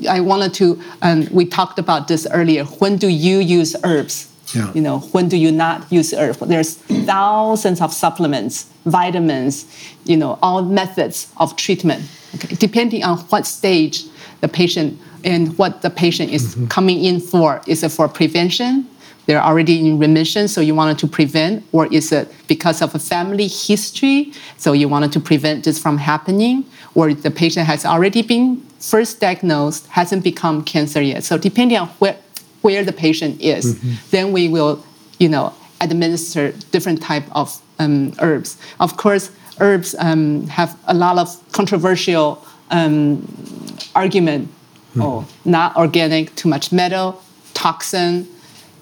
[0.09, 0.81] I wanted to.
[1.01, 2.65] Um, we talked about this earlier.
[2.65, 4.27] When do you use herbs?
[4.53, 4.71] Yeah.
[4.73, 6.39] You know, when do you not use herbs?
[6.39, 6.75] There's
[7.05, 9.65] thousands of supplements, vitamins,
[10.05, 12.03] you know, all methods of treatment.
[12.35, 12.55] Okay?
[12.55, 14.05] Depending on what stage
[14.41, 16.67] the patient and what the patient is mm-hmm.
[16.67, 17.61] coming in for.
[17.65, 18.87] Is it for prevention?
[19.25, 22.99] They're already in remission, so you wanted to prevent, or is it because of a
[22.99, 28.21] family history, so you wanted to prevent this from happening, or the patient has already
[28.21, 31.23] been first diagnosed, hasn't become cancer yet.
[31.23, 32.17] So depending on where
[32.63, 33.63] where the patient is,
[34.09, 34.83] then we will,
[35.19, 38.57] you know, administer different type of um, herbs.
[38.79, 39.29] Of course,
[39.59, 43.21] herbs um, have a lot of controversial um,
[43.93, 44.49] argument.
[44.99, 47.21] Oh, not organic, too much metal,
[47.55, 48.27] toxin.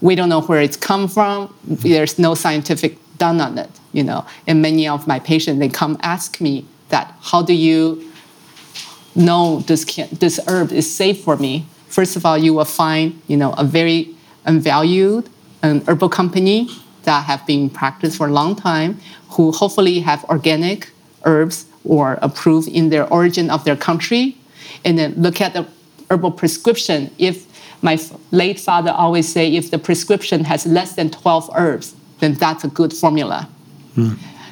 [0.02, 1.54] We don't know where it's come from.
[1.64, 4.26] There's no scientific done on it, you know.
[4.46, 8.12] And many of my patients, they come ask me that, how do you
[9.16, 13.22] know this can, this herb is safe for me, first of all, you will find
[13.28, 14.16] you know a very
[14.46, 15.30] valued
[15.64, 16.70] um, herbal company
[17.04, 19.00] that have been practiced for a long time,
[19.32, 20.90] who hopefully have organic
[21.26, 24.38] herbs or approved in their origin of their country,
[24.86, 25.66] and then look at the
[26.10, 27.10] herbal prescription.
[27.18, 27.46] If
[27.84, 28.00] my
[28.32, 32.68] late father always say, if the prescription has less than 12 herbs, then that's a
[32.68, 33.50] good formula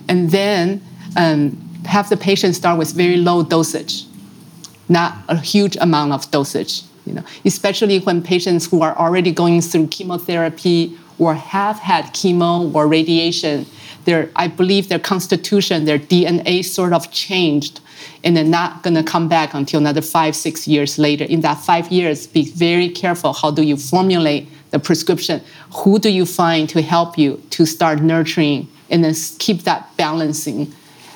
[0.10, 0.82] and then
[1.16, 1.56] um,
[1.86, 4.06] have the patient start with very low dosage,
[4.90, 6.84] not a huge amount of dosage.
[7.10, 12.74] You know, especially when patients who are already going through chemotherapy or have had chemo
[12.74, 13.66] or radiation,
[14.06, 17.82] their I believe their constitution, their DNA sort of changed,
[18.24, 21.26] and they're not going to come back until another five, six years later.
[21.26, 23.34] In that five years, be very careful.
[23.34, 25.42] How do you formulate the prescription?
[25.78, 30.72] Who do you find to help you to start nurturing and then keep that balancing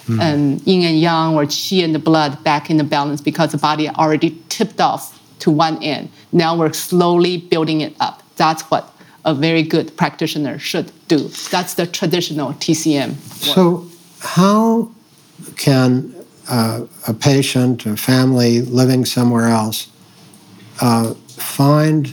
[0.09, 3.57] um, yin and yang or qi and the blood back in the balance because the
[3.57, 5.12] body already tipped off
[5.43, 6.09] to one end.
[6.31, 8.23] Now we're slowly building it up.
[8.37, 8.93] That's what
[9.25, 11.29] a very good practitioner should do.
[11.51, 13.15] That's the traditional TCM.
[13.43, 13.85] So,
[14.19, 14.89] how
[15.57, 16.15] can
[16.49, 19.91] uh, a patient, a family living somewhere else,
[20.81, 22.05] uh, find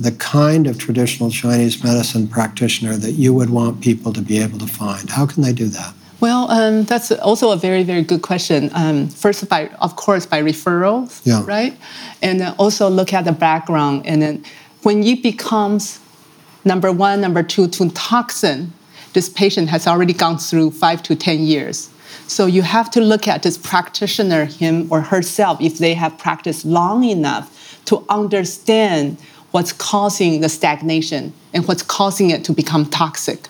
[0.00, 4.60] the kind of traditional Chinese medicine practitioner that you would want people to be able
[4.60, 5.10] to find?
[5.10, 5.92] How can they do that?
[6.18, 8.70] Well, um, that's also a very, very good question.
[8.74, 11.42] Um, first, by of course, by referrals, Yeah.
[11.46, 11.76] right?
[12.22, 14.06] And then also look at the background.
[14.06, 14.44] And then
[14.82, 15.98] when it becomes
[16.64, 18.72] number one, number two, to toxin,
[19.12, 21.90] this patient has already gone through five to 10 years.
[22.26, 26.64] So you have to look at this practitioner, him or herself, if they have practiced
[26.64, 29.18] long enough to understand
[29.52, 33.48] what's causing the stagnation and what's causing it to become toxic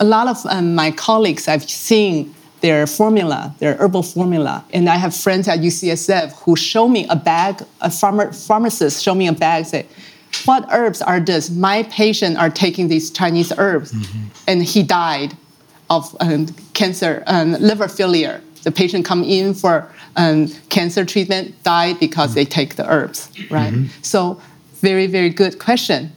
[0.00, 4.96] a lot of um, my colleagues I've seen their formula, their herbal formula, and I
[4.96, 7.62] have friends at UCSF who show me a bag.
[7.82, 9.86] A farmer, pharmacist show me a bag, say,
[10.46, 11.50] "What herbs are this?
[11.50, 13.92] My patient are taking these Chinese herbs,
[14.48, 15.36] and he died
[15.90, 18.40] of um, cancer, um, liver failure.
[18.62, 23.72] The patient come in for um, cancer treatment, died because they take the herbs, right?
[24.00, 24.40] So,
[24.80, 26.12] very, very good question.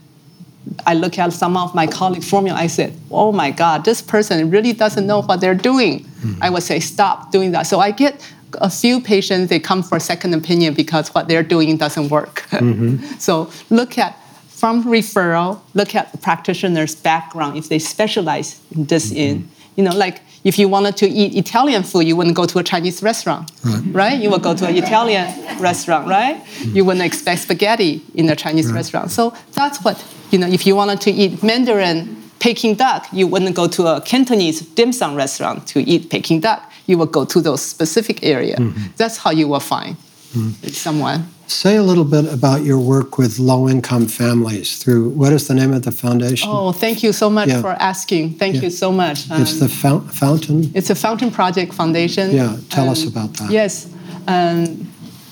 [0.85, 4.49] I look at some of my colleague formula, I said, oh my God, this person
[4.49, 6.03] really doesn't know what they're doing.
[6.22, 6.34] Hmm.
[6.41, 7.64] I would say, stop doing that.
[7.64, 8.26] So I get
[8.56, 12.45] a few patients, they come for a second opinion because what they're doing doesn't work.
[12.49, 13.03] Mm-hmm.
[13.19, 14.18] so look at
[14.48, 19.18] from referral, look at the practitioner's background, if they specialize in this mm-hmm.
[19.18, 22.57] in, you know, like if you wanted to eat Italian food, you wouldn't go to
[22.57, 23.52] a Chinese restaurant,
[23.91, 24.18] right?
[24.18, 25.28] You would go to an Italian
[25.60, 26.38] restaurant, right?
[26.38, 26.76] Mm-hmm.
[26.76, 29.11] You wouldn't expect spaghetti in a Chinese restaurant.
[29.11, 29.98] So that's what,
[30.32, 31.98] you know, if you wanted to eat Mandarin
[32.40, 36.72] Peking duck, you wouldn't go to a Cantonese dim sum restaurant to eat Peking duck.
[36.86, 38.56] You would go to those specific area.
[38.56, 38.91] Mm-hmm.
[38.95, 40.68] That's how you will find mm-hmm.
[40.69, 41.28] someone.
[41.48, 45.53] Say a little bit about your work with low income families through what is the
[45.53, 46.49] name of the foundation?
[46.52, 47.61] Oh, thank you so much Yeah.
[47.61, 48.34] for asking.
[48.34, 48.64] Thank Yeah.
[48.64, 49.26] you so much.
[49.32, 50.72] it's Um, the fount- fountain.
[50.74, 52.32] It's a Fountain Project Foundation.
[52.36, 53.49] Yeah, tell us Um, about that.
[53.49, 53.88] Yes.
[54.28, 54.88] Um,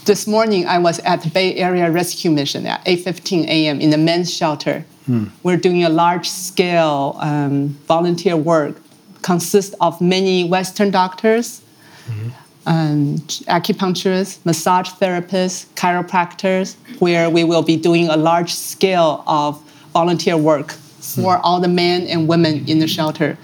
[0.06, 3.82] this morning I was at the Bay Area Rescue Mission at 8:15 a.m.
[3.82, 4.86] in the men's shelter.
[5.08, 5.26] Hmm.
[5.44, 8.82] We're doing a large-scale um, volunteer work,
[9.22, 11.60] consists of many Western doctors,
[12.08, 12.30] Mm-hmm.
[12.66, 13.18] Um,
[13.48, 19.62] acupuncturists, massage therapists, chiropractors, where we will be doing a large scale of
[19.94, 23.38] volunteer work for all the men and women in the shelter.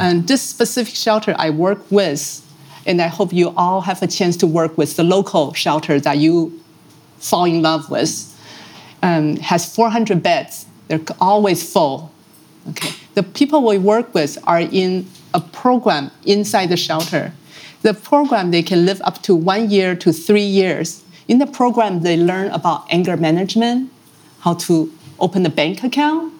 [0.00, 2.40] And this specific shelter I work with,
[2.86, 6.18] and I hope you all have a chance to work with the local shelter that
[6.18, 6.60] you
[7.18, 8.30] fall in love with,
[9.02, 10.66] um, has 400 beds.
[10.88, 12.10] They're always full.
[12.70, 12.92] Okay.
[13.14, 17.32] The people we work with are in a program inside the shelter.
[17.84, 21.04] The program they can live up to one year to three years.
[21.28, 23.92] In the program, they learn about anger management,
[24.40, 24.90] how to
[25.20, 26.32] open a bank account,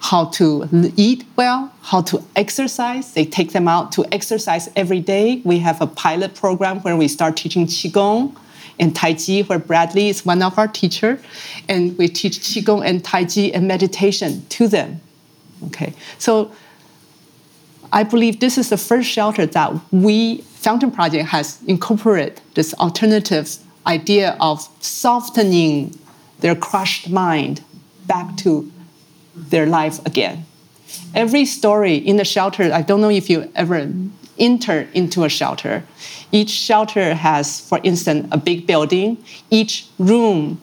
[0.00, 0.66] how to
[0.96, 3.12] eat well, how to exercise.
[3.12, 5.42] They take them out to exercise every day.
[5.44, 8.34] We have a pilot program where we start teaching Qigong
[8.80, 11.20] and Tai Chi, where Bradley is one of our teachers.
[11.68, 15.02] And we teach Qigong and Tai Chi and meditation to them.
[15.66, 16.50] Okay, so
[17.92, 23.58] I believe this is the first shelter that we, Fountain Project, has incorporated this alternative
[23.86, 25.94] idea of softening
[26.40, 27.62] their crushed mind
[28.06, 28.72] back to
[29.36, 30.46] their life again.
[31.14, 33.92] Every story in the shelter, I don't know if you ever
[34.38, 35.84] enter into a shelter.
[36.32, 39.22] Each shelter has, for instance, a big building.
[39.50, 40.58] Each room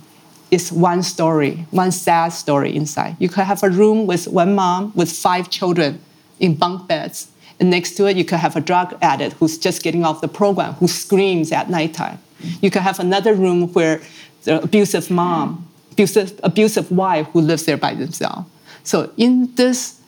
[0.50, 3.18] is one story, one sad story inside.
[3.20, 6.02] You could have a room with one mom with five children
[6.40, 7.31] in bunk beds.
[7.62, 10.28] And next to it, you could have a drug addict who's just getting off the
[10.28, 12.18] program, who screams at nighttime.
[12.60, 14.02] You could have another room where
[14.46, 18.50] the abusive mom, abusive, abusive wife who lives there by themselves.
[18.84, 20.02] So in this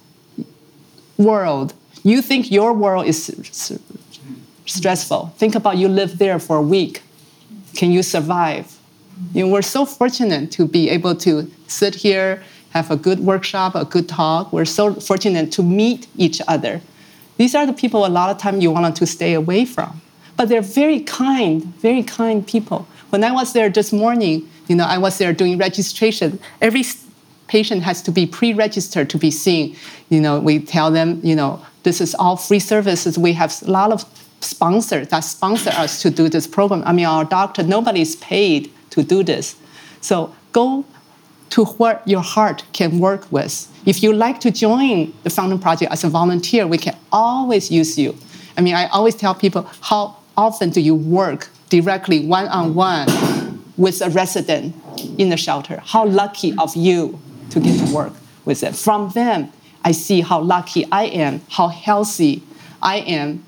[1.20, 3.72] world, you think your world is
[4.66, 5.28] stressful.
[5.38, 7.04] Think about you live there for a week.
[7.76, 8.76] Can you survive?
[9.34, 13.76] You know, we're so fortunate to be able to sit here, have a good workshop,
[13.76, 14.52] a good talk.
[14.52, 16.82] We're so fortunate to meet each other.
[17.44, 20.02] These are the people a lot of time you want to stay away from.
[20.38, 22.88] But they're very kind, very kind people.
[23.10, 26.40] When I was there this morning, you know, I was there doing registration.
[26.62, 26.86] Every
[27.48, 29.76] patient has to be pre-registered to be seen.
[30.08, 33.18] You know, we tell them, you know, this is all free services.
[33.18, 34.06] We have a lot of
[34.40, 36.82] sponsors that sponsor us to do this program.
[36.86, 39.58] I mean, our doctor, nobody's paid to do this.
[40.00, 40.86] So go
[41.50, 43.68] to what your heart can work with.
[43.86, 47.98] If you like to join the Fountain Project as a volunteer, we can always use
[47.98, 48.18] you.
[48.58, 53.08] I mean, I always tell people, how often do you work directly one on one
[53.78, 54.76] with a resident
[55.18, 55.82] in the shelter?
[55.84, 57.20] How lucky of you
[57.54, 58.14] to get to work
[58.46, 58.74] with them.
[58.74, 59.52] From them,
[59.84, 62.44] I see how lucky I am, how healthy
[62.82, 63.44] I am.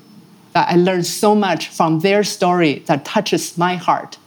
[0.53, 4.17] That I learned so much from their story that touches my heart.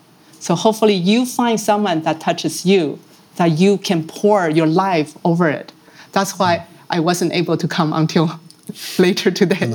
[0.41, 2.99] So hopefully you find someone that touches you,
[3.37, 5.73] that you can pour your life over it.
[6.13, 8.41] That's why I wasn't able to come until
[8.99, 9.69] later today.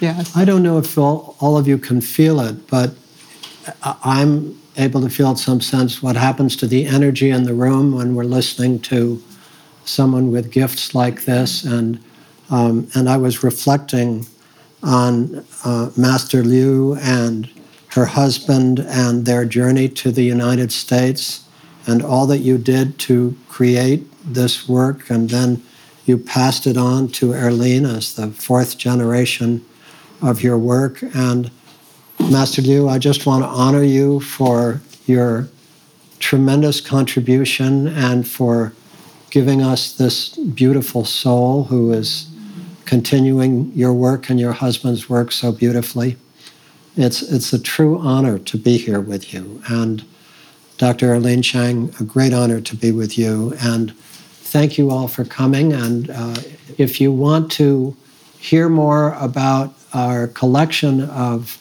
[0.00, 0.36] yes.
[0.36, 2.94] I don't know if all, all of you can feel it, but
[3.82, 7.94] I'm able to feel in some sense what happens to the energy in the room
[7.94, 9.22] when we're listening to
[9.84, 11.64] someone with gifts like this.
[11.64, 12.02] And,
[12.50, 14.26] um, and I was reflecting
[14.82, 17.48] on uh, Master Liu and
[17.88, 21.46] her husband and their journey to the United States
[21.86, 25.10] and all that you did to create this work.
[25.10, 25.62] And then
[26.04, 29.64] you passed it on to Erlene as the fourth generation
[30.20, 31.02] of your work.
[31.14, 31.50] And
[32.18, 35.48] Master Liu, I just want to honor you for your
[36.18, 38.72] tremendous contribution and for
[39.30, 42.28] giving us this beautiful soul who is
[42.84, 46.16] continuing your work and your husband's work so beautifully.
[46.96, 49.62] It's, it's a true honor to be here with you.
[49.68, 50.04] And
[50.76, 51.08] Dr.
[51.08, 53.54] Erlene Chang, a great honor to be with you.
[53.62, 53.94] And
[54.52, 55.72] thank you all for coming.
[55.72, 56.36] And uh,
[56.76, 57.96] if you want to
[58.38, 61.58] hear more about our collection of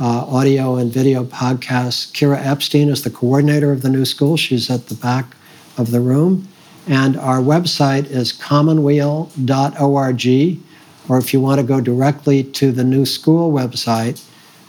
[0.00, 2.12] uh, audio and video podcasts.
[2.12, 4.36] Kira Epstein is the coordinator of the new school.
[4.36, 5.34] She's at the back
[5.76, 6.46] of the room.
[6.86, 10.60] And our website is commonweal.org.
[11.08, 14.24] Or if you want to go directly to the new school website,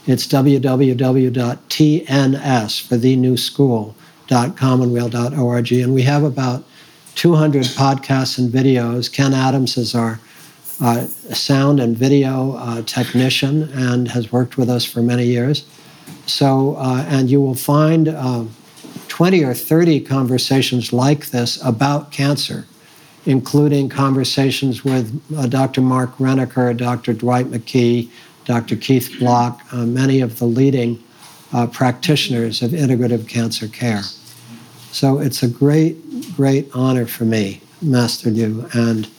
[0.08, 0.82] it's www.tns
[2.88, 5.72] for the new school.commonweal.org.
[5.72, 6.64] And we have about
[7.20, 9.12] 200 podcasts and videos.
[9.12, 10.22] Ken Adams is our
[10.80, 15.66] uh, sound and video uh, technician and has worked with us for many years.
[16.28, 18.46] So, uh, and you will find uh,
[19.10, 22.64] 20 or 30 conversations like this about cancer,
[23.26, 25.82] including conversations with uh, Dr.
[25.82, 27.12] Mark Renneker, Dr.
[27.12, 28.10] Dwight McKee,
[28.46, 28.78] Dr.
[28.78, 31.04] Keith Block, uh, many of the leading
[31.74, 34.04] practitioners of integrative cancer care.
[34.92, 35.98] So it's a great,
[36.36, 39.10] great honor for me, Master Liu, and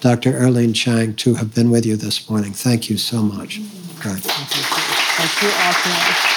[0.00, 0.32] Dr.
[0.32, 2.52] Erlene Chang to have been with you this morning.
[2.52, 3.60] Thank you so much.
[3.98, 4.14] Okay.
[4.16, 6.30] Thank you all.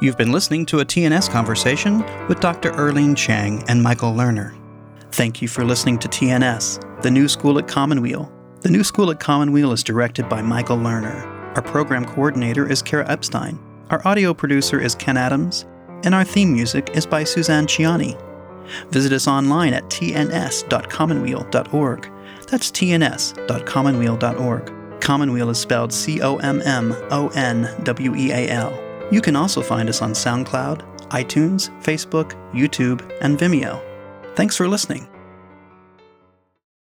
[0.00, 2.72] You've been listening to a TNS conversation with Dr.
[2.72, 4.52] Erlene Chang and Michael Lerner.
[5.12, 8.41] Thank you for listening to TNS, the new school at Commonweal.
[8.62, 11.26] The new school at Commonweal is directed by Michael Lerner.
[11.56, 13.58] Our program coordinator is Kara Epstein.
[13.90, 15.66] Our audio producer is Ken Adams.
[16.04, 18.16] And our theme music is by Suzanne Ciani.
[18.90, 22.12] Visit us online at tns.commonweal.org.
[22.46, 25.00] That's tns.commonweal.org.
[25.00, 28.72] Commonweal is spelled C O M M O N W E A L.
[29.10, 33.82] You can also find us on SoundCloud, iTunes, Facebook, YouTube, and Vimeo.
[34.36, 35.08] Thanks for listening.